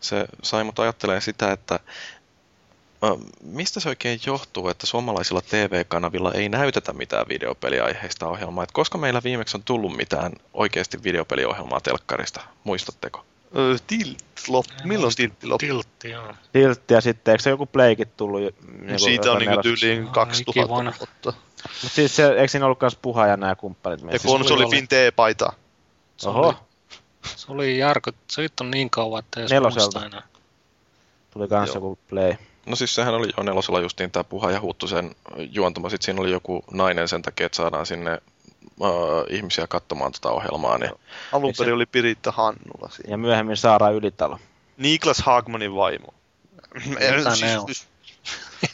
[0.00, 1.80] se sai mut ajattelemaan sitä, että
[3.42, 8.64] mistä se oikein johtuu, että suomalaisilla TV-kanavilla ei näytetä mitään videopeliaiheista ohjelmaa?
[8.64, 13.24] Et koska meillä viimeksi on tullut mitään oikeasti videopeliohjelmaa telkkarista, muistatteko?
[13.86, 14.18] Tilt
[14.48, 14.72] loppu.
[14.84, 15.66] Milloin tiltti loppu?
[15.66, 16.34] Tiltti, joo.
[16.52, 18.40] Tiltti ja sitten eikö se joku Playkit tullut?
[18.80, 21.32] Niin Siitä on niinku tyyliin 2000 vuotta.
[21.82, 24.00] Mutta siis se, eikö siinä ollut myös puha ja nämä kumppanit?
[24.00, 25.52] Ja kun se, se oli Fintee paita.
[26.24, 26.54] Oho.
[27.36, 30.22] Se oli järky, se on niin kauan, että ei muista enää.
[31.30, 32.34] Tuli kans joku play.
[32.66, 35.14] No siis sehän oli jo nelosella justiin tämä Puha ja sen
[35.52, 35.90] juontama.
[35.90, 38.22] Sitten siinä oli joku nainen sen takia, että saadaan sinne
[38.80, 38.88] uh,
[39.28, 40.78] ihmisiä katsomaan tätä ohjelmaa.
[40.78, 40.90] Niin...
[41.32, 41.74] Alun perin se...
[41.74, 43.10] oli Piritta Hannula siinä.
[43.10, 44.38] Ja myöhemmin Saara Ylitalo.
[44.76, 46.14] Niklas Hagmanin vaimo.
[46.84, 47.00] Mitä
[47.40, 47.66] ne on?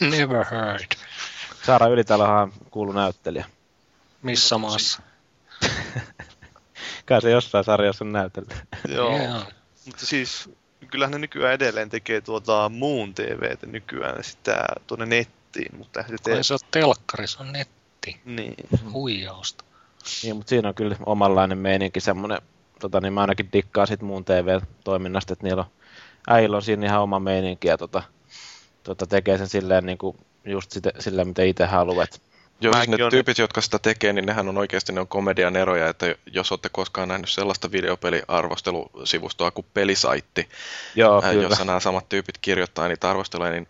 [0.10, 0.86] Never heard.
[1.66, 3.44] Saara Ylitalohan kuulu näyttelijä.
[4.22, 5.02] Missä maassa?
[7.06, 8.54] Kai se jossain sarjassa on näytellyt.
[8.94, 9.16] Joo.
[9.16, 9.46] Yeah.
[9.86, 10.50] Mutta siis
[10.90, 16.42] kyllähän ne nykyään edelleen tekee tuota muun TVtä nykyään sitä tuonne nettiin, mutta se tee...
[16.42, 18.20] se on telkkari, se on netti.
[18.24, 18.54] Niin.
[18.92, 19.64] Huijausta.
[20.22, 22.38] Niin, mutta siinä on kyllä omanlainen meininki semmoinen,
[22.80, 25.70] tota, niin mä ainakin dikkaan sit muun TV-toiminnasta, että niillä on,
[26.28, 28.02] äijillä on siinä ihan oma meininki ja tota,
[28.82, 32.22] tota tekee sen silleen niin kuin just sitä, sillä, mitä itse haluat.
[32.60, 33.10] Joo, siis ne on...
[33.10, 36.68] tyypit, jotka sitä tekee, niin nehän on oikeasti ne on komedian eroja, että jos olette
[36.72, 40.48] koskaan nähnyt sellaista videopeliarvostelusivustoa kuin Pelisaitti,
[40.94, 43.68] Joo, äh, jossa nämä samat tyypit kirjoittaa niitä arvosteluja, niin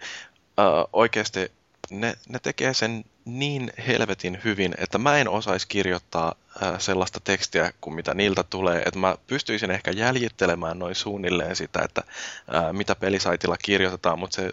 [0.59, 1.53] äh, oikeasti
[2.01, 7.73] ne, ne tekee sen niin helvetin hyvin, että mä en osaisi kirjoittaa äh, sellaista tekstiä
[7.81, 12.03] kuin mitä niiltä tulee, että mä pystyisin ehkä jäljittelemään noin suunnilleen sitä, että
[12.55, 14.51] äh, mitä pelisaitilla kirjoitetaan, mutta se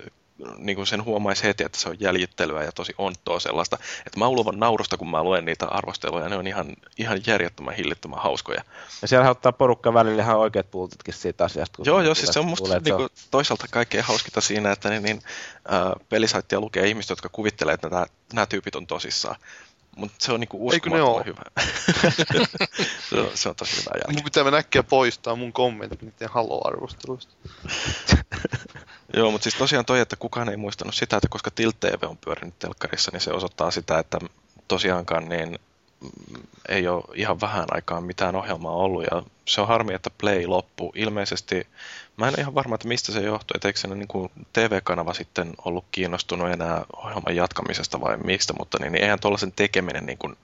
[0.57, 3.77] niin kuin sen huomaisi heti, että se on jäljittelyä ja tosi onttoa sellaista.
[4.05, 6.67] Että mä ulovan naurusta, kun mä luen niitä arvosteluja, ne on ihan,
[6.97, 8.63] ihan järjettömän hillittömän hauskoja.
[9.01, 11.83] Ja siellä ottaa porukka välillä ihan oikeat puututkin siitä asiasta.
[11.85, 15.03] Joo, joo, siis se on musta kuulee, niin kuin, toisaalta kaikkein hauskinta siinä, että niin,
[15.03, 15.21] niin,
[15.73, 19.35] äh, pelisaittia lukee ihmiset, jotka kuvittelee, että nämä, nämä tyypit on tosissaan.
[19.95, 21.41] Mutta se on niinku uskomattoman hyvä.
[23.09, 24.15] se, on, se on tosi hyvä jälkeen.
[24.15, 27.33] Mun pitää mennä äkkiä poistaa mun kommentit niiden halo-arvosteluista.
[29.13, 32.17] Joo, mutta siis tosiaan toi, että kukaan ei muistanut sitä, että koska Tilt TV on
[32.17, 34.19] pyörinyt telkkarissa, niin se osoittaa sitä, että
[34.67, 35.59] tosiaankaan niin
[36.01, 40.45] mm, ei ole ihan vähän aikaa mitään ohjelmaa ollut ja se on harmi, että Play
[40.45, 40.91] loppu.
[40.95, 41.67] Ilmeisesti,
[42.17, 45.53] mä en ihan varma, että mistä se johtuu, että eikö se niin kuin TV-kanava sitten
[45.65, 50.35] ollut kiinnostunut enää ohjelman jatkamisesta vai mistä, mutta niin, niin eihän tuollaisen tekeminen niin kuin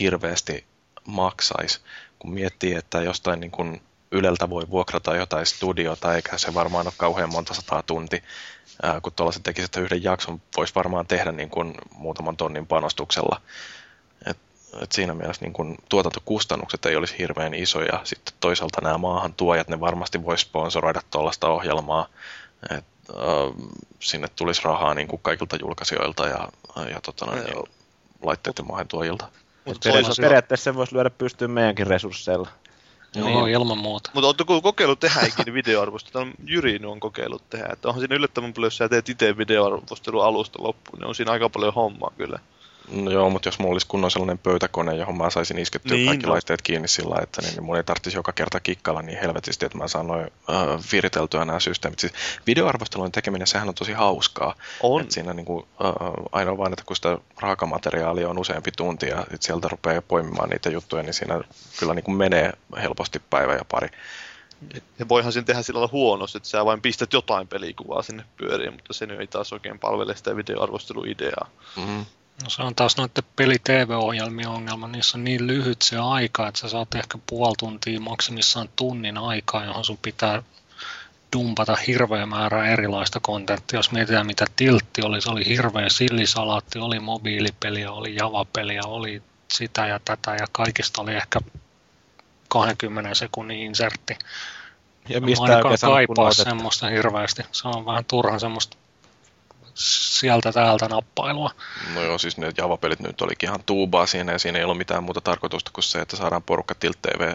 [0.00, 0.64] hirveästi
[1.06, 1.80] maksaisi,
[2.18, 3.80] kun miettii, että jostain niin kuin
[4.10, 8.22] Yleltä voi vuokrata jotain studiota, eikä se varmaan ole kauhean monta sataa tunti,
[8.82, 13.40] ää, kun tuollaisen tekisi, että yhden jakson voisi varmaan tehdä niin kuin muutaman tonnin panostuksella.
[14.26, 14.36] Et,
[14.82, 18.00] et siinä mielessä niin kuin tuotantokustannukset ei olisi hirveän isoja.
[18.04, 22.08] Sitten toisaalta nämä maahantuojat, ne varmasti voisi sponsoroida tuollaista ohjelmaa.
[22.70, 23.66] Et, äh,
[24.00, 26.48] sinne tulisi rahaa niin kuin kaikilta julkaisijoilta ja,
[26.90, 27.64] ja tota noin, niin,
[28.22, 29.28] laitteiden maahantuojilta.
[29.64, 32.48] Mutta periaatteessa, periaatteessa se voisi lyödä pystyyn meidänkin resursseilla.
[33.16, 33.54] Joo, niin.
[33.54, 34.10] ilman muuta.
[34.14, 36.26] Mutta oletko kokeillut tehdä ikinä videoarvostelua?
[36.44, 37.68] Jyri on kokeillut tehdä.
[37.72, 41.32] Että onhan siinä yllättävän paljon, jos sä teet itse videoarvostelun alusta loppuun, niin on siinä
[41.32, 42.38] aika paljon hommaa kyllä.
[42.90, 46.26] No joo, mutta jos mulla olisi kunnon sellainen pöytäkone, johon mä saisin iskettyä niin, kaikki
[46.26, 46.32] no.
[46.32, 49.78] laitteet kiinni sillä, että niin, niin mun ei tarvitsisi joka kerta kikkailla niin helvetisti, että
[49.78, 50.56] mä saan noin äh,
[50.92, 51.98] viriteltyä nämä systeemit.
[51.98, 52.12] Siis
[52.46, 54.54] videoarvostelun tekeminen, sehän on tosi hauskaa.
[54.82, 55.00] On.
[55.00, 55.92] Että siinä niin kuin, äh,
[56.32, 60.70] ainoa vain, että kun sitä raakamateriaalia on useampi tunti ja sit sieltä rupeaa poimimaan niitä
[60.70, 61.40] juttuja, niin siinä
[61.78, 63.88] kyllä niin kuin menee helposti päivä ja pari.
[64.98, 68.92] Ja voihan sen tehdä sillä huonosti, että sä vain pistät jotain pelikuvaa sinne pyöriin, mutta
[68.92, 71.48] se ei taas oikein palvele sitä videoarvosteluideaa.
[71.76, 72.06] Mm.
[72.42, 74.88] No se on taas noiden peli-TV-ohjelmien ongelma.
[74.88, 79.64] Niissä on niin lyhyt se aika, että sä saat ehkä puoli tuntia maksimissaan tunnin aikaa,
[79.64, 80.42] johon sun pitää
[81.36, 83.78] dumpata hirveä määrä erilaista kontenttia.
[83.78, 89.22] Jos mietitään mitä tiltti oli, se oli hirveä sillisalaatti, oli mobiilipeliä, oli javapeliä, oli
[89.52, 91.40] sitä ja tätä ja kaikista oli ehkä
[92.48, 94.18] 20 sekunnin insertti.
[95.08, 97.42] Ja mistä oikein kaipaa semmoista hirveästi.
[97.52, 98.76] Se on vähän turhan semmoista
[99.76, 101.50] sieltä täältä nappailua.
[101.94, 105.04] No joo, siis ne Java-pelit nyt olikin ihan tuubaa siinä ja siinä ei ollut mitään
[105.04, 107.32] muuta tarkoitusta kuin se, että saadaan porukka Tilt TV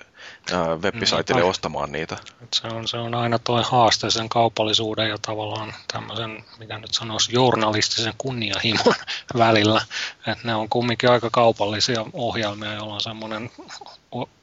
[0.84, 2.18] web-saitille ostamaan niitä.
[2.54, 7.34] Se on, se on aina tuo haaste sen kaupallisuuden ja tavallaan tämmöisen, mitä nyt sanoisi,
[7.34, 8.96] journalistisen kunnianhimon
[9.38, 9.82] välillä.
[10.28, 13.52] Että ne on kumminkin aika kaupallisia ohjelmia, joilla on semmoinen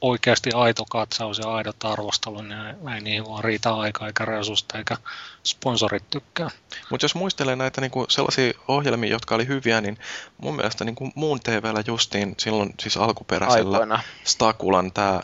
[0.01, 4.97] oikeasti aito katsaus ja aidot arvostelu, niin ei niihin vaan riitä aikaa eikä resursseja eikä
[5.45, 6.49] sponsorit tykkää.
[6.89, 9.97] Mutta jos muistelee näitä niinku sellaisia ohjelmia, jotka oli hyviä, niin
[10.37, 14.03] mun mielestä niinku muun TVllä justiin silloin siis alkuperäisellä Aikoina.
[14.23, 15.21] Stakulan tämä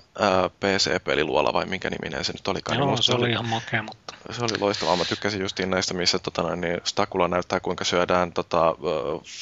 [0.59, 2.59] PC-peliluola vai minkä niminen se nyt oli?
[2.77, 4.15] Joo, se oli, ihan makea, mutta...
[4.31, 4.95] Se oli loistavaa.
[4.95, 8.75] Mä tykkäsin justiin näistä, missä tota, noin, niin Stakula näyttää, kuinka syödään tota,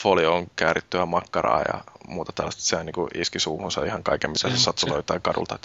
[0.01, 2.61] folioon käärittyä makkaraa ja muuta tällaista.
[2.61, 5.59] Se niin kuin iski suuhunsa ihan kaiken, mitä se, se sattui löytää kadulta.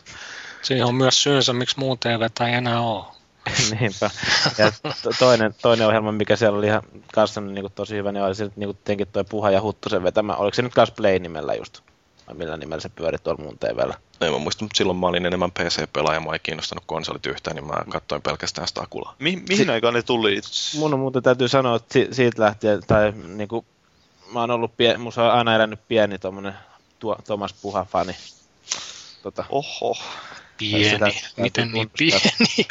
[0.63, 3.18] Siihen on myös syynsä, miksi muu TV ei enää ole.
[3.81, 4.11] Niinpä.
[4.59, 4.73] Ja
[5.19, 6.83] toinen, toinen ohjelma, mikä siellä oli ihan
[7.15, 10.35] kanssa niin kuin tosi hyvä, niin oli se niin kuin toi Puha ja Huttusen vetämä.
[10.37, 11.81] Oliko se nyt kanssa Play-nimellä just?
[12.27, 13.95] Vai millä nimellä se pyöri tuolla muun TVllä?
[14.21, 17.67] En mä muista, mutta silloin mä olin enemmän PC-pelaaja, mä ei kiinnostanut konsolit yhtään, niin
[17.67, 19.15] mä katsoin pelkästään sitä akulaa.
[19.19, 20.41] Mi- mihin si- aikaan ne tuli?
[20.79, 23.65] Mun on muuten täytyy sanoa, että si- siitä lähtien, tai niinku,
[24.33, 26.55] mä oon ollut, pie- musta on aina elänyt pieni tommonen
[26.99, 28.17] tuo, Thomas Puha-fani.
[29.23, 29.97] Tota, Oho.
[30.59, 31.07] Pieni, sitä,
[31.37, 32.31] miten niin pieni?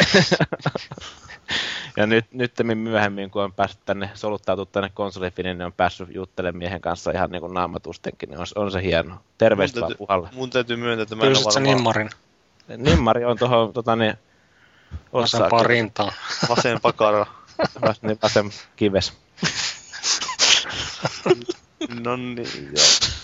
[1.98, 6.58] ja nyt, nyt myöhemmin, kun on päässyt tänne, soluttautu tänne konsolifiniin, niin on päässyt juttelemaan
[6.58, 9.16] miehen kanssa ihan niin kuin naamatustenkin, niin on, on se hieno.
[9.38, 10.30] Terveistä vaan puhalle.
[10.34, 11.60] Mun täytyy myöntää, että mä en ole.
[11.60, 12.10] Nimmarin?
[12.78, 14.14] Nimmari on tuohon, tota niin,
[15.14, 16.14] Vasempaa rintaa.
[16.50, 17.26] Vasen pakara.
[17.82, 19.14] Vas, niin, vasen kives.
[22.04, 23.16] no niin, joo.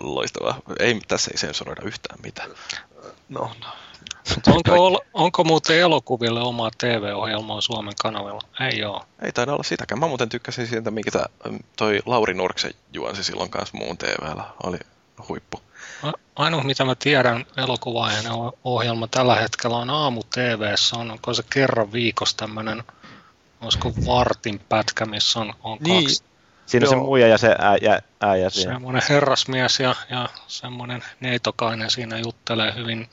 [0.00, 0.60] Loistavaa.
[0.78, 2.50] Ei, tässä ei sensuroida yhtään mitään.
[3.28, 3.66] No, no.
[4.46, 8.40] Onko, onko muuten elokuville omaa TV-ohjelmaa Suomen kanavilla?
[8.60, 9.02] Ei ole.
[9.22, 9.98] Ei taida olla sitäkään.
[9.98, 11.10] Mä muuten tykkäsin siitä, mikä
[11.76, 14.44] toi Lauri Nurksen juonsi silloin kanssa muun TVllä.
[14.62, 14.78] Oli
[15.28, 15.60] huippu.
[16.36, 18.24] Ainoa, mitä mä tiedän elokuvaajan
[18.64, 20.96] ohjelma tällä hetkellä on aamu TVssä.
[20.96, 22.82] On, onko se kerran viikossa tämmöinen,
[23.60, 26.04] olisiko vartin pätkä, missä on, on niin.
[26.04, 26.24] kaksi
[26.72, 26.90] Siinä Joo.
[26.90, 28.72] se muija ja se äijä, äijä siinä.
[28.72, 33.08] Semmoinen herrasmies ja, ja semmoinen neitokainen siinä juttelee hyvin,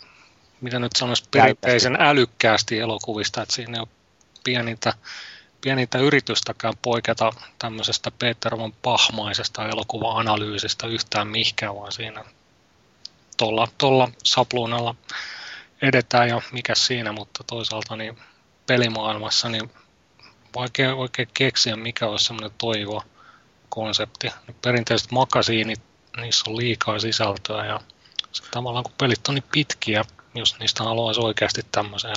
[0.61, 3.87] mitä nyt sanoisi, perinteisen älykkäästi elokuvista, että siinä ei ole
[4.43, 4.93] pienintä,
[5.61, 12.23] pienintä yritystäkään poiketa tämmöisestä Peter von Pahmaisesta elokuva-analyysistä yhtään mihkään, vaan siinä
[13.37, 14.95] tuolla, tuolla sapluunalla
[15.81, 18.17] edetään ja mikä siinä, mutta toisaalta niin
[18.67, 19.71] pelimaailmassa niin
[20.55, 23.03] vaikea oikein keksiä, mikä olisi semmoinen toivo,
[23.69, 24.31] konsepti.
[24.61, 25.81] Perinteiset makasiinit,
[26.17, 27.79] niissä on liikaa sisältöä ja
[28.51, 30.05] tavallaan kun pelit on niin pitkiä,
[30.35, 32.15] jos niistä haluaisi oikeasti tämmöisen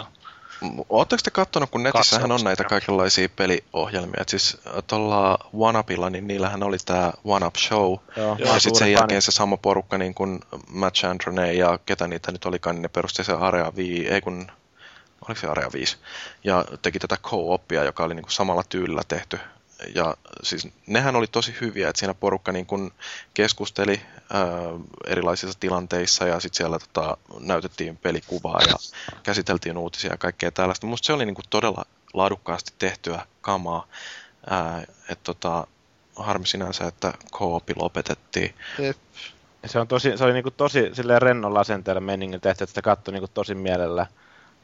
[0.88, 4.20] Oletteko te katsonut, kun netissähän on näitä kaikenlaisia peliohjelmia.
[4.20, 7.96] Et siis tuolla OneUpilla, niin niillähän oli tämä OneUp Show.
[8.16, 12.32] Joo, Ja sitten sen jälkeen se sama porukka, niin kuin Matt Chandrone ja ketä niitä
[12.32, 14.52] nyt olikaan, niin ne perusti se Area 5, ei kun,
[15.28, 15.96] oliko se Area 5,
[16.44, 19.38] ja teki tätä co-oppia, joka oli niin kuin samalla tyylillä tehty.
[19.94, 22.90] Ja siis nehän oli tosi hyviä, että siinä porukka niin kuin
[23.34, 24.00] keskusteli
[24.32, 24.46] ää,
[25.06, 28.76] erilaisissa tilanteissa ja sitten siellä tota, näytettiin pelikuvaa ja
[29.22, 30.86] käsiteltiin uutisia ja kaikkea tällaista.
[30.86, 31.84] Musta se oli niin kuin todella
[32.14, 33.86] laadukkaasti tehtyä kamaa.
[34.50, 35.66] Ää, et tota,
[36.16, 38.54] harmi sinänsä, että co-opi lopetettiin.
[39.66, 43.12] Se, on tosi, se oli niinku tosi silleen rennolla asenteella meningin tehty, että sitä katsoi
[43.12, 44.06] niinku tosi mielellä.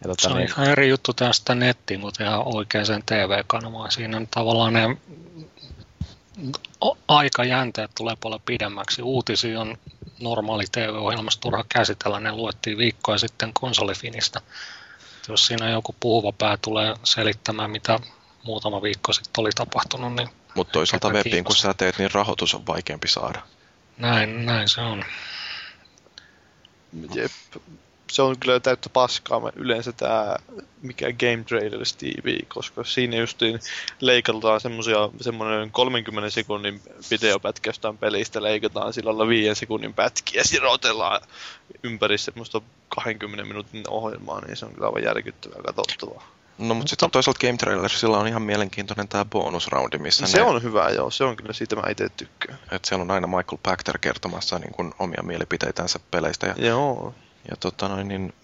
[0.01, 3.93] Ja tota, Se on niin, ihan eri juttu tästä nettiin kuin tehdä oikeaan TV-kanavaan.
[3.93, 4.97] Siinä tavallaan ne
[7.09, 9.03] aikajänteet tulee paljon pidemmäksi.
[9.03, 9.79] Uutisia on
[10.21, 12.21] normaali TV-ohjelmassa turha käsitellä.
[12.21, 14.41] Ne luettiin viikkoja sitten konsolifinistä.
[15.29, 17.99] Jos siinä joku puhuva pää tulee selittämään, mitä
[18.45, 22.67] muutama viikko sitten oli tapahtunut, niin Mutta toisaalta webiin, kun sä teet, niin rahoitus on
[22.67, 23.43] vaikeampi saada.
[23.97, 25.05] näin, näin se on.
[27.15, 27.33] Jep.
[28.11, 30.39] Se on kyllä täyttä paskaa yleensä tää
[30.83, 33.61] mikä Game Trailers TV, koska siinä justiin
[34.01, 36.81] leikataan semmosia, semmoinen 30 sekunnin
[37.11, 41.21] videopätkä jostain pelistä, leikataan sillä lailla 5 sekunnin pätkiä, sirotellaan
[41.83, 46.29] ympäri semmoista 20 minuutin ohjelmaa, niin se on kyllä aivan järkyttävää katsottavaa.
[46.59, 50.63] No mutta sitten toisaalta Game Trailersilla on ihan mielenkiintoinen tämä bonusroundi, missä Se ne, on
[50.63, 51.11] hyvä, joo.
[51.11, 52.59] Se on kyllä, siitä mä itse tykkään.
[52.73, 56.47] että siellä on aina Michael Pachter kertomassa niin kuin omia mielipiteitänsä peleistä.
[56.47, 57.15] Ja, Joo.
[57.51, 58.35] Ja tota noin, niin,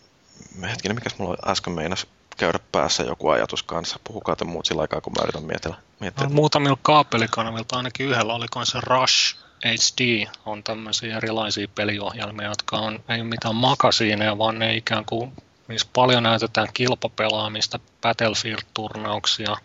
[0.62, 2.06] hetkinen, mikäs mulla äsken meinas
[2.36, 3.98] käydä päässä joku ajatus kanssa.
[4.05, 5.74] Puhukaa te muut sillä aikaa, kun mä yritän miettiä.
[6.01, 6.26] miettiä.
[6.26, 13.05] No, muutamilla kaapelikanavilla, ainakin yhdellä, olikohan se Rush HD, on tämmöisiä erilaisia peliohjelmia, jotka on,
[13.09, 15.32] ei ole mitään makasiineja, vaan ne ikään kuin,
[15.68, 19.56] missä paljon näytetään kilpapelaamista, Battlefield-turnauksia,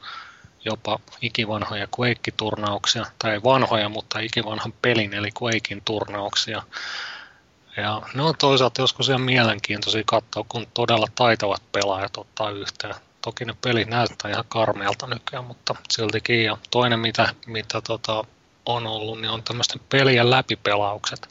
[0.66, 6.64] jopa ikivanhoja Quake-turnauksia, tai vanhoja, mutta ikivanhan pelin, eli Quakein turnauksia.
[7.80, 12.96] Ja ne on toisaalta joskus ihan mielenkiintoisia katsoa, kun todella taitavat pelaajat ottaa yhteen.
[13.22, 16.44] Toki ne pelit näyttää ihan karmealta nykyään, mutta siltikin.
[16.44, 18.24] Ja toinen, mitä, mitä tota,
[18.66, 21.30] on ollut, niin on tämmöisten pelien läpipelaukset.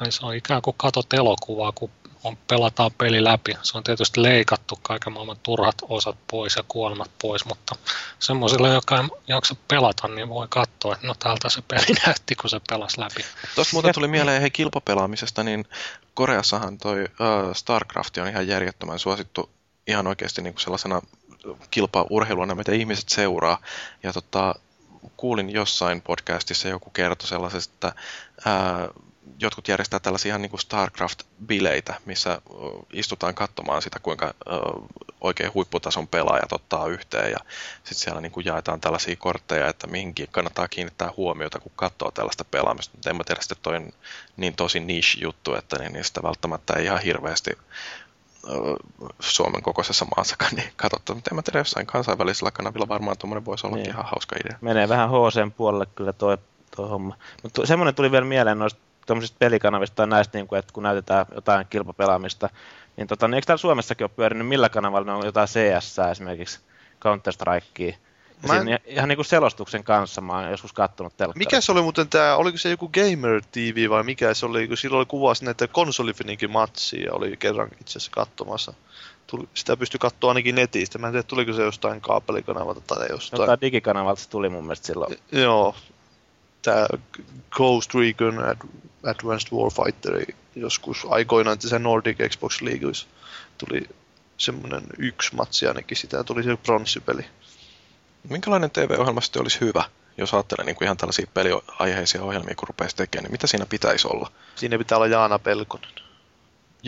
[0.00, 1.90] Eli se on ikään kuin katot elokuvaa, kun
[2.26, 3.56] on, pelataan peli läpi.
[3.62, 7.76] Se on tietysti leikattu kaiken maailman turhat osat pois ja kuolemat pois, mutta
[8.18, 12.50] semmoisille, joka ei jaksa pelata, niin voi katsoa, että no täältä se peli näytti, kun
[12.50, 13.24] se pelasi läpi.
[13.54, 15.64] Tuosta muuten tuli mieleen hei kilpapelaamisesta, niin
[16.14, 19.50] Koreassahan toi uh, StarCraft on ihan järjettömän suosittu
[19.86, 21.02] ihan oikeasti niin kuin sellaisena
[21.70, 23.58] kilpaurheiluna, mitä ihmiset seuraa.
[24.02, 24.54] Ja tota,
[25.16, 28.00] kuulin jossain podcastissa joku kertoi sellaisesta, että
[28.44, 28.88] ää,
[29.38, 32.40] jotkut järjestää tällaisia ihan niin kuin StarCraft-bileitä, missä
[32.92, 34.34] istutaan katsomaan sitä, kuinka
[35.20, 37.38] oikein huipputason pelaajat ottaa yhteen ja
[37.74, 42.44] sitten siellä niin kuin jaetaan tällaisia kortteja, että mihinkin kannattaa kiinnittää huomiota, kun katsoo tällaista
[42.44, 42.94] pelaamista.
[42.94, 43.90] Mutta en mä tiedä, sitten toi on
[44.36, 47.50] niin tosi niche-juttu, että niin niistä välttämättä ei ihan hirveästi
[49.20, 51.14] Suomen kokoisessa maassakaan niin katsottu.
[51.14, 53.88] Mutta en mä tiedä, jossain kansainvälisellä kanavilla varmaan tuommoinen voisi olla Niin.
[53.88, 54.58] ihan hauska idea.
[54.60, 56.38] menee vähän HCn puolelle kyllä toi,
[56.76, 57.16] toi homma.
[57.42, 61.26] Mutta semmoinen tuli vielä mieleen noista tuommoisista pelikanavista tai näistä, niin kuin, että kun näytetään
[61.34, 62.48] jotain kilpapelaamista,
[62.96, 66.60] niin, tota, niin eikö täällä Suomessakin ole pyörinyt millä kanavalla ne on jotain CS esimerkiksi,
[67.00, 67.94] Counter-Strikea,
[68.42, 71.38] ja Mä en- siinä ihan niin kuin selostuksen kanssa mä oon joskus kattonut telkkarista.
[71.38, 74.76] Mikä se oli muuten tää, oliko se joku Gamer TV vai mikä se oli, kun
[74.76, 78.72] silloin oli kuvasi näitä konsolifininkin matsia, oli kerran itse asiassa katsomassa.
[79.26, 80.98] Tuli, sitä pystyi katsoa ainakin netistä.
[80.98, 83.40] Mä en tiedä, tuliko se jostain kaapelikanavälta tai jostain.
[83.40, 85.16] Jotain digikanavalta se tuli mun mielestä silloin.
[85.32, 85.74] Joo.
[86.66, 86.86] Tää
[87.50, 88.68] Ghost Recon Ad-
[89.04, 93.06] Advanced Warfighter joskus aikoinaan se Nordic Xbox Leagueissa
[93.58, 93.82] tuli
[94.38, 97.26] semmonen yksi matsi ainakin, sitä tuli se pronssipeli.
[98.30, 99.84] Minkälainen TV-ohjelma sitten olisi hyvä,
[100.18, 104.08] jos ajattelee niin kuin ihan tällaisia peliaiheisia ohjelmia, kun rupeaisi tekemään, niin mitä siinä pitäisi
[104.08, 104.32] olla?
[104.54, 105.90] Siinä pitää olla Jaana Pelkonen.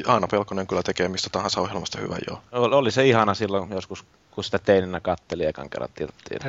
[0.07, 2.43] Aana Pelkonen kyllä tekee mistä tahansa ohjelmasta hyvän joo.
[2.53, 5.91] Oli se ihana silloin joskus, kun sitä teininä katteli ekan kerran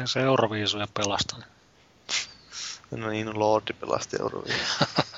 [0.05, 1.58] se Euroviisuja pelastanut.
[2.91, 4.59] No niin, Lordi pelasti Euroviin.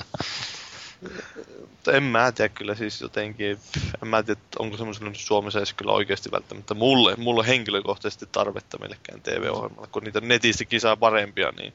[1.72, 3.60] Mutta en mä tiedä kyllä siis jotenkin,
[4.04, 8.78] en mä tiedä, onko semmoisella nyt Suomessa edes kyllä oikeasti välttämättä mulle, mulle henkilökohtaisesti tarvetta
[8.78, 11.74] millekään TV-ohjelmalle, kun niitä netistäkin saa parempia, niin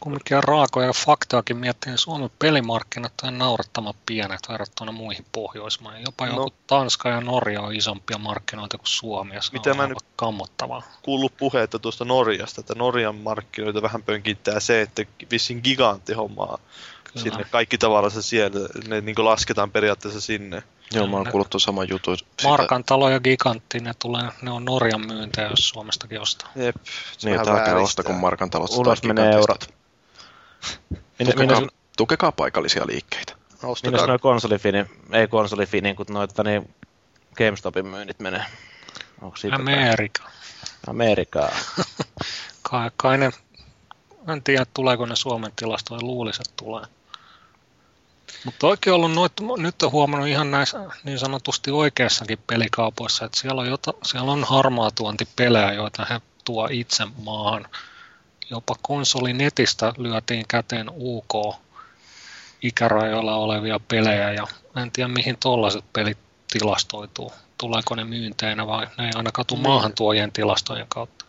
[0.00, 6.04] kumminkin on raakoja faktaakin miettii, niin Suomen pelimarkkinat on naurettaman pienet verrattuna muihin Pohjoismaihin.
[6.06, 6.32] Jopa No.
[6.32, 9.98] joku Tanska ja Norja on isompia markkinoita kuin Suomi, ja se Mitä on mä nyt-
[10.16, 10.82] kammottavaa.
[11.02, 16.58] kuullut puhetta tuosta Norjasta, että Norjan markkinoita vähän pönkittää se, että vissiin gigantti hommaa
[17.12, 17.22] Kyllä.
[17.22, 20.62] sinne kaikki tavaransa siellä, ne niin lasketaan periaatteessa sinne.
[20.92, 22.16] Joo, mä oon kuullut tuon saman jutun.
[22.44, 26.50] Markan talo ja Gigantti, ne, tulee, ne on Norjan myyntejä, jos Suomestakin ostaa.
[26.56, 26.76] Jep.
[27.18, 27.82] se Niin, että älkää vääristää.
[27.82, 29.74] ostako Markan talosta Ulos menee eurot.
[30.90, 33.32] Minne, minne, Tukekaa, tukekaa paikallisia liikkeitä.
[33.50, 36.74] minne Ostakaa noi konsolifini, ei konsolifini, kun noita niin
[37.36, 38.44] GameStopin myynnit menee?
[39.22, 40.22] Onko siitä Amerika.
[40.86, 41.50] Amerikaa.
[42.70, 43.30] Kai, kai ne,
[44.28, 46.97] en tiedä tuleeko ne Suomen tilastoja, luulisin, että tulee.
[48.44, 53.60] Mutta oikein ollut noit, nyt on huomannut ihan näissä niin sanotusti oikeissakin pelikaupoissa, että siellä
[53.60, 57.66] on, jota, siellä on harmaatuontipelejä, joita he tuo itse maahan.
[58.50, 61.56] Jopa konsolinetistä lyötiin käteen UK
[62.62, 64.46] ikärajoilla olevia pelejä ja
[64.82, 66.18] en tiedä mihin tollaiset pelit
[66.52, 67.32] tilastoituu.
[67.58, 71.24] Tuleeko ne myynteinä vai ne ei ainakaan tule maahantuojien tilastojen kautta.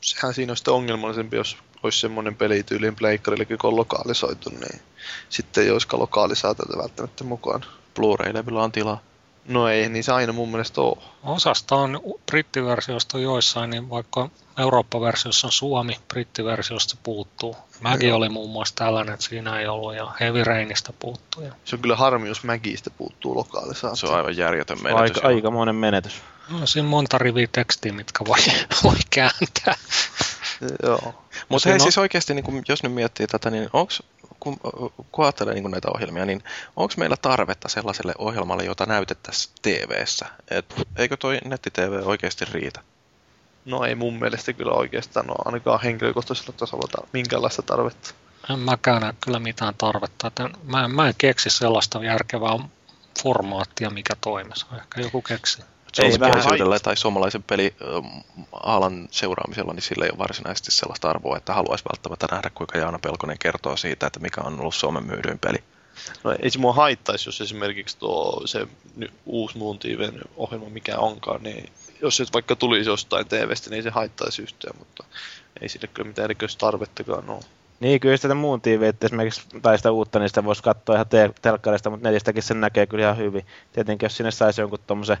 [0.00, 4.80] sehän siinä on sitten ongelmallisempi, jos olisi semmoinen peli tyyliin pleikkarille, joka on lokalisoitu, niin
[5.28, 7.64] sitten ei olisikaan lokalisaatiota välttämättä mukaan.
[7.94, 9.00] Blu-ray-levyllä on tilaa.
[9.48, 10.96] No ei, niin se aina mun mielestä ole.
[11.22, 17.56] Osasta on brittiversiosta joissain, niin vaikka Eurooppa-versiossa on Suomi, brittiversiosta puuttuu.
[17.80, 21.42] Mäkin oli muun muassa tällainen, että siinä ei ollut, ja Heavy Rainista puuttuu.
[21.42, 21.52] Ja...
[21.64, 23.96] Se on kyllä harmi, jos Mägistä puuttuu lokalisaatio.
[23.96, 25.16] Se on aivan järjetön menetys.
[25.16, 26.22] Aika, aikamoinen menetys.
[26.48, 28.38] No, siinä monta riviä tekstiä, mitkä voi,
[28.84, 29.74] voi kääntää.
[30.82, 31.24] Joo.
[31.48, 34.02] Mutta hei, on- siis oikeasti, niin kun, jos nyt miettii tätä, niin onks,
[34.40, 34.56] kun,
[35.12, 36.44] kun ajattelee niin kun näitä ohjelmia, niin
[36.76, 40.26] onko meillä tarvetta sellaiselle ohjelmalle, jota näytettäisiin TV-ssä?
[40.50, 42.80] Et, eikö toi netti-TV oikeasti riitä?
[43.64, 48.14] No ei mun mielestä kyllä oikeastaan ole ainakaan henkilökohtaisella tasolla minkäänlaista tarvetta.
[48.50, 50.26] En mäkään näe kyllä mitään tarvetta.
[50.26, 52.58] Että mä, en, mä en keksi sellaista järkevää
[53.22, 54.66] formaattia, mikä toimisi.
[54.76, 55.62] Ehkä joku keksi.
[56.02, 61.84] Ei Suomalaisuudella tai suomalaisen pelialan seuraamisella, niin sillä ei ole varsinaisesti sellaista arvoa, että haluaisi
[61.84, 65.58] välttämättä nähdä, kuinka Jaana Pelkonen kertoo siitä, että mikä on ollut Suomen myydyin peli.
[66.24, 68.66] No ei se mua haittaisi, jos esimerkiksi tuo se
[69.26, 73.82] uusi muun TVn ohjelma mikä onkaan, niin jos se vaikka tulisi jostain TVstä, niin ei
[73.82, 75.04] se haittaisi yhtään, mutta
[75.60, 77.40] ei sille kyllä mitään erikoista tarvettakaan ole.
[77.80, 81.08] Niin, kyllä sitä muun TV, että esimerkiksi, tai sitä uutta, niin sitä voisi katsoa ihan
[81.08, 83.46] te- telkkarista, mutta netistäkin sen näkee kyllä ihan hyvin.
[83.72, 85.16] Tietenkin, jos sinne saisi jonkun tuommoisen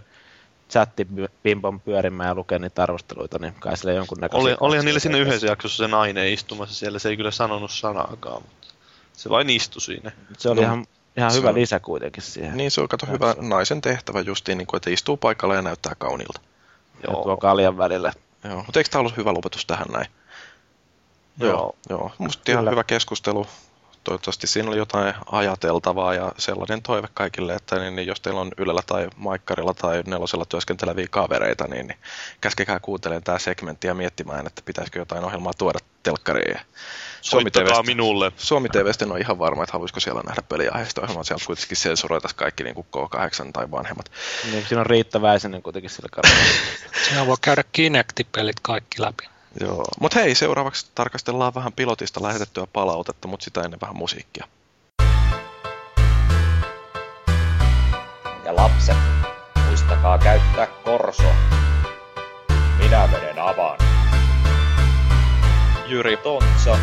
[0.70, 5.46] chattipimpon pyörimään ja lukea niitä arvosteluita, niin kai sille jonkun Oli, olihan niillä siinä yhdessä
[5.46, 8.68] jaksossa se nainen istumassa siellä, se ei kyllä sanonut sanaakaan, mutta
[9.12, 10.12] se vain istui siinä.
[10.38, 10.86] Se oli No, ihan,
[11.16, 12.56] ihan se hyvä on- lisä kuitenkin siihen.
[12.56, 15.92] Niin se on kato hyvä naisen tehtävä justiin, niin kuin, että istuu paikalla ja näyttää
[15.98, 16.40] kaunilta.
[17.08, 18.12] Ja tuo kaljan välillä.
[18.44, 18.62] Joo.
[18.66, 20.06] Mutta eikö tämä ollut hyvä lopetus tähän näin?
[21.40, 21.76] Joo.
[21.90, 22.12] Joo.
[22.18, 22.70] Musta ihan Kyllä.
[22.70, 23.46] hyvä keskustelu.
[24.04, 28.50] Toivottavasti siinä oli jotain ajateltavaa ja sellainen toive kaikille, että niin, niin jos teillä on
[28.58, 31.98] Ylellä tai Maikkarilla tai Nelosella työskenteleviä kavereita, niin, niin
[32.40, 36.60] käskekää kuuntelemaan tämä segmentti ja miettimään, että pitäisikö jotain ohjelmaa tuoda telkkariin.
[37.20, 38.32] Suomi TVstä- minulle.
[38.36, 41.24] Suomi TVstä ole ihan varma, että haluaisiko siellä nähdä peliaiheista ohjelmaa.
[41.24, 44.10] Sieltä kuitenkin sensuroitaisiin kaikki niin kuin K8 tai vanhemmat.
[44.50, 46.38] Niin, siinä on Riitta Väisänen kuitenkin sillä kartalla.
[47.08, 49.37] Siinä voi käydä Kinecti-pelit kaikki läpi.
[49.60, 49.84] Joo.
[50.00, 54.46] Mutta hei, seuraavaksi tarkastellaan vähän pilotista lähetettyä palautetta, mutta sitä ennen vähän musiikkia.
[58.44, 58.96] Ja lapset,
[59.66, 61.32] muistakaa käyttää korso.
[62.78, 63.78] Minä menen avaan.
[65.86, 66.78] Jyri, Tontsa.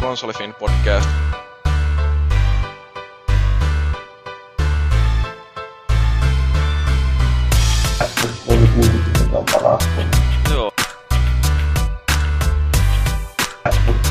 [0.00, 1.08] Konsolifin podcast.
[8.48, 9.44] oli 60 on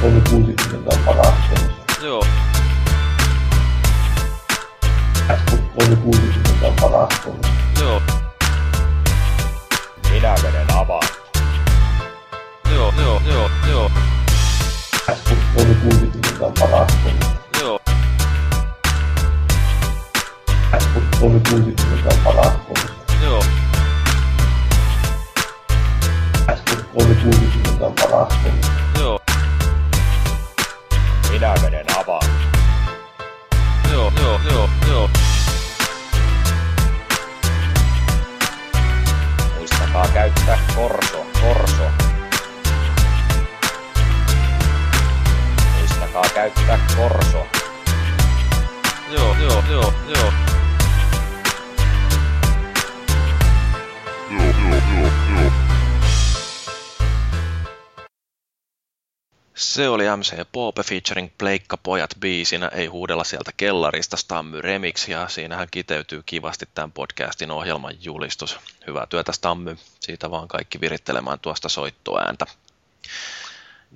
[0.04, 0.12] paras.
[0.12, 0.12] Joo.
[0.12, 1.40] Oli 60 on paras.
[2.04, 2.24] Joo.
[5.76, 7.10] Oli 60 on paras.
[7.80, 8.02] Joo.
[10.12, 11.08] Minä menen avaan.
[12.76, 12.94] Joo.
[12.98, 13.22] Joo.
[13.28, 13.50] Joo.
[13.70, 13.92] Joo.
[15.56, 16.92] Oli 60 on paras.
[17.62, 17.80] Joo.
[21.22, 22.54] Oli 60 on paras.
[23.24, 23.44] Joo.
[26.96, 28.34] Oli 60 on paras.
[28.44, 28.83] Joo.
[31.34, 32.30] Minä menen avaan.
[33.92, 34.14] Joo.
[34.22, 34.40] Joo.
[34.52, 34.70] Joo.
[34.88, 35.10] Joo.
[39.58, 41.26] Muistakaa käyttää korso.
[41.42, 41.92] Korso.
[45.78, 47.48] Muistakaa käyttää korso.
[49.12, 49.36] Joo.
[49.40, 49.64] Joo.
[49.70, 49.94] Joo.
[50.08, 50.34] Joo.
[59.64, 65.28] Se oli MC Poope featuring Pleikka Pojat biisinä, ei huudella sieltä kellarista Stammy Remix, ja
[65.28, 68.60] siinähän kiteytyy kivasti tämän podcastin ohjelman julistus.
[68.88, 72.46] Hyvää työtä Stammy, siitä vaan kaikki virittelemään tuosta soittoääntä.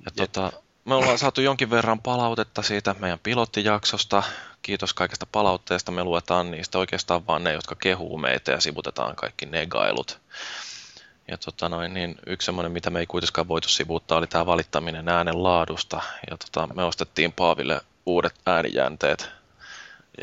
[0.06, 0.52] Ja tota,
[0.86, 4.24] me ollaan saatu jonkin verran palautetta siitä meidän pilottijaksosta.
[4.62, 5.92] Kiitos kaikesta palautteesta.
[5.92, 10.20] Me luetaan niistä oikeastaan vaan ne, jotka kehuu meitä ja sivutetaan kaikki negailut.
[11.32, 15.10] Ja tota noin, niin yksi semmoinen, mitä me ei kuitenkaan voitu sivuuttaa, oli tämä valittaminen
[15.10, 16.02] äänen laadusta.
[16.30, 19.30] Ja tota, me ostettiin Paaville uudet äänijänteet.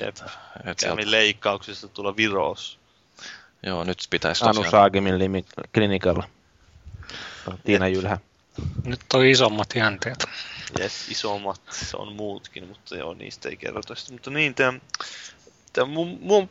[0.02, 0.16] Jep.
[0.16, 2.78] Et sieltä, Kävin leikkauksesta tulla Viros.
[3.62, 4.70] joo, nyt pitäisi Anu tosiaan...
[4.70, 5.44] Saagimin limi,
[5.74, 6.28] klinikalla.
[7.64, 8.18] Tiina Jylhä.
[8.85, 10.24] Nyt on isommat jänteet.
[10.78, 11.60] Jes, isommat
[11.94, 14.12] on muutkin, mutta joo, niistä ei kerrota sitä.
[14.12, 14.72] Mutta niin, tämä,
[15.72, 15.86] tämä,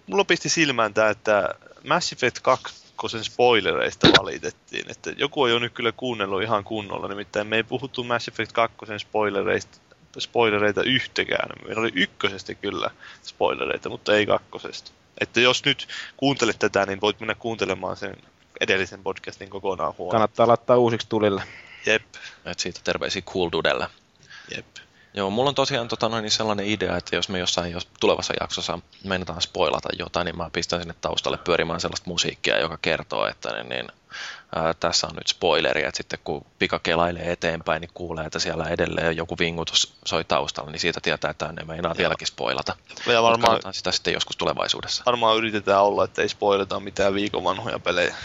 [0.08, 2.83] mulla pisti silmään tämä, että Mass Effect 2
[3.22, 4.92] spoilereista valitettiin.
[4.92, 8.52] Että joku on jo nyt kyllä kuunnellut ihan kunnolla, nimittäin me ei puhuttu Mass Effect
[8.52, 9.78] 2 spoilereista
[10.20, 11.50] spoilereita yhtäkään.
[11.66, 12.90] Meillä oli ykkösestä kyllä
[13.24, 14.92] spoilereita, mutta ei kakkosesta.
[15.22, 15.88] Että jos nyt
[16.18, 18.18] kuuntelet tätä, niin voit mennä kuuntelemaan sen
[18.62, 20.12] edellisen podcastin kokonaan huono.
[20.12, 21.44] Kannattaa laittaa uusiksi tulille.
[21.86, 22.04] Jep,
[22.46, 23.88] Et siitä terveisiä Cool Dudelle.
[24.56, 24.66] jep.
[25.14, 28.34] Joo, mulla on tosiaan tota, noin, niin sellainen idea, että jos me jossain jos tulevassa
[28.42, 33.54] jaksossa meinataan spoilata jotain, niin mä pistän sinne taustalle pyörimään sellaista musiikkia, joka kertoo, että
[33.54, 33.88] niin, niin,
[34.56, 38.66] ää, tässä on nyt spoileri, että sitten kun pika kelailee eteenpäin, niin kuulee, että siellä
[38.70, 42.76] edelleen joku vingutus soi taustalla, niin siitä tietää, että ne meinaa vieläkin spoilata.
[43.08, 45.04] Ja varmaan, sitä sitten joskus tulevaisuudessa.
[45.06, 48.16] varmaan yritetään olla, että ei spoileta mitään viikon vanhoja pelejä.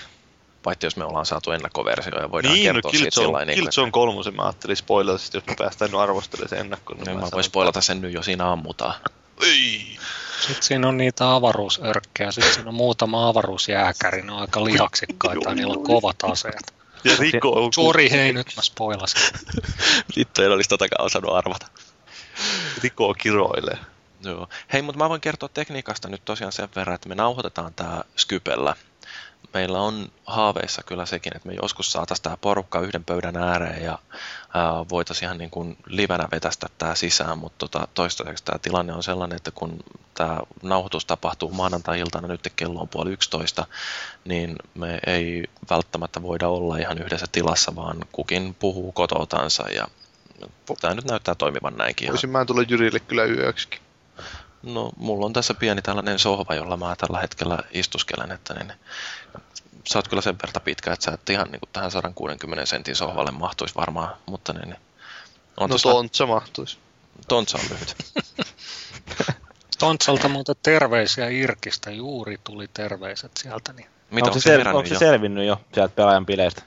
[0.62, 3.58] Paitsi jos me ollaan saatu ennakkoversio ja voidaan Niin, no kertoa siitä Killzone, sillä niin
[3.58, 6.98] Killzone kolmosen mä ajattelin spoilata, jos me päästään nyt arvostelemaan sen ennakkoon.
[6.98, 8.94] niin mä sanon- voin spoilata sen nyt jo siinä ammutaan.
[9.42, 9.98] Ei!
[10.40, 15.74] Sitten siinä on niitä avaruusörkkejä, sitten siinä on muutama avaruusjääkäri, ne on aika lihaksikkaita, niillä
[15.74, 16.74] on kovat aseet.
[17.04, 19.20] Ja Riko on Sori hei, nyt mä spoilasin.
[20.16, 21.66] Vittu, en olisi totakaan osannut arvata.
[22.82, 23.78] Riko kiroilee.
[24.20, 24.48] Joo.
[24.72, 28.76] Hei, mutta mä voin kertoa tekniikasta nyt tosiaan sen verran, että me nauhoitetaan tää Skypellä.
[29.54, 33.98] Meillä on haaveissa kyllä sekin, että me joskus saataisiin tämä porukka yhden pöydän ääreen ja
[34.90, 39.36] voitaisiin ihan niin kuin livenä vetästä tämä sisään, mutta tota, toistaiseksi tämä tilanne on sellainen,
[39.36, 39.78] että kun
[40.14, 43.66] tämä nauhoitus tapahtuu maanantai-iltana, nyt kello on puoli yksitoista,
[44.24, 49.86] niin me ei välttämättä voida olla ihan yhdessä tilassa, vaan kukin puhuu kototansa ja
[50.80, 52.08] tämä nyt näyttää toimivan näinkin.
[52.08, 53.87] Voisin mä tulla Jyrille kyllä yöksikin.
[54.62, 58.72] No, mulla on tässä pieni tällainen sohva, jolla mä tällä hetkellä istuskelen, että niin,
[59.88, 62.96] sä oot kyllä sen verran pitkä, että sä et ihan niin kuin tähän 160 sentin
[62.96, 64.80] sohvalle mahtuisi varmaan, mutta niin, niin
[65.56, 66.78] on No tossa- tontsa mahtuisi.
[67.28, 67.96] tontsa on lyhyt.
[69.78, 74.88] Tontsalta muuten terveisiä Irkistä, juuri tuli terveiset sieltä, niin Mitä onko on se, sel- onko
[74.88, 74.98] se jo?
[74.98, 76.62] selvinnyt jo sieltä pelaajan bileistä?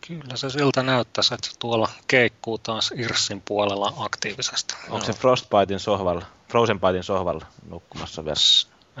[0.00, 4.74] kyllä se siltä näyttäisi, että se tuolla keikkuu taas Irssin puolella aktiivisesti.
[4.90, 8.36] Onko se Frostbitein sohvalla, Frozenbitein sohvalla nukkumassa vielä?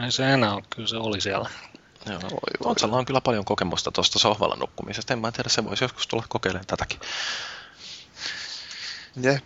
[0.04, 1.50] Ei se enää ole, kyllä se oli siellä.
[2.06, 2.16] Joo.
[2.16, 2.38] Oi, voi.
[2.62, 5.12] Tontsalla on kyllä paljon kokemusta tuosta sohvalla nukkumisesta.
[5.12, 7.00] En mä tiedä, se voisi joskus tulla kokeilemaan tätäkin.
[9.22, 9.44] Jep.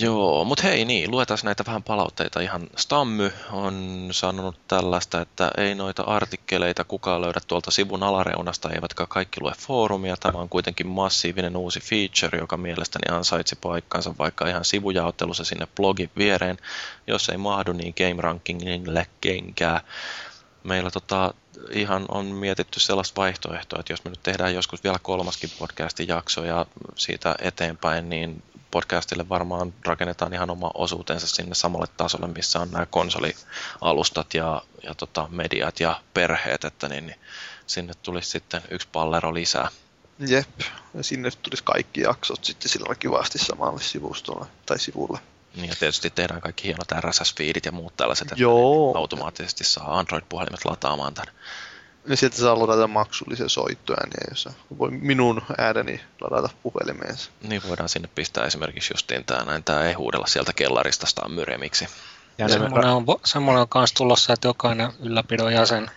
[0.00, 2.40] Joo, mutta hei niin, luetaan näitä vähän palautteita.
[2.40, 9.06] Ihan Stammy on sanonut tällaista, että ei noita artikkeleita kukaan löydä tuolta sivun alareunasta, eivätkä
[9.06, 10.16] kaikki lue foorumia.
[10.16, 16.10] Tämä on kuitenkin massiivinen uusi feature, joka mielestäni ansaitsi paikkansa vaikka ihan sivujaottelussa sinne blogin
[16.16, 16.56] viereen.
[17.06, 19.80] Jos ei mahdu, niin Game Rankingille kenkää.
[20.62, 21.34] Meillä tota,
[21.70, 26.44] ihan on mietitty sellaista vaihtoehtoa, että jos me nyt tehdään joskus vielä kolmaskin podcastin jakso
[26.44, 26.66] ja
[26.96, 28.42] siitä eteenpäin, niin
[28.74, 34.94] podcastille varmaan rakennetaan ihan oma osuutensa sinne samalle tasolle, missä on nämä konsolialustat ja, ja
[34.94, 37.18] tota, mediat ja perheet, että niin, niin
[37.66, 39.68] sinne tulisi sitten yksi pallero lisää.
[40.18, 40.60] Jep.
[40.94, 45.18] Ja sinne tulisi kaikki jaksot sitten sillä kivasti samalle sivustolle tai sivulle.
[45.56, 48.98] Niin ja tietysti tehdään kaikki hienot RSS-feedit ja muut tällaiset, että Joo.
[48.98, 51.34] automaattisesti saa Android-puhelimet lataamaan tämän.
[52.06, 57.30] Ja sieltä saa ladata maksullisia soittoääniä, jossa voi minun ääreni ladata puhelimeensa.
[57.42, 61.88] Niin voidaan sinne pistää esimerkiksi justiin tämä näin, tämä ei huudella sieltä kellarista Stammyremiksi.
[62.38, 65.90] Ja ne, Semmoinen on, semmoinen on myös tulossa, että jokainen ylläpidon jäsen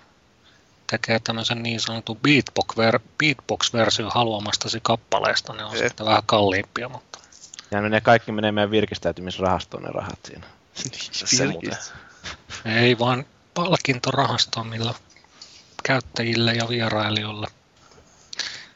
[0.89, 5.53] tekee tämmöisen niin sanotun beatbox-ver- beatbox-versio haluamastasi kappaleesta.
[5.53, 5.87] Ne on Jep.
[5.87, 7.19] sitten vähän kalliimpia, mutta
[7.71, 10.47] ja ne kaikki menee meidän virkistäytymisrahastoon ne rahat siinä.
[11.11, 11.77] Se muuten.
[12.65, 14.93] ei vaan palkintorahasto, millä
[15.87, 17.47] käyttäjille ja vierailijoille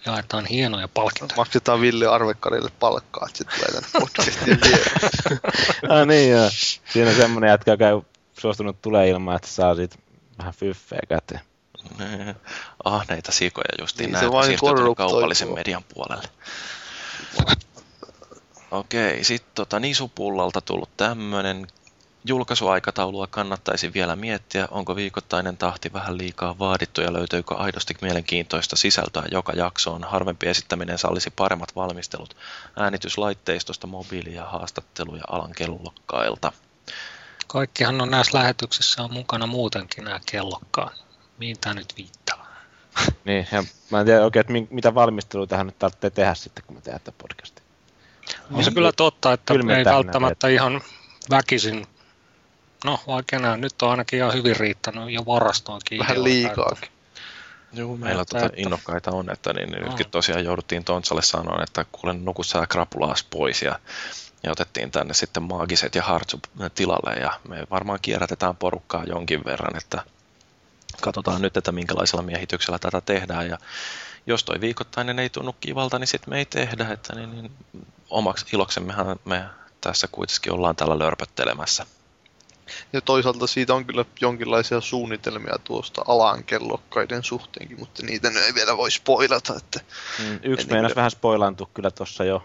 [0.06, 1.38] jaetaan hienoja palkintoja.
[1.38, 5.40] Maksetaan Ville Arvekkarille palkkaa, että se tulee tänne podcastien viereen.
[6.00, 6.50] ah niin joo.
[6.94, 8.02] Siinä on semmonen jätkä, joka ei
[8.40, 9.96] suostunut tulee ilman, että saa siitä
[10.38, 11.42] vähän fyffeä käteen.
[12.84, 16.28] ahneita sikoja justiin Niin, niin, se näitä vain siirtyy kaupallisen median puolelle.
[18.72, 21.68] Okei, sitten tota, Nisupullalta tullut tämmönen
[22.26, 29.24] Julkaisuaikataulua kannattaisi vielä miettiä, onko viikoittainen tahti vähän liikaa vaadittu ja löytyykö aidosti mielenkiintoista sisältöä
[29.32, 30.04] joka jaksoon.
[30.04, 32.36] Harvempi esittäminen sallisi paremmat valmistelut
[32.80, 36.52] äänityslaitteistosta, mobiili- ja haastatteluja alan kellokkailta.
[37.48, 41.06] Kaikkihan on näissä lähetyksissä on mukana muutenkin nämä kellokkaat.
[41.38, 42.48] Mihin tämä nyt viittaa?
[43.26, 46.64] Niin, ja mä en tiedä oikein, että mi- mitä valmistelua tähän nyt tarvitsee tehdä sitten,
[46.68, 47.64] kun me tehdään tätä podcastia.
[48.52, 50.82] On se kyllä totta, että ei välttämättä ihan
[51.30, 51.88] väkisin,
[52.86, 56.00] no vaikka enää, nyt on ainakin ihan hyvin riittänyt ja varastoonkin.
[56.00, 56.90] Vähän liikaakin.
[57.74, 61.86] Joo, meillä tota että- innokkaita on, että niin, niin nytkin tosiaan jouduttiin Tontsalle sanoa, että
[61.92, 63.80] kuulen nuku sä krapulaas pois ja,
[64.44, 66.40] ja otettiin tänne sitten maagiset ja hartsu
[66.76, 70.04] tilalle ja me varmaan kierrätetään porukkaa jonkin verran, että
[71.02, 73.58] katsotaan nyt, että minkälaisella miehityksellä tätä tehdään ja
[74.28, 77.52] jos toi viikoittainen ei tunnu kivalta, niin sitten me ei tehdä, että niin, niin
[78.10, 79.44] omaksi iloksemmehan me
[79.82, 81.86] tässä kuitenkin ollaan täällä lörpöttelemässä.
[82.94, 88.54] Ja toisaalta siitä on kyllä jonkinlaisia suunnitelmia tuosta alan kellokkaiden suhteenkin, mutta niitä nyt ei
[88.54, 89.56] vielä voi spoilata.
[89.58, 89.80] Että...
[90.20, 92.44] Mm, yksi meinas kuin- vähän spoilantu kyllä tuossa jo.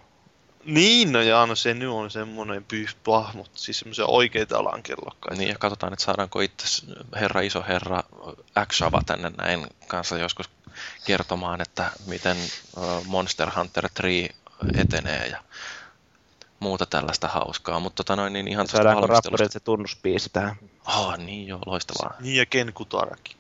[0.64, 5.38] Niin, no ja no se nyt on semmonen pyyhpah, mutta siis semmoisia oikeita alan kellokkaita.
[5.38, 6.86] Niin, ja katsotaan, että saadaanko itse
[7.20, 8.02] herra iso herra
[8.72, 10.50] Xava tänne näin kanssa joskus
[11.06, 12.36] kertomaan, että miten
[13.04, 14.28] Monster Hunter 3
[14.80, 15.42] etenee ja
[16.60, 17.80] muuta tällaista hauskaa.
[17.80, 19.48] Mutta tota noin, niin ihan tuosta valmistelusta.
[19.48, 20.56] se tunnusbiisi tähän?
[20.86, 22.14] Oh, niin joo, loistavaa.
[22.20, 23.36] Niin ja Ken Kutaraki.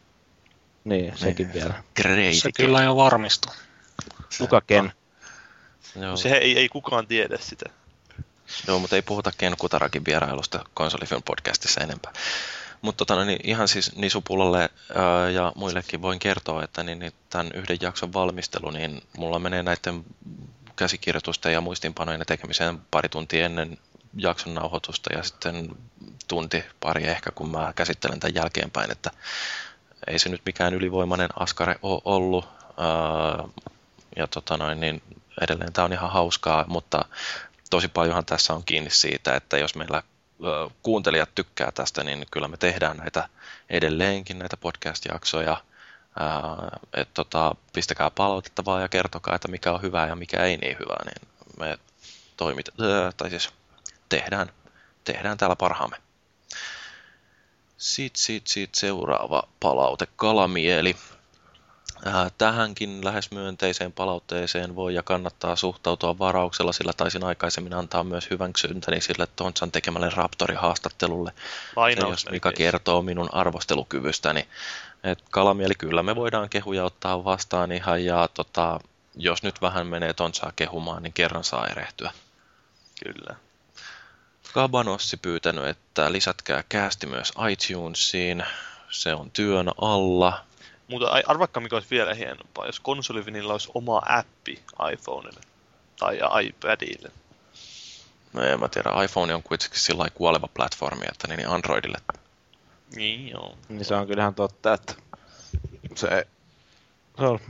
[0.84, 1.74] Niin, sekin vielä.
[2.02, 2.34] Great.
[2.34, 3.54] Se kyllä jo varmistui.
[4.38, 4.92] Kuka ken?
[6.00, 7.64] Joo, Se ei, ei kukaan tiedä sitä.
[8.66, 12.12] joo, mutta ei puhuta Ken Kutarakin vierailusta konsolifilm podcastissa enempää.
[12.82, 17.12] Mutta tota, no niin, ihan siis Nisupullalle ää, ja muillekin voin kertoa, että niin, niin
[17.30, 20.04] tämän yhden jakson valmistelu, niin mulla menee näiden
[20.76, 23.78] käsikirjoitusten ja muistinpanojen tekemiseen pari tuntia ennen
[24.16, 25.68] jakson nauhoitusta ja sitten
[26.28, 29.10] tunti pari ehkä, kun mä käsittelen tämän jälkeenpäin, että
[30.06, 32.48] ei se nyt mikään ylivoimainen askare ole ollut.
[34.16, 35.02] Ja tota noin, niin
[35.40, 37.04] edelleen tämä on ihan hauskaa, mutta
[37.70, 40.02] tosi paljonhan tässä on kiinni siitä, että jos meillä
[40.82, 43.28] kuuntelijat tykkää tästä, niin kyllä me tehdään näitä
[43.70, 45.56] edelleenkin, näitä podcast-jaksoja.
[46.18, 50.56] Ää, Et tota, pistäkää palautetta vaan ja kertokaa, että mikä on hyvää ja mikä ei
[50.56, 51.28] niin hyvää, niin
[51.58, 51.78] me
[52.36, 52.68] toimit,
[53.16, 53.50] tai siis
[54.08, 54.52] tehdään,
[55.04, 55.96] tehdään täällä parhaamme.
[57.78, 60.96] Sitten sit, sit seuraava palaute, kalamieli.
[62.06, 68.30] Ää, Tähänkin lähes myönteiseen palautteeseen voi ja kannattaa suhtautua varauksella, sillä taisin aikaisemmin antaa myös
[68.30, 71.32] hyväksyntäni sille Tontsan tekemälle Raptori-haastattelulle.
[71.94, 74.48] Se, jos mikä kertoo minun arvostelukyvystäni.
[75.04, 78.80] Et kalamieli kyllä me voidaan kehuja ottaa vastaan ihan ja tota,
[79.16, 82.10] jos nyt vähän menee Tontsaa kehumaan, niin kerran saa erehtyä.
[83.04, 83.36] Kyllä.
[84.52, 88.44] Kabanossi pyytänyt, että lisätkää käästi myös iTunesiin.
[88.90, 90.44] Se on työn alla.
[90.88, 95.40] Mutta ai- arvakka mikä olisi vielä hienompaa, jos konsolivinilla olisi oma appi iPhoneille
[95.98, 97.12] tai iPadille.
[98.32, 101.98] No en mä tiedä, iPhone on kuitenkin sillä lailla kuoleva platformi, että niin Androidille.
[102.94, 103.58] Niin joo.
[103.68, 104.94] Niin se on kyllähän totta, että
[105.94, 106.26] se,
[107.18, 107.40] se on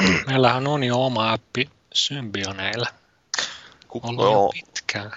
[0.26, 2.86] Meillähän on jo oma appi Symbioneilla.
[3.88, 4.52] Kuka, Ollut jo joo.
[4.52, 5.12] pitkään.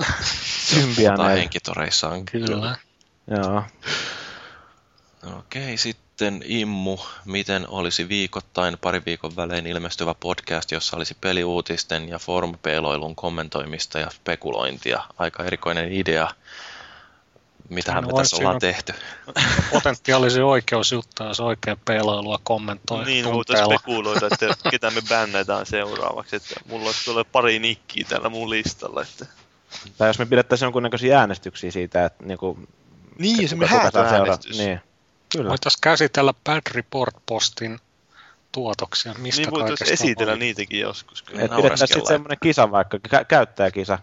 [0.70, 1.24] symbianeilla.
[1.24, 2.76] Tai henkitoreissa on Kyllä.
[3.26, 3.62] Joo.
[5.38, 6.09] Okei, sitten
[6.44, 13.98] Immu, miten olisi viikoittain pari viikon välein ilmestyvä podcast, jossa olisi peliuutisten ja forum-peiloilun kommentoimista
[13.98, 15.02] ja spekulointia.
[15.18, 16.28] Aika erikoinen idea.
[17.68, 18.94] Mitähän No, me tässä ollaan on- tehty.
[19.72, 23.78] Potentiaalisen oikeusjuttu, jos oikein peilailua kommentoi Niin, voitaisiin tunteella.
[23.78, 26.36] spekuloida, että ketä me bännätään seuraavaksi.
[26.36, 29.02] Että mulla olisi tuolla pari nikkiä täällä mun listalla.
[29.02, 29.26] Että...
[29.98, 32.58] Tai jos me pidettäisiin jonkunnäköisiä äänestyksiä siitä, että niinku,
[33.18, 34.58] Niin, se me häätöäänestys.
[34.58, 34.80] Niin.
[35.32, 35.48] Kyllä.
[35.48, 37.78] Voitaisiin käsitellä Bad Report-postin
[38.52, 41.22] tuotoksia, mistä Niin voitaisiin kaikesta esitellä on niitäkin joskus.
[41.22, 41.42] Kyllä.
[41.42, 41.88] Et naureskellaan.
[41.88, 43.98] sitten semmoinen kisa vaikka, kä- käyttäjäkisa,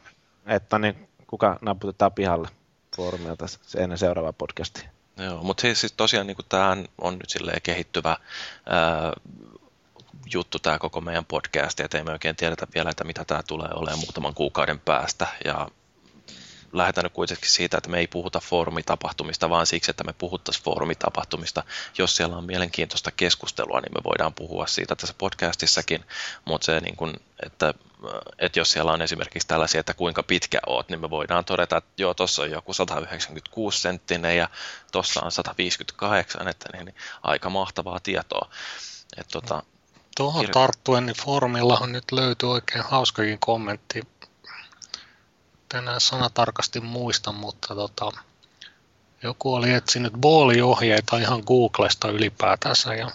[0.46, 2.50] että niin, kuka naputetaan pihalle
[2.96, 3.46] foorumilta
[3.78, 4.90] ennen seuraavaa podcastia.
[5.18, 9.14] Joo, mutta siis, siis tosiaan niin tämä on nyt silleen kehittyvä ää,
[10.34, 13.70] juttu tämä koko meidän podcast, että ei me oikein tiedetä vielä, että mitä tämä tulee
[13.74, 15.28] olemaan muutaman kuukauden päästä.
[15.46, 15.68] Ja
[16.78, 21.64] lähdetään nyt kuitenkin siitä, että me ei puhuta foorumitapahtumista, vaan siksi, että me puhuttaisiin foorumitapahtumista.
[21.98, 26.06] Jos siellä on mielenkiintoista keskustelua, niin me voidaan puhua siitä tässä podcastissakin,
[26.46, 27.14] mutta se, niin kun,
[27.46, 27.74] että,
[28.40, 31.92] että jos siellä on esimerkiksi tällaisia, että kuinka pitkä oot, niin me voidaan todeta, että
[31.98, 34.50] joo, tuossa on joku 196 senttinen ja
[34.92, 38.50] tuossa on 158, että niin, niin, aika mahtavaa tietoa.
[39.18, 39.64] Et, tota,
[40.18, 44.02] Tuohon tarttuen, niin foorumillahan nyt löytyy oikein hauskakin kommentti.
[45.74, 48.12] Enää sanatarkasti muista, mutta tota,
[49.24, 53.12] joku oli etsinyt booliohjeita ihan Googlesta ylipäätänsä ja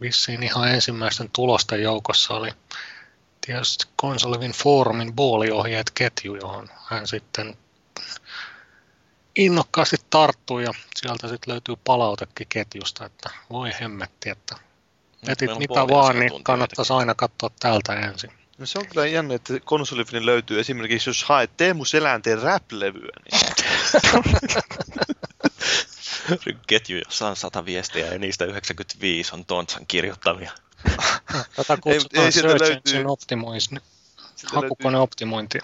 [0.00, 2.50] vissiin ihan ensimmäisten tulosten joukossa oli
[3.46, 7.56] tietysti Konsolivin foorumin booliohjeet ketju, johon hän sitten
[9.36, 14.56] innokkaasti tarttui ja sieltä sitten löytyy palautekin ketjusta, että voi hemmetti, että
[15.28, 18.37] etit mitä vaan, niin kannattaisi aina katsoa täältä ensin.
[18.58, 23.12] No se on kyllä jännä, että konsolifini löytyy esimerkiksi, jos haet Teemu Selänteen rap-levyä,
[26.44, 30.52] niin Ketju, jossa on 100 viestiä ja niistä 95 on Tontsan kirjoittamia.
[31.56, 33.66] Tätä Ei, kutsutaan ei search löytyy- engine optimointi,
[34.36, 35.58] Sieltä hakukoneoptimointi.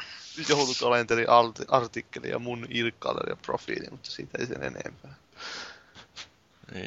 [0.48, 5.14] joulukalenteri alt- artikkeli ja mun irkkailija ja profiili, mutta siitä ei sen enempää.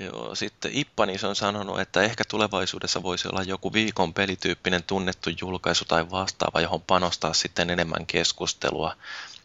[0.01, 5.85] Joo, sitten Ippanis on sanonut, että ehkä tulevaisuudessa voisi olla joku viikon pelityyppinen tunnettu julkaisu
[5.85, 8.95] tai vastaava, johon panostaa sitten enemmän keskustelua.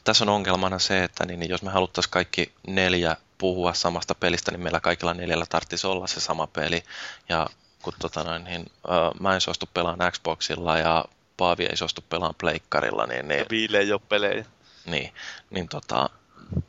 [0.05, 4.51] Tässä on ongelmana se, että niin, niin jos me haluttaisiin kaikki neljä puhua samasta pelistä,
[4.51, 6.85] niin meillä kaikilla neljällä tarvitsisi olla se sama peli.
[7.29, 7.47] Ja
[7.83, 11.05] kun tota noin, niin, äh, mä en suostu pelaan Xboxilla ja
[11.37, 14.45] Paavi ei suostu pelaan pleikkarilla, niin, niin Ja viileä ei ole pelejä.
[14.87, 15.15] niin,
[15.51, 16.11] niin tota,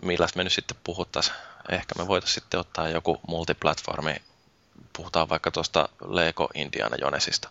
[0.01, 1.35] milläs me nyt sitten puhuttaisiin?
[1.69, 4.15] Ehkä me voitaisiin sitten ottaa joku multiplatformi,
[4.97, 7.49] puhutaan vaikka tuosta Lego Indiana Jonesista,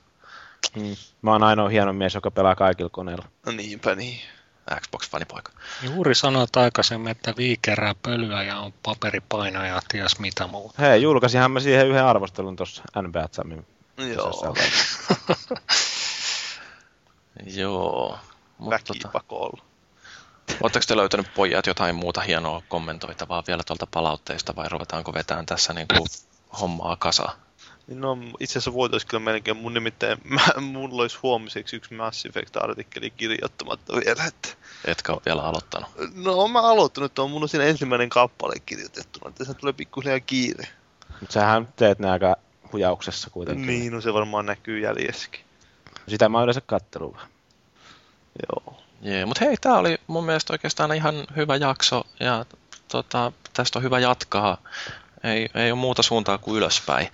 [0.76, 0.96] Mm.
[1.22, 3.24] Mä oon ainoa hieno mies, joka pelaa kaikilla koneilla.
[3.46, 4.20] No niinpä niin.
[4.70, 5.52] Xbox-fanipoika.
[5.82, 10.82] Juuri sanoit aikaisemmin, että vii kerää pölyä ja on paperipaino ja ties mitä muuta.
[10.82, 13.66] Hei, julkaisinhan mä siihen yhden arvostelun tuossa NBA Jamin.
[14.14, 14.56] Joo,
[17.56, 18.18] Joo.
[18.58, 19.64] Mutta tota, väkipakolla.
[20.60, 25.72] Oletteko te löytänyt pojat jotain muuta hienoa kommentoitavaa vielä tuolta palautteista vai ruvetaanko vetämään tässä
[25.72, 26.06] niin kuin
[26.60, 27.36] hommaa kasaan?
[27.86, 33.10] No itse asiassa voitaisiin kyllä melkein, mun nimittäin, mä, mulla olisi huomiseksi yksi Mass Effect-artikkeli
[33.10, 34.48] kirjoittamatta vielä, että
[34.84, 35.90] Etkä ole vielä aloittanut.
[36.14, 40.68] No mä aloittanut, on mun on siinä ensimmäinen kappale kirjoitettuna, että se tulee pikkuhiljaa kiire.
[41.20, 42.36] Mutta sähän teet ne aika
[42.72, 43.66] hujauksessa kuitenkin.
[43.66, 45.40] Niin, no se varmaan näkyy jäljessäkin.
[46.08, 47.16] Sitä mä oon yleensä kattellut.
[48.48, 48.81] Joo.
[49.02, 52.46] Jee, mutta hei, tämä oli mun mielestä oikeastaan ihan hyvä jakso ja
[52.88, 54.58] tota, tästä on hyvä jatkaa.
[55.24, 57.08] Ei, ei ole muuta suuntaa kuin ylöspäin.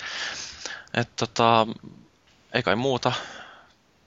[0.94, 1.66] Et, tota,
[2.54, 3.12] ei kai muuta.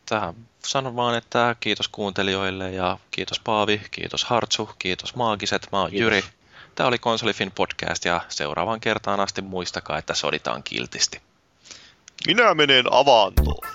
[0.05, 0.33] Tähän
[0.65, 6.03] sanon vaan, että kiitos kuuntelijoille ja kiitos Paavi, kiitos Hartsu, kiitos Maagiset, mä oon Kiitos.
[6.03, 6.23] Jyri.
[6.75, 11.21] Tämä oli Konsolifin podcast ja seuraavaan kertaan asti muistakaa, että soditaan kiltisti.
[12.27, 13.67] Minä menen avantoon.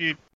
[0.00, 0.20] que